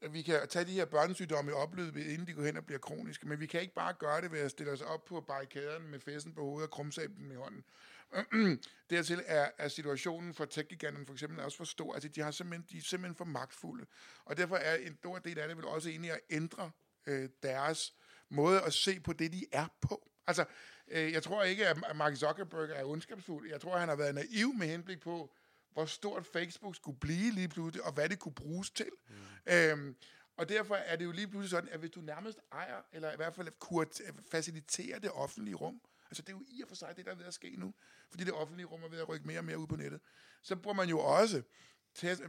at 0.00 0.12
vi 0.12 0.22
kan 0.22 0.48
tage 0.48 0.64
de 0.64 0.72
her 0.72 0.84
børnesygdomme 0.84 1.50
i 1.50 1.54
opløbet, 1.54 2.06
inden 2.06 2.26
de 2.26 2.32
går 2.32 2.42
hen 2.42 2.56
og 2.56 2.66
bliver 2.66 2.78
kroniske. 2.78 3.28
Men 3.28 3.40
vi 3.40 3.46
kan 3.46 3.60
ikke 3.60 3.74
bare 3.74 3.92
gøre 3.92 4.20
det 4.20 4.32
ved 4.32 4.40
at 4.40 4.50
stille 4.50 4.72
os 4.72 4.80
op 4.80 5.04
på 5.04 5.20
barrikaderne 5.20 5.88
med 5.88 6.00
festen 6.00 6.34
på 6.34 6.40
hovedet 6.40 6.66
og 6.66 6.70
krumsablen 6.70 7.32
i 7.32 7.34
hånden. 7.34 7.64
Dertil 8.90 9.22
er, 9.26 9.50
er 9.58 9.68
situationen 9.68 10.34
for 10.34 10.44
tech 10.44 10.68
for 11.06 11.12
eksempel 11.12 11.40
også 11.40 11.56
for 11.56 11.64
stor. 11.64 11.94
Altså, 11.94 12.08
de, 12.08 12.20
har 12.20 12.30
simpelthen, 12.30 12.66
de 12.70 12.78
er 12.78 12.82
simpelthen 12.82 13.16
for 13.16 13.24
magtfulde. 13.24 13.86
Og 14.24 14.36
derfor 14.36 14.56
er 14.56 14.76
en 14.76 14.96
stor 14.96 15.18
del 15.18 15.38
af 15.38 15.48
det 15.48 15.56
vel 15.56 15.64
også 15.64 15.88
egentlig 15.88 16.12
at 16.12 16.20
ændre 16.30 16.70
øh, 17.06 17.28
deres 17.42 17.94
måde 18.28 18.62
at 18.62 18.72
se 18.72 19.00
på 19.00 19.12
det, 19.12 19.32
de 19.32 19.46
er 19.52 19.66
på. 19.80 20.10
Altså, 20.26 20.44
øh, 20.88 21.12
jeg 21.12 21.22
tror 21.22 21.42
ikke, 21.42 21.66
at 21.66 21.96
Mark 21.96 22.16
Zuckerberg 22.16 22.70
er 22.70 22.84
ondskabsfuld. 22.84 23.50
Jeg 23.50 23.60
tror, 23.60 23.74
at 23.74 23.80
han 23.80 23.88
har 23.88 23.96
været 23.96 24.14
naiv 24.14 24.54
med 24.54 24.66
henblik 24.66 25.00
på, 25.00 25.34
hvor 25.72 25.84
stort 25.84 26.26
Facebook 26.26 26.76
skulle 26.76 26.98
blive 27.00 27.32
lige 27.32 27.48
pludselig, 27.48 27.84
og 27.84 27.92
hvad 27.92 28.08
det 28.08 28.18
kunne 28.18 28.34
bruges 28.34 28.70
til. 28.70 28.90
Mm. 29.08 29.52
Øhm, 29.52 29.96
og 30.36 30.48
derfor 30.48 30.74
er 30.74 30.96
det 30.96 31.04
jo 31.04 31.12
lige 31.12 31.28
pludselig 31.28 31.50
sådan, 31.50 31.68
at 31.68 31.78
hvis 31.78 31.90
du 31.90 32.00
nærmest 32.00 32.38
ejer, 32.52 32.82
eller 32.92 33.12
i 33.12 33.16
hvert 33.16 33.34
fald 33.34 33.48
kurt, 33.58 34.00
faciliterer 34.30 34.98
det 34.98 35.10
offentlige 35.10 35.54
rum, 35.54 35.80
altså 36.10 36.22
det 36.22 36.28
er 36.28 36.36
jo 36.36 36.44
i 36.48 36.62
og 36.62 36.68
for 36.68 36.74
sig 36.74 36.96
det, 36.96 37.04
der 37.04 37.12
er 37.12 37.16
ved 37.16 37.24
at 37.24 37.34
ske 37.34 37.54
nu, 37.56 37.74
fordi 38.10 38.24
det 38.24 38.32
offentlige 38.32 38.66
rum 38.66 38.82
er 38.82 38.88
ved 38.88 38.98
at 38.98 39.08
rykke 39.08 39.26
mere 39.26 39.38
og 39.38 39.44
mere 39.44 39.58
ud 39.58 39.66
på 39.66 39.76
nettet, 39.76 40.00
så 40.42 40.56
bruger 40.56 40.74
man 40.74 40.88
jo 40.88 40.98
også 40.98 41.42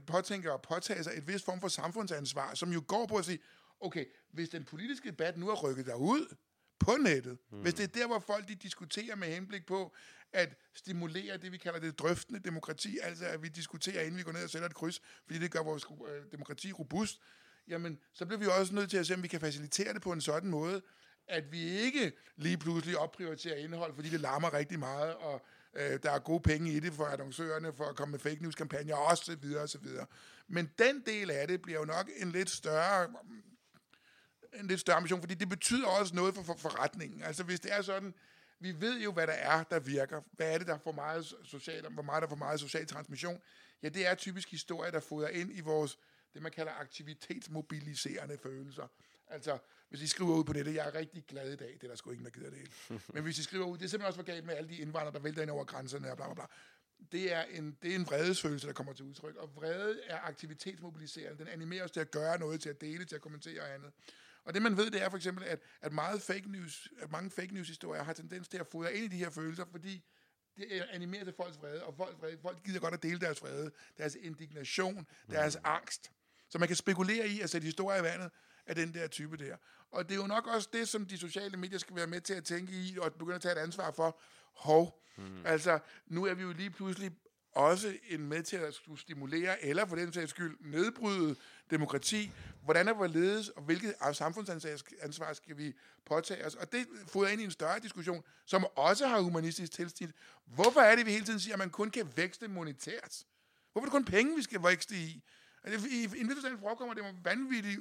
påtænke 0.08 0.54
og 0.54 0.62
påtage 0.62 1.04
sig 1.04 1.14
et 1.18 1.28
vis 1.28 1.44
form 1.44 1.62
for 1.62 1.68
samfundsansvar, 1.68 2.54
som 2.54 2.72
jo 2.72 2.84
går 2.88 3.06
på 3.06 3.16
at 3.16 3.26
sige, 3.26 3.40
okay, 3.80 4.06
hvis 4.32 4.50
den 4.50 4.66
politiske 4.66 5.10
debat 5.10 5.38
nu 5.38 5.50
er 5.50 5.56
rykket 5.56 5.86
derud, 5.86 6.36
på 6.80 6.92
nettet. 7.00 7.38
Mm. 7.52 7.62
Hvis 7.62 7.74
det 7.74 7.84
er 7.84 7.88
der, 7.88 8.08
hvor 8.08 8.20
folk 8.20 8.48
de 8.48 8.56
diskuterer 8.56 9.16
med 9.16 9.28
henblik 9.28 9.66
på 9.66 9.96
at 10.34 10.56
stimulere 10.74 11.38
det, 11.38 11.52
vi 11.52 11.58
kalder 11.58 11.80
det 11.80 12.00
drøftende 12.00 12.40
demokrati, 12.40 12.98
altså 13.04 13.26
at 13.26 13.44
vi 13.44 13.48
diskuterer, 13.48 14.02
inden 14.02 14.18
vi 14.18 14.24
går 14.24 14.32
ned 14.32 14.44
og 14.44 14.50
sætter 14.50 14.68
et 14.68 14.76
kryds, 14.76 15.02
fordi 15.26 15.40
det 15.40 15.52
gør 15.52 15.64
vores 15.64 15.86
øh, 16.08 16.32
demokrati 16.32 16.72
robust, 16.72 17.20
jamen, 17.68 18.00
så 18.14 18.26
bliver 18.26 18.40
vi 18.40 18.46
også 18.60 18.76
nødt 18.76 18.90
til 18.90 18.98
at 18.98 19.08
se, 19.08 19.14
om 19.14 19.24
vi 19.24 19.28
kan 19.28 19.40
facilitere 19.40 19.94
det 19.94 20.02
på 20.02 20.12
en 20.12 20.22
sådan 20.22 20.50
måde, 20.50 20.82
at 21.30 21.52
vi 21.52 21.70
ikke 21.70 22.12
lige 22.36 22.58
pludselig 22.58 22.98
opprioriterer 22.98 23.56
indhold, 23.56 23.96
fordi 23.96 24.10
det 24.10 24.20
larmer 24.20 24.54
rigtig 24.54 24.80
meget, 24.80 25.16
og 25.16 25.46
øh, 25.74 26.00
der 26.04 26.12
er 26.12 26.20
gode 26.20 26.40
penge 26.40 26.72
i 26.72 26.80
det 26.80 26.94
for 26.94 27.06
annoncørerne, 27.06 27.74
for 27.74 27.86
at 27.86 27.96
komme 27.96 28.12
med 28.12 28.20
fake 28.20 28.42
news-kampagner, 28.42 28.96
og 28.96 29.18
så 29.18 29.36
videre, 29.36 29.64
og 29.64 29.70
så 29.70 29.78
videre. 29.78 30.06
Men 30.48 30.70
den 30.80 31.04
del 31.06 31.32
af 31.32 31.48
det 31.48 31.62
bliver 31.62 31.80
jo 31.80 31.86
nok 31.86 32.10
en 32.18 32.32
lidt 32.32 32.50
større 32.50 33.08
en 34.54 34.68
lidt 34.68 34.80
større 34.80 34.98
ambition, 34.98 35.22
fordi 35.22 35.34
det 35.34 35.50
betyder 35.50 35.88
også 35.88 36.16
noget 36.16 36.36
for, 36.36 36.44
for 36.44 36.56
forretningen. 36.58 37.24
Altså 37.24 37.44
hvis 37.44 37.60
det 37.60 37.74
er 37.74 37.82
sådan, 37.82 38.14
vi 38.60 38.82
ved 38.82 39.02
jo, 39.02 39.12
hvad 39.12 39.28
der 39.28 39.34
er, 39.34 39.64
der 39.64 39.80
virker. 39.80 40.22
Hvad 40.32 40.54
er 40.54 40.58
det, 40.58 40.68
der 40.68 40.78
får 40.78 40.92
meget 40.92 41.34
social, 41.44 41.88
hvor 41.90 42.04
meget 42.04 42.22
der 42.22 42.30
får 42.30 42.36
meget 42.36 42.60
social 42.60 42.88
transmission? 42.88 43.42
Ja, 43.84 43.90
det 43.90 44.08
er 44.08 44.16
typisk 44.16 44.52
historie, 44.52 44.92
der 44.92 45.00
fodrer 45.00 45.30
ind 45.30 45.58
i 45.58 45.62
vores, 45.62 45.98
det 46.34 46.42
man 46.42 46.52
kalder 46.52 46.72
aktivitetsmobiliserende 46.72 48.38
følelser. 48.44 48.88
Altså, 49.28 49.58
hvis 49.90 50.02
I 50.02 50.08
skriver 50.08 50.36
ud 50.36 50.44
på 50.44 50.54
nettet, 50.54 50.76
jeg 50.76 50.88
er 50.88 50.96
rigtig 50.96 51.24
glad 51.28 51.54
i 51.54 51.56
dag, 51.56 51.68
det 51.74 51.84
er 51.84 51.88
der 51.88 51.96
sgu 51.96 52.12
ingen, 52.12 52.26
der 52.26 52.32
gider 52.32 52.50
det 52.50 52.58
hele. 52.58 52.72
Men 53.14 53.24
hvis 53.24 53.40
I 53.40 53.44
skriver 53.44 53.66
ud, 53.66 53.78
det 53.78 53.86
er 53.86 53.90
simpelthen 53.90 54.08
også 54.08 54.20
for 54.20 54.26
galt 54.26 54.46
med 54.46 54.56
alle 54.56 54.70
de 54.70 54.78
indvandrere, 54.78 55.14
der 55.14 55.20
vælter 55.20 55.42
ind 55.42 55.50
over 55.50 55.64
grænserne 55.64 56.12
og 56.12 56.18
bla 56.18 56.26
bla 56.26 56.34
bla. 56.34 56.46
Det 57.12 57.34
er, 57.34 57.44
en, 57.44 57.78
det 57.82 57.92
er 57.92 57.96
en 57.96 58.06
vredesfølelse, 58.06 58.68
der 58.68 58.74
kommer 58.74 58.94
til 58.94 59.06
udtryk. 59.06 59.36
Og 59.36 59.56
vrede 59.56 60.00
er 60.06 60.20
aktivitetsmobiliserende. 60.20 61.38
Den 61.38 61.48
animerer 61.48 61.84
os 61.84 61.92
til 61.92 62.00
at 62.00 62.12
gøre 62.12 62.40
noget, 62.40 62.62
til 62.62 62.70
at 62.70 62.82
dele, 62.82 63.06
til 63.06 63.16
at 63.16 63.22
kommentere 63.22 63.62
og 63.62 63.74
andet. 63.74 63.92
Og 64.44 64.54
det 64.54 64.62
man 64.62 64.78
ved, 64.78 64.92
det 64.92 65.04
er 65.04 65.10
for 65.10 65.18
eksempel, 65.18 65.44
at, 65.44 65.60
at, 65.82 65.94
meget 65.94 66.22
fake 66.22 66.52
news, 66.52 66.88
at 67.00 67.12
mange 67.12 67.32
fake 67.32 67.54
news 67.54 67.68
historier 67.68 68.04
har 68.04 68.14
tendens 68.14 68.48
til 68.48 68.58
at 68.58 68.68
fodre 68.68 68.94
ind 68.94 69.06
i 69.06 69.08
de 69.08 69.18
her 69.18 69.30
følelser, 69.30 69.66
fordi 69.72 70.04
det 70.58 70.86
animerer 70.92 71.24
til 71.24 71.34
folks 71.38 71.58
vrede, 71.58 71.84
og 71.84 71.96
folk, 71.96 72.22
vrede, 72.22 72.38
folk 72.42 72.64
gider 72.64 72.80
godt 72.80 72.94
at 72.94 73.04
dele 73.04 73.20
deres 73.20 73.42
vrede, 73.42 73.72
deres 73.98 74.16
indignation, 74.16 75.08
deres 75.32 75.56
mm. 75.56 75.62
angst. 75.66 76.12
Så 76.50 76.58
man 76.58 76.68
kan 76.68 76.78
spekulere 76.78 77.28
i 77.28 77.42
at 77.42 77.50
sætte 77.50 77.66
historier 77.66 78.00
i 78.00 78.04
vandet 78.04 78.32
af 78.70 78.76
den 78.76 78.94
der 78.94 79.08
type 79.08 79.38
der. 79.38 79.56
Og 79.92 80.10
det 80.10 80.16
er 80.16 80.22
jo 80.22 80.28
nok 80.28 80.48
også 80.48 80.70
det, 80.74 80.90
som 80.90 81.06
de 81.06 81.18
sociale 81.18 81.58
medier 81.58 81.80
skal 81.80 81.96
være 81.96 82.08
med 82.08 82.22
til 82.22 82.34
at 82.34 82.44
tænke 82.44 82.74
i, 82.74 82.98
og 83.02 83.14
begynde 83.14 83.36
at 83.36 83.42
tage 83.42 83.52
et 83.52 83.58
ansvar 83.58 83.92
for. 83.92 84.20
Hov, 84.56 85.04
mm. 85.18 85.46
altså, 85.46 85.80
nu 86.08 86.26
er 86.26 86.34
vi 86.34 86.42
jo 86.42 86.52
lige 86.52 86.70
pludselig 86.70 87.12
også 87.52 87.98
en 88.10 88.28
med 88.28 88.44
til 88.44 88.58
at 88.58 88.74
skulle 88.74 89.00
stimulere, 89.00 89.66
eller 89.66 89.86
for 89.86 89.96
den 89.96 90.14
sags 90.14 90.30
skyld 90.30 90.58
nedbryde 90.60 91.36
demokrati. 91.70 92.32
Hvordan 92.64 92.88
er 92.88 92.94
hvorledes, 92.94 93.50
og 93.50 93.62
hvilket 93.62 93.96
samfundsansvar 94.14 95.34
skal 95.34 95.58
vi 95.58 95.74
påtage 96.06 96.46
os? 96.46 96.56
Og 96.56 96.72
det 96.72 96.88
fodrer 97.08 97.30
ind 97.30 97.42
i 97.42 97.44
en 97.44 97.52
større 97.52 97.80
diskussion, 97.80 98.24
som 98.46 98.66
også 98.76 99.08
har 99.08 99.20
humanistisk 99.20 99.72
tilsnit. 99.72 100.10
Hvorfor 100.46 100.80
er 100.80 100.96
det, 100.96 101.06
vi 101.06 101.12
hele 101.12 101.26
tiden 101.26 101.40
siger, 101.40 101.54
at 101.54 101.60
man 101.60 101.70
kun 101.70 101.90
kan 101.90 102.08
vækste 102.16 102.48
monetært? 102.48 103.24
Hvorfor 103.72 103.86
er 103.86 103.90
det 103.90 103.92
kun 103.92 104.06
penge, 104.06 104.36
vi 104.36 104.42
skal 104.42 104.64
vækste 104.64 104.96
i? 104.96 105.24
Altså, 105.64 105.88
I 105.88 106.04
en 106.04 106.28
vis 106.28 106.36
forstand 106.36 106.60
forekommer 106.60 106.94
det 106.94 107.04
vanvittigt 107.24 107.80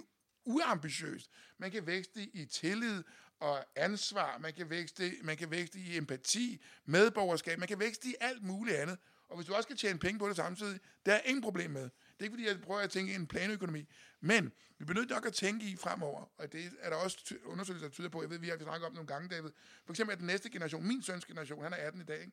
uambitiøst. 0.49 1.31
Man 1.59 1.71
kan 1.71 1.87
vækste 1.87 2.23
i 2.23 2.45
tillid 2.45 3.03
og 3.41 3.65
ansvar, 3.77 4.39
man 4.39 4.55
kan 4.55 4.71
vækste, 4.71 5.13
man 5.23 5.37
kan 5.37 5.51
vækste 5.51 5.79
i 5.79 5.97
empati, 5.97 6.63
medborgerskab, 6.85 7.59
man 7.59 7.69
kan 7.69 7.79
vækste 7.79 8.09
i 8.09 8.15
alt 8.21 8.43
muligt 8.43 8.77
andet. 8.77 8.99
Og 9.29 9.37
hvis 9.37 9.47
du 9.47 9.55
også 9.55 9.69
kan 9.69 9.77
tjene 9.77 9.99
penge 9.99 10.19
på 10.19 10.29
det 10.29 10.37
samtidig, 10.37 10.81
der 11.07 11.15
er 11.15 11.21
ingen 11.21 11.43
problem 11.43 11.71
med. 11.71 11.83
Det 11.83 11.91
er 12.21 12.25
ikke, 12.25 12.33
fordi 12.33 12.47
jeg 12.47 12.61
prøver 12.61 12.81
at 12.81 12.91
tænke 12.91 13.13
i 13.13 13.15
en 13.15 13.27
planøkonomi. 13.27 13.89
Men 14.21 14.53
vi 14.79 14.85
bliver 14.85 15.01
nødt 15.01 15.11
nok 15.11 15.27
at 15.27 15.35
tænke 15.35 15.67
i 15.67 15.77
fremover, 15.77 16.31
og 16.39 16.53
det 16.53 16.73
er 16.81 16.91
der 16.91 16.97
også 16.97 17.35
undersøgelser, 17.45 17.89
der 17.89 17.93
tyder 17.93 18.09
på. 18.09 18.23
Jeg 18.23 18.31
ved, 18.31 18.39
vi 18.39 18.49
har 18.49 18.59
snakket 18.59 18.87
om 18.87 18.93
nogle 18.93 19.07
gange, 19.07 19.29
David. 19.29 19.51
For 19.85 19.93
eksempel 19.93 20.13
at 20.13 20.19
den 20.19 20.27
næste 20.27 20.51
generation, 20.51 20.87
min 20.87 21.03
søns 21.03 21.25
generation, 21.25 21.63
han 21.63 21.73
er 21.73 21.77
18 21.77 22.01
i 22.01 22.05
dag, 22.05 22.21
ikke? 22.21 22.33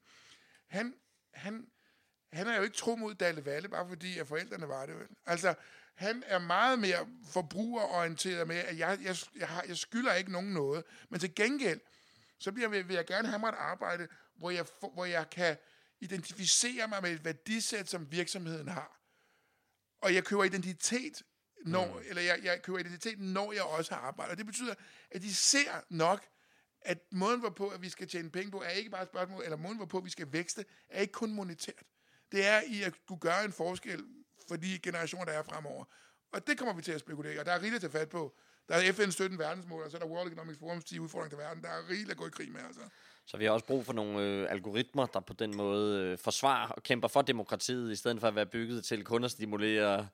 Han, 0.67 0.93
han, 1.33 1.67
han 2.33 2.47
er 2.47 2.57
jo 2.57 2.63
ikke 2.63 2.75
tro 2.75 2.95
mod 2.95 3.15
Dalle 3.15 3.45
Valle, 3.45 3.69
bare 3.69 3.87
fordi 3.87 4.19
at 4.19 4.27
forældrene 4.27 4.67
var 4.67 4.85
det. 4.85 4.95
Vel? 4.95 5.07
Altså, 5.25 5.55
han 5.95 6.23
er 6.25 6.39
meget 6.39 6.79
mere 6.79 7.07
forbrugerorienteret 7.31 8.47
med, 8.47 8.55
at 8.55 8.77
jeg, 8.77 8.99
jeg, 9.03 9.15
jeg, 9.35 9.47
har, 9.47 9.63
jeg 9.67 9.77
skylder 9.77 10.13
ikke 10.13 10.31
nogen 10.31 10.53
noget. 10.53 10.83
Men 11.09 11.19
til 11.19 11.35
gengæld, 11.35 11.79
så 12.39 12.51
bliver, 12.51 12.67
vil 12.67 12.95
jeg 12.95 13.05
gerne 13.05 13.27
have 13.27 13.39
mig 13.39 13.49
et 13.49 13.55
arbejde, 13.57 14.07
hvor 14.35 14.49
jeg, 14.49 14.65
hvor 14.93 15.05
jeg 15.05 15.29
kan 15.29 15.57
identificere 15.99 16.87
mig 16.87 17.01
med 17.01 17.11
et 17.11 17.25
værdisæt, 17.25 17.89
som 17.89 18.11
virksomheden 18.11 18.67
har. 18.67 18.99
Og 20.01 20.13
jeg 20.13 20.23
køber 20.23 20.43
identitet, 20.43 21.23
når, 21.65 21.93
mm. 21.93 22.03
eller 22.05 22.21
jeg, 22.21 22.39
jeg 22.43 22.61
køber 22.61 22.79
identitet, 22.79 23.19
når 23.19 23.51
jeg 23.51 23.63
også 23.63 23.93
har 23.93 24.01
arbejdet. 24.01 24.31
Og 24.31 24.37
det 24.37 24.45
betyder, 24.45 24.73
at 25.11 25.21
de 25.21 25.35
ser 25.35 25.81
nok, 25.89 26.25
at 26.81 26.97
måden, 27.11 27.39
hvorpå 27.39 27.69
at 27.69 27.81
vi 27.81 27.89
skal 27.89 28.07
tjene 28.07 28.31
penge 28.31 28.51
på, 28.51 28.61
er 28.61 28.69
ikke 28.69 28.89
bare 28.89 29.03
et 29.03 29.07
spørgsmål, 29.07 29.43
eller 29.43 29.57
måden, 29.57 29.77
hvorpå 29.77 29.99
vi 29.99 30.09
skal 30.09 30.33
vækste, 30.33 30.65
er 30.89 31.01
ikke 31.01 31.13
kun 31.13 31.33
monetært. 31.33 31.83
Det 32.31 32.45
er 32.45 32.61
i 32.61 32.83
at 32.83 32.93
kunne 33.07 33.19
gøre 33.19 33.45
en 33.45 33.53
forskel 33.53 34.05
for 34.47 34.55
de 34.55 34.79
generationer, 34.83 35.25
der 35.25 35.31
er 35.31 35.43
fremover. 35.43 35.85
Og 36.33 36.47
det 36.47 36.57
kommer 36.57 36.73
vi 36.73 36.81
til 36.81 36.91
at 36.91 36.99
spekulere, 36.99 37.39
og 37.39 37.45
der 37.45 37.51
er 37.51 37.61
rigeligt 37.61 37.83
at 37.83 37.91
tage 37.91 37.99
fat 38.01 38.09
på. 38.09 38.35
Der 38.69 38.75
er 38.75 38.91
FN 38.93 39.11
17 39.11 39.39
verdensmål, 39.39 39.83
og 39.83 39.91
så 39.91 39.97
er 39.97 40.01
der 40.01 40.07
World 40.07 40.27
Economic 40.27 40.57
Forums 40.59 40.85
10 40.85 40.99
udfordringer 40.99 41.29
til 41.29 41.37
verden. 41.37 41.63
Der 41.63 41.69
er 41.69 41.89
rigeligt 41.89 42.11
at 42.11 42.17
gå 42.17 42.27
i 42.27 42.29
krig 42.29 42.51
med, 42.51 42.61
altså. 42.67 42.81
Så 43.25 43.37
vi 43.37 43.45
har 43.45 43.51
også 43.51 43.65
brug 43.65 43.85
for 43.85 43.93
nogle 43.93 44.21
øh, 44.21 44.51
algoritmer, 44.51 45.05
der 45.05 45.19
på 45.19 45.33
den 45.33 45.57
måde 45.57 46.01
øh, 46.01 46.17
forsvarer 46.17 46.69
og 46.69 46.83
kæmper 46.83 47.07
for 47.07 47.21
demokratiet, 47.21 47.91
i 47.91 47.95
stedet 47.95 48.19
for 48.19 48.27
at 48.27 48.35
være 48.35 48.45
bygget 48.45 48.85
til 48.85 49.03
kun 49.03 49.23
at 49.23 49.31
stimulere 49.31 50.07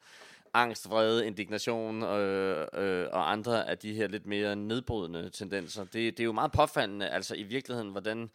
angst, 0.54 0.90
vrede, 0.90 1.28
indignation 1.28 2.04
øh, 2.04 2.68
øh, 2.74 3.08
og 3.12 3.32
andre 3.32 3.70
af 3.70 3.78
de 3.78 3.94
her 3.94 4.08
lidt 4.08 4.26
mere 4.26 4.56
nedbrydende 4.56 5.30
tendenser. 5.30 5.84
Det, 5.84 5.94
det 5.94 6.20
er 6.20 6.24
jo 6.24 6.32
meget 6.32 6.52
påfaldende, 6.52 7.10
altså 7.10 7.36
i 7.36 7.44
virkeligheden, 7.44 7.90
hvordan 7.92 8.30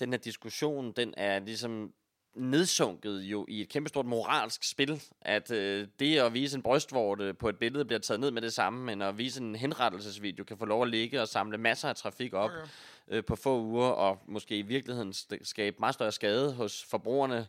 den 0.00 0.10
her 0.12 0.18
diskussion, 0.18 0.92
den 0.92 1.14
er 1.16 1.38
ligesom 1.38 1.92
nedsunket 2.36 3.20
jo 3.20 3.44
i 3.48 3.60
et 3.60 3.68
kæmpestort 3.68 4.06
moralsk 4.06 4.64
spil, 4.64 5.02
at 5.20 5.50
øh, 5.50 5.88
det 6.00 6.18
at 6.18 6.34
vise 6.34 6.56
en 6.56 6.62
brystvorte 6.62 7.34
på 7.34 7.48
et 7.48 7.56
billede 7.56 7.84
bliver 7.84 7.98
taget 7.98 8.20
ned 8.20 8.30
med 8.30 8.42
det 8.42 8.52
samme, 8.52 8.84
men 8.84 9.02
at 9.02 9.18
vise 9.18 9.40
en 9.40 9.54
henrettelsesvideo 9.54 10.44
kan 10.44 10.58
få 10.58 10.64
lov 10.64 10.82
at 10.82 10.88
ligge 10.88 11.20
og 11.20 11.28
samle 11.28 11.58
masser 11.58 11.88
af 11.88 11.96
trafik 11.96 12.34
op 12.34 12.50
okay. 12.50 12.68
øh, 13.08 13.24
på 13.24 13.36
få 13.36 13.60
uger, 13.60 13.88
og 13.88 14.22
måske 14.26 14.58
i 14.58 14.62
virkeligheden 14.62 15.14
skabe 15.42 15.76
meget 15.80 15.94
større 15.94 16.12
skade 16.12 16.52
hos 16.52 16.84
forbrugerne, 16.84 17.46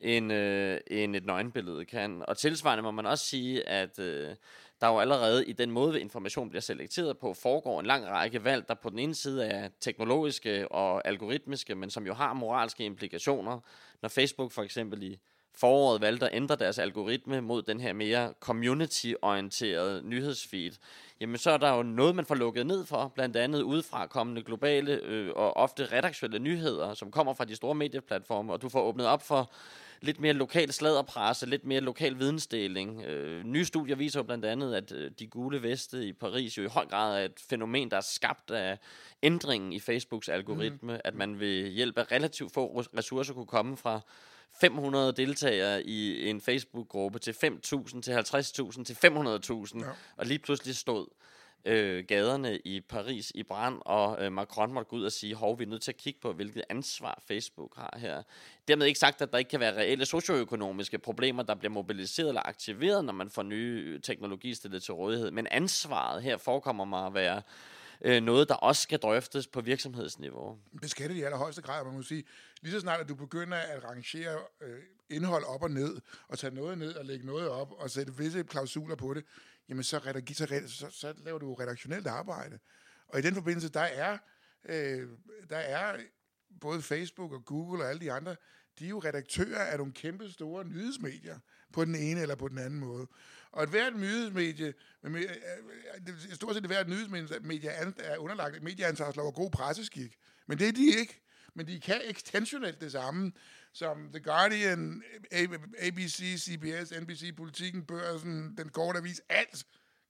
end, 0.00 0.32
øh, 0.32 0.80
end 0.86 1.16
et 1.16 1.26
nøgenbillede 1.26 1.84
kan. 1.84 2.24
Og 2.28 2.36
tilsvarende 2.36 2.82
må 2.82 2.90
man 2.90 3.06
også 3.06 3.24
sige, 3.24 3.68
at 3.68 3.98
øh, 3.98 4.36
der 4.80 4.88
jo 4.88 4.98
allerede 4.98 5.46
i 5.46 5.52
den 5.52 5.70
måde, 5.70 6.00
information 6.00 6.48
bliver 6.48 6.60
selekteret 6.60 7.18
på, 7.18 7.34
foregår 7.34 7.80
en 7.80 7.86
lang 7.86 8.06
række 8.06 8.44
valg, 8.44 8.68
der 8.68 8.74
på 8.74 8.90
den 8.90 8.98
ene 8.98 9.14
side 9.14 9.46
er 9.46 9.68
teknologiske 9.80 10.72
og 10.72 11.08
algoritmiske, 11.08 11.74
men 11.74 11.90
som 11.90 12.06
jo 12.06 12.14
har 12.14 12.32
moralske 12.32 12.84
implikationer. 12.84 13.60
Når 14.02 14.08
Facebook 14.08 14.52
for 14.52 14.62
eksempel 14.62 15.02
i 15.02 15.18
foråret 15.56 16.00
valgte 16.00 16.26
at 16.26 16.36
ændre 16.36 16.56
deres 16.56 16.78
algoritme 16.78 17.40
mod 17.40 17.62
den 17.62 17.80
her 17.80 17.92
mere 17.92 18.32
community-orienterede 18.40 20.02
nyhedsfeed, 20.04 20.72
jamen 21.20 21.38
så 21.38 21.50
er 21.50 21.56
der 21.56 21.76
jo 21.76 21.82
noget, 21.82 22.14
man 22.14 22.26
får 22.26 22.34
lukket 22.34 22.66
ned 22.66 22.86
for, 22.86 23.12
blandt 23.14 23.36
andet 23.36 23.62
udefra 23.62 24.06
kommende 24.06 24.42
globale 24.42 24.92
øh, 24.92 25.30
og 25.36 25.56
ofte 25.56 25.86
redaktionelle 25.86 26.38
nyheder, 26.38 26.94
som 26.94 27.10
kommer 27.10 27.34
fra 27.34 27.44
de 27.44 27.56
store 27.56 27.74
medieplatforme, 27.74 28.52
og 28.52 28.62
du 28.62 28.68
får 28.68 28.82
åbnet 28.82 29.06
op 29.06 29.22
for 29.22 29.52
lidt 30.00 30.20
mere 30.20 30.32
lokal 30.32 30.72
sladderpresse, 30.72 31.46
lidt 31.46 31.64
mere 31.64 31.80
lokal 31.80 32.18
vidensdeling. 32.18 33.02
Øh, 33.02 33.44
nye 33.44 33.64
studier 33.64 33.96
viser 33.96 34.20
jo 34.20 34.24
blandt 34.24 34.44
andet, 34.44 34.74
at 34.74 34.92
øh, 34.92 35.10
de 35.18 35.26
gule 35.26 35.62
veste 35.62 36.06
i 36.06 36.12
Paris 36.12 36.58
jo 36.58 36.62
i 36.62 36.66
høj 36.66 36.86
grad 36.86 37.20
er 37.20 37.24
et 37.24 37.40
fænomen, 37.50 37.90
der 37.90 37.96
er 37.96 38.00
skabt 38.00 38.50
af 38.50 38.78
ændringen 39.22 39.72
i 39.72 39.80
Facebooks 39.80 40.28
algoritme, 40.28 40.92
mm. 40.92 41.00
at 41.04 41.14
man 41.14 41.40
ved 41.40 41.68
hjælp 41.68 41.98
af 41.98 42.12
relativt 42.12 42.54
få 42.54 42.84
ressourcer 42.96 43.34
kunne 43.34 43.46
komme 43.46 43.76
fra 43.76 44.00
500 44.60 45.12
deltagere 45.12 45.84
i 45.84 46.28
en 46.28 46.40
Facebook-gruppe 46.40 47.18
til 47.18 47.32
5.000, 47.32 48.00
til 48.00 48.12
50.000, 48.12 48.84
til 48.84 48.94
500.000, 48.94 49.84
ja. 49.84 49.90
og 50.16 50.26
lige 50.26 50.38
pludselig 50.38 50.76
stod 50.76 51.06
øh, 51.64 52.04
gaderne 52.04 52.58
i 52.58 52.80
Paris 52.80 53.32
i 53.34 53.42
brand, 53.42 53.78
og 53.80 54.24
øh, 54.24 54.32
Macron 54.32 54.72
måtte 54.72 54.88
gå 54.88 54.96
ud 54.96 55.04
og 55.04 55.12
sige, 55.12 55.34
hov, 55.34 55.58
vi 55.58 55.64
er 55.64 55.68
nødt 55.68 55.82
til 55.82 55.90
at 55.90 55.96
kigge 55.96 56.20
på, 56.20 56.32
hvilket 56.32 56.62
ansvar 56.68 57.22
Facebook 57.28 57.76
har 57.76 57.96
her. 57.98 58.22
Dermed 58.68 58.86
ikke 58.86 58.98
sagt, 58.98 59.22
at 59.22 59.32
der 59.32 59.38
ikke 59.38 59.48
kan 59.48 59.60
være 59.60 59.76
reelle 59.76 60.06
socioøkonomiske 60.06 60.98
problemer, 60.98 61.42
der 61.42 61.54
bliver 61.54 61.72
mobiliseret 61.72 62.28
eller 62.28 62.42
aktiveret, 62.44 63.04
når 63.04 63.12
man 63.12 63.30
får 63.30 63.42
nye 63.42 64.00
teknologi 64.00 64.54
stillet 64.54 64.82
til 64.82 64.94
rådighed. 64.94 65.30
Men 65.30 65.46
ansvaret 65.50 66.22
her 66.22 66.36
forekommer 66.36 66.84
mig 66.84 67.06
at 67.06 67.14
være 67.14 67.42
øh, 68.04 68.22
noget, 68.22 68.48
der 68.48 68.54
også 68.54 68.82
skal 68.82 68.98
drøftes 68.98 69.46
på 69.46 69.60
virksomhedsniveau. 69.60 70.58
Beskattet 70.80 71.16
i 71.16 71.22
allerhøjeste 71.22 71.62
grad, 71.62 71.84
man 71.84 71.94
må 71.94 72.02
sige. 72.02 72.24
Lige 72.62 72.72
så 72.72 72.80
snart, 72.80 73.00
at 73.00 73.08
du 73.08 73.14
begynder 73.14 73.56
at 73.56 73.84
rangere 73.84 74.38
øh, 74.60 74.82
indhold 75.10 75.44
op 75.44 75.62
og 75.62 75.70
ned, 75.70 76.00
og 76.28 76.38
tage 76.38 76.54
noget 76.54 76.78
ned 76.78 76.94
og 76.94 77.04
lægge 77.04 77.26
noget 77.26 77.48
op, 77.48 77.72
og 77.72 77.90
sætte 77.90 78.16
visse 78.16 78.42
klausuler 78.42 78.96
på 78.96 79.14
det, 79.14 79.24
jamen 79.68 79.84
så, 79.84 79.98
redagi, 79.98 80.34
så, 80.34 80.62
så, 80.66 80.90
så 80.90 81.14
laver 81.16 81.38
du 81.38 81.54
redaktionelt 81.54 82.06
arbejde. 82.06 82.58
Og 83.08 83.18
i 83.18 83.22
den 83.22 83.34
forbindelse, 83.34 83.68
der 83.68 83.80
er, 83.80 84.18
øh, 84.64 85.08
der 85.50 85.56
er 85.56 85.96
både 86.60 86.82
Facebook 86.82 87.32
og 87.32 87.44
Google 87.44 87.84
og 87.84 87.88
alle 87.88 88.00
de 88.00 88.12
andre, 88.12 88.36
de 88.78 88.84
er 88.84 88.88
jo 88.88 88.98
redaktører 88.98 89.64
af 89.64 89.78
nogle 89.78 89.92
kæmpe 89.92 90.30
store 90.30 90.64
nyhedsmedier 90.64 91.38
på 91.72 91.84
den 91.84 91.94
ene 91.94 92.20
eller 92.20 92.34
på 92.34 92.48
den 92.48 92.58
anden 92.58 92.80
måde. 92.80 93.06
Og 93.52 93.62
et 93.62 93.68
hvert 93.68 93.96
nyhedsmedie, 93.96 94.74
med, 95.02 95.20
øh, 95.20 95.28
øh, 96.08 96.14
øh, 96.28 96.34
stort 96.34 96.54
set 96.54 96.64
et 96.64 96.70
hvert 96.70 96.88
nyhedsmedie 96.88 97.70
er 97.70 98.18
underlagt 98.18 98.62
medieansvarslov 98.62 99.26
og 99.26 99.34
god 99.34 99.50
presseskik. 99.50 100.16
Men 100.46 100.58
det 100.58 100.68
er 100.68 100.72
de 100.72 100.86
ikke. 101.00 101.20
Men 101.54 101.66
de 101.66 101.80
kan 101.80 102.00
ekstensionelt 102.04 102.80
det 102.80 102.92
samme, 102.92 103.32
som 103.72 104.08
The 104.12 104.20
Guardian, 104.20 105.02
ABC, 105.82 106.36
CBS, 106.38 106.92
NBC, 107.00 107.36
Politiken, 107.36 107.84
Børsen, 107.84 108.56
Den 108.56 108.68
Korte 108.68 108.98
Avis, 108.98 109.20
alt 109.28 109.66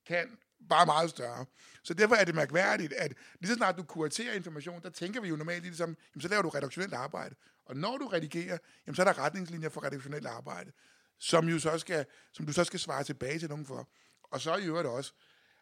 kan 0.07 0.39
bare 0.69 0.87
meget 0.87 1.11
større. 1.11 1.47
Så 1.83 1.95
derfor 1.95 2.15
er 2.15 2.25
det 2.25 2.35
mærkværdigt, 2.35 2.93
at 2.93 3.12
lige 3.41 3.49
så 3.49 3.55
snart 3.55 3.77
du 3.77 3.83
kuraterer 3.83 4.35
information, 4.35 4.83
der 4.83 4.91
tænker 4.91 5.21
vi 5.21 5.29
jo 5.29 5.37
normalt 5.37 5.65
i 5.65 5.75
som, 5.75 5.97
jamen, 6.15 6.23
så 6.23 6.29
laver 6.29 6.43
du 6.43 6.49
redaktionelt 6.49 6.95
arbejde. 6.95 7.35
Og 7.65 7.77
når 7.77 7.99
du 7.99 8.07
redigerer, 8.07 8.59
jamen, 8.87 8.97
så 8.97 9.03
er 9.03 9.07
der 9.07 9.19
retningslinjer 9.19 9.69
for 9.69 9.85
redaktionelt 9.85 10.27
arbejde, 10.27 10.73
som, 11.19 11.49
jo 11.49 11.59
så 11.59 11.79
skal, 11.79 12.07
som 12.33 12.47
du 12.47 12.53
så 12.53 12.65
skal 12.65 12.81
svare 12.81 13.05
tilbage 13.05 13.39
til 13.39 13.49
nogen 13.49 13.67
for. 13.67 13.89
Og 14.23 14.41
så 14.41 14.57
i 14.57 14.67
øvrigt 14.67 14.89
også, 14.89 15.12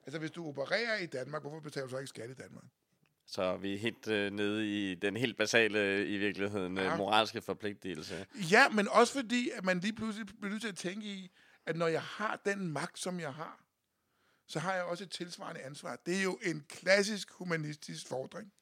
altså 0.07 0.19
hvis 0.19 0.31
du 0.31 0.49
opererer 0.49 0.99
i 0.99 1.07
Danmark, 1.07 1.43
hvorfor 1.43 1.61
betaler 1.61 1.87
du 1.87 1.91
så 1.91 1.99
ikke 1.99 2.09
skat 2.09 2.31
i 2.31 2.35
Danmark? 2.35 2.65
Så 3.27 3.57
vi 3.57 3.75
er 3.75 3.79
helt 3.79 4.09
øh, 4.09 4.33
nede 4.33 4.91
i 4.91 4.95
den 4.95 5.17
helt 5.17 5.37
basale, 5.37 6.07
i 6.07 6.17
virkeligheden, 6.19 6.79
ja. 6.79 6.97
moralske 6.97 7.43
forpligtelse. 7.43 8.27
Ja, 8.51 8.69
men 8.69 8.89
også 8.89 9.13
fordi, 9.13 9.51
at 9.51 9.65
man 9.65 9.81
lige 9.81 9.93
pludselig 9.93 10.27
bliver 10.27 10.51
nødt 10.51 10.63
til 10.63 10.69
at 10.69 10.77
tænke 10.77 11.07
i, 11.07 11.31
at 11.67 11.77
når 11.77 11.87
jeg 11.87 12.03
har 12.03 12.41
den 12.45 12.69
magt, 12.69 12.99
som 12.99 13.21
jeg 13.21 13.35
har, 13.35 13.65
så 14.47 14.59
har 14.59 14.75
jeg 14.75 14.85
også 14.85 15.05
et 15.05 15.11
tilsvarende 15.11 15.61
ansvar. 15.61 15.97
Det 16.07 16.19
er 16.19 16.23
jo 16.23 16.39
en 16.43 16.65
klassisk 16.69 17.31
humanistisk 17.31 18.09
fordring. 18.09 18.53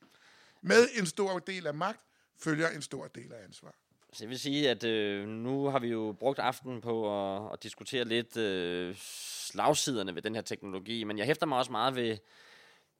Med 0.63 0.89
en 0.99 1.07
stor 1.07 1.39
del 1.39 1.67
af 1.67 1.75
magt 1.75 2.01
følger 2.43 2.69
en 2.69 2.83
stor 2.83 3.07
del 3.07 3.33
af 3.33 3.45
ansvar. 3.45 3.75
Så 4.13 4.25
jeg 4.25 4.29
vil 4.31 4.39
sige, 4.39 4.71
at 4.71 4.85
øh, 4.85 5.29
nu 5.29 5.65
har 5.65 5.79
vi 5.79 5.89
jo 5.89 6.17
brugt 6.19 6.39
aftenen 6.39 6.81
på 6.81 7.25
at, 7.37 7.53
at 7.53 7.63
diskutere 7.63 8.05
lidt 8.05 8.37
øh, 8.37 8.95
slagsiderne 8.97 10.15
ved 10.15 10.23
den 10.23 10.35
her 10.35 10.43
teknologi, 10.43 11.05
men 11.05 11.19
jeg 11.19 11.27
hæfter 11.27 11.47
mig 11.47 11.59
også 11.59 11.73
meget 11.73 11.95
ved 11.95 12.19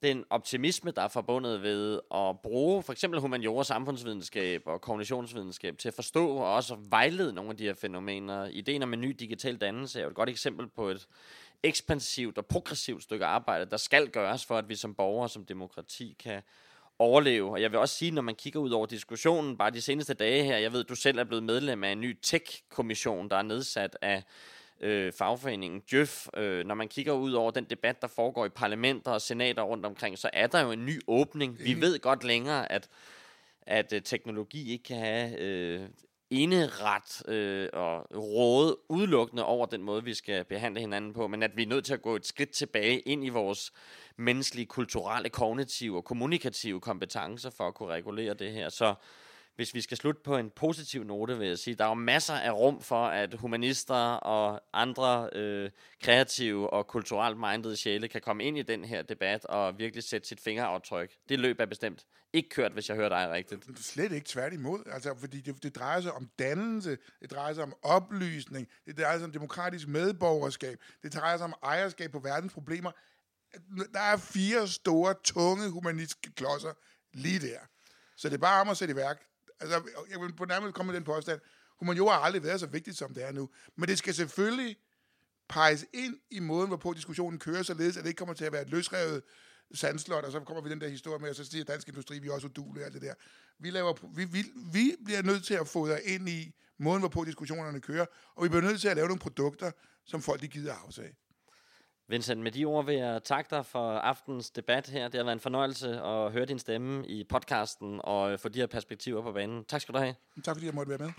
den 0.03 0.25
optimisme, 0.29 0.91
der 0.91 1.01
er 1.01 1.07
forbundet 1.07 1.61
ved 1.61 1.99
at 2.13 2.39
bruge 2.39 2.83
for 2.83 2.91
eksempel 2.91 3.19
humaniora, 3.19 3.63
samfundsvidenskab 3.63 4.61
og 4.65 4.81
kognitionsvidenskab 4.81 5.77
til 5.77 5.87
at 5.87 5.93
forstå 5.93 6.27
og 6.29 6.53
også 6.53 6.77
vejlede 6.89 7.33
nogle 7.33 7.51
af 7.51 7.57
de 7.57 7.63
her 7.63 7.73
fænomener. 7.73 8.45
Ideen 8.45 8.83
om 8.83 8.93
en 8.93 9.01
ny 9.01 9.15
digital 9.19 9.57
dannelse 9.57 9.99
er 9.99 10.03
jo 10.03 10.09
et 10.09 10.15
godt 10.15 10.29
eksempel 10.29 10.67
på 10.67 10.89
et 10.89 11.07
ekspansivt 11.63 12.37
og 12.37 12.45
progressivt 12.45 13.03
stykke 13.03 13.25
arbejde, 13.25 13.65
der 13.65 13.77
skal 13.77 14.09
gøres 14.09 14.45
for, 14.45 14.57
at 14.57 14.69
vi 14.69 14.75
som 14.75 14.95
borgere 14.95 15.29
som 15.29 15.45
demokrati 15.45 16.15
kan 16.19 16.41
overleve. 17.01 17.51
Og 17.51 17.61
jeg 17.61 17.71
vil 17.71 17.79
også 17.79 17.95
sige, 17.95 18.11
når 18.11 18.21
man 18.21 18.35
kigger 18.35 18.59
ud 18.59 18.71
over 18.71 18.85
diskussionen, 18.85 19.57
bare 19.57 19.71
de 19.71 19.81
seneste 19.81 20.13
dage 20.13 20.43
her, 20.43 20.57
jeg 20.57 20.73
ved, 20.73 20.83
du 20.83 20.95
selv 20.95 21.19
er 21.19 21.23
blevet 21.23 21.43
medlem 21.43 21.83
af 21.83 21.91
en 21.91 22.01
ny 22.01 22.17
tech-kommission, 22.21 23.29
der 23.29 23.35
er 23.35 23.41
nedsat 23.41 23.97
af 24.01 24.23
øh, 24.81 25.13
fagforeningen 25.13 25.79
Djøf. 25.91 26.27
Øh, 26.37 26.65
når 26.65 26.75
man 26.75 26.87
kigger 26.87 27.13
ud 27.13 27.33
over 27.33 27.51
den 27.51 27.63
debat, 27.63 28.01
der 28.01 28.07
foregår 28.07 28.45
i 28.45 28.49
parlamenter 28.49 29.11
og 29.11 29.21
senater 29.21 29.61
rundt 29.61 29.85
omkring, 29.85 30.17
så 30.17 30.29
er 30.33 30.47
der 30.47 30.61
jo 30.61 30.71
en 30.71 30.85
ny 30.85 31.01
åbning. 31.07 31.59
Vi 31.59 31.81
ved 31.81 31.99
godt 31.99 32.23
længere, 32.23 32.71
at 32.71 32.89
at 33.61 33.93
øh, 33.93 34.01
teknologi 34.01 34.71
ikke 34.71 34.83
kan 34.83 34.97
have 34.97 35.39
øh, 35.39 35.81
eneret 36.31 37.27
øh, 37.27 37.69
og 37.73 38.07
råde 38.15 38.77
udelukkende 38.89 39.45
over 39.45 39.65
den 39.65 39.83
måde, 39.83 40.03
vi 40.03 40.13
skal 40.13 40.43
behandle 40.43 40.79
hinanden 40.79 41.13
på, 41.13 41.27
men 41.27 41.43
at 41.43 41.51
vi 41.55 41.63
er 41.63 41.67
nødt 41.67 41.85
til 41.85 41.93
at 41.93 42.01
gå 42.01 42.15
et 42.15 42.25
skridt 42.25 42.49
tilbage 42.49 42.99
ind 42.99 43.25
i 43.25 43.29
vores 43.29 43.73
menneskelige, 44.17 44.65
kulturelle, 44.65 45.29
kognitive 45.29 45.97
og 45.97 46.05
kommunikative 46.05 46.81
kompetencer 46.81 47.49
for 47.49 47.67
at 47.67 47.73
kunne 47.73 47.89
regulere 47.89 48.33
det 48.33 48.51
her. 48.51 48.69
Så 48.69 48.93
hvis 49.55 49.73
vi 49.73 49.81
skal 49.81 49.97
slutte 49.97 50.21
på 50.23 50.37
en 50.37 50.49
positiv 50.49 51.03
note, 51.03 51.37
vil 51.37 51.47
jeg 51.47 51.59
sige, 51.59 51.75
der 51.75 51.83
er 51.83 51.87
jo 51.87 51.93
masser 51.93 52.33
af 52.33 52.51
rum 52.51 52.81
for, 52.81 53.05
at 53.05 53.33
humanister 53.33 54.13
og 54.13 54.61
andre 54.73 55.29
øh, 55.33 55.71
kreative 56.03 56.69
og 56.69 56.87
kulturelt 56.87 57.37
mindede 57.37 57.75
sjæle 57.77 58.07
kan 58.07 58.21
komme 58.21 58.43
ind 58.43 58.57
i 58.57 58.61
den 58.61 58.85
her 58.85 59.01
debat 59.01 59.45
og 59.45 59.77
virkelig 59.79 60.03
sætte 60.03 60.27
sit 60.27 60.41
fingeraftryk. 60.41 61.11
Det 61.29 61.39
løb 61.39 61.59
er 61.59 61.65
bestemt 61.65 62.05
ikke 62.33 62.49
kørt, 62.49 62.71
hvis 62.71 62.89
jeg 62.89 62.97
hører 62.97 63.09
dig 63.09 63.29
rigtigt. 63.31 63.79
Slet 63.79 64.11
ikke 64.11 64.27
tværtimod, 64.27 64.83
altså, 64.85 65.15
fordi 65.19 65.41
det, 65.41 65.63
det 65.63 65.75
drejer 65.75 66.01
sig 66.01 66.11
om 66.11 66.29
dannelse, 66.39 66.97
det 67.21 67.31
drejer 67.31 67.53
sig 67.53 67.63
om 67.63 67.73
oplysning, 67.83 68.67
det 68.85 68.97
drejer 68.97 69.17
sig 69.17 69.25
om 69.25 69.31
demokratisk 69.31 69.87
medborgerskab, 69.87 70.77
det 71.03 71.13
drejer 71.13 71.37
sig 71.37 71.45
om 71.45 71.53
ejerskab 71.63 72.11
på 72.11 72.19
verdens 72.19 72.53
problemer. 72.53 72.91
Der 73.93 73.99
er 73.99 74.17
fire 74.17 74.67
store, 74.67 75.15
tunge 75.23 75.69
humanistiske 75.69 76.33
klodser 76.33 76.73
lige 77.13 77.39
der. 77.39 77.59
Så 78.17 78.29
det 78.29 78.35
er 78.35 78.39
bare 78.39 78.61
om 78.61 78.69
at 78.69 78.77
sætte 78.77 78.91
i 78.91 78.95
værk. 78.95 79.30
Altså, 79.61 79.81
jeg 80.11 80.21
vil 80.21 80.33
på 80.33 80.45
nærmest 80.45 80.73
komme 80.73 80.91
med 80.91 80.95
den 80.99 81.03
påstand. 81.03 81.39
Humaniora 81.79 82.13
har 82.13 82.21
aldrig 82.21 82.43
været 82.43 82.59
så 82.59 82.67
vigtigt, 82.67 82.97
som 82.97 83.13
det 83.13 83.23
er 83.23 83.31
nu. 83.31 83.49
Men 83.75 83.89
det 83.89 83.97
skal 83.97 84.13
selvfølgelig 84.13 84.77
peges 85.49 85.85
ind 85.93 86.17
i 86.31 86.39
måden, 86.39 86.67
hvorpå 86.67 86.93
diskussionen 86.93 87.39
kører, 87.39 87.63
således 87.63 87.97
at 87.97 88.03
det 88.03 88.09
ikke 88.09 88.17
kommer 88.17 88.33
til 88.33 88.45
at 88.45 88.51
være 88.51 88.61
et 88.61 88.69
løsrevet 88.69 89.23
sandslot, 89.73 90.23
og 90.23 90.31
så 90.31 90.39
kommer 90.39 90.63
vi 90.63 90.69
den 90.69 90.81
der 90.81 90.87
historie 90.87 91.19
med, 91.19 91.29
og 91.29 91.35
så 91.35 91.45
siger 91.45 91.63
dansk 91.63 91.87
industri, 91.87 92.19
vi 92.19 92.27
er 92.27 92.33
også 92.33 92.47
udulige 92.47 92.85
alt 92.85 92.93
det 92.93 93.01
der. 93.01 93.13
Vi, 93.59 93.69
laver, 93.69 93.93
vi, 94.15 94.25
vi, 94.25 94.45
vi 94.73 94.95
bliver 95.05 95.21
nødt 95.21 95.45
til 95.45 95.53
at 95.53 95.67
fodre 95.67 96.03
ind 96.03 96.29
i 96.29 96.55
måden, 96.77 96.99
hvorpå 96.99 97.23
diskussionerne 97.23 97.81
kører, 97.81 98.05
og 98.35 98.43
vi 98.43 98.49
bliver 98.49 98.61
nødt 98.61 98.81
til 98.81 98.87
at 98.87 98.95
lave 98.95 99.07
nogle 99.07 99.19
produkter, 99.19 99.71
som 100.05 100.21
folk 100.21 100.41
de 100.41 100.47
gider 100.47 100.73
afsage. 100.73 101.15
Vincent, 102.11 102.41
med 102.41 102.51
de 102.51 102.65
ord 102.65 102.85
vil 102.85 102.95
jeg 102.95 103.23
takke 103.23 103.55
dig 103.55 103.65
for 103.65 103.91
aftens 103.91 104.49
debat 104.49 104.89
her. 104.89 105.07
Det 105.07 105.15
har 105.15 105.23
været 105.23 105.35
en 105.35 105.39
fornøjelse 105.39 106.01
at 106.01 106.31
høre 106.31 106.45
din 106.45 106.59
stemme 106.59 107.07
i 107.07 107.23
podcasten 107.23 107.99
og 108.03 108.31
øh, 108.31 108.39
få 108.39 108.49
de 108.49 108.59
her 108.59 108.67
perspektiver 108.67 109.21
på 109.21 109.31
banen. 109.31 109.65
Tak 109.65 109.81
skal 109.81 109.93
du 109.93 109.99
have. 109.99 110.15
Tak 110.43 110.55
fordi 110.55 110.65
jeg 110.65 110.75
måtte 110.75 110.89
være 110.89 110.99
med. 110.99 111.11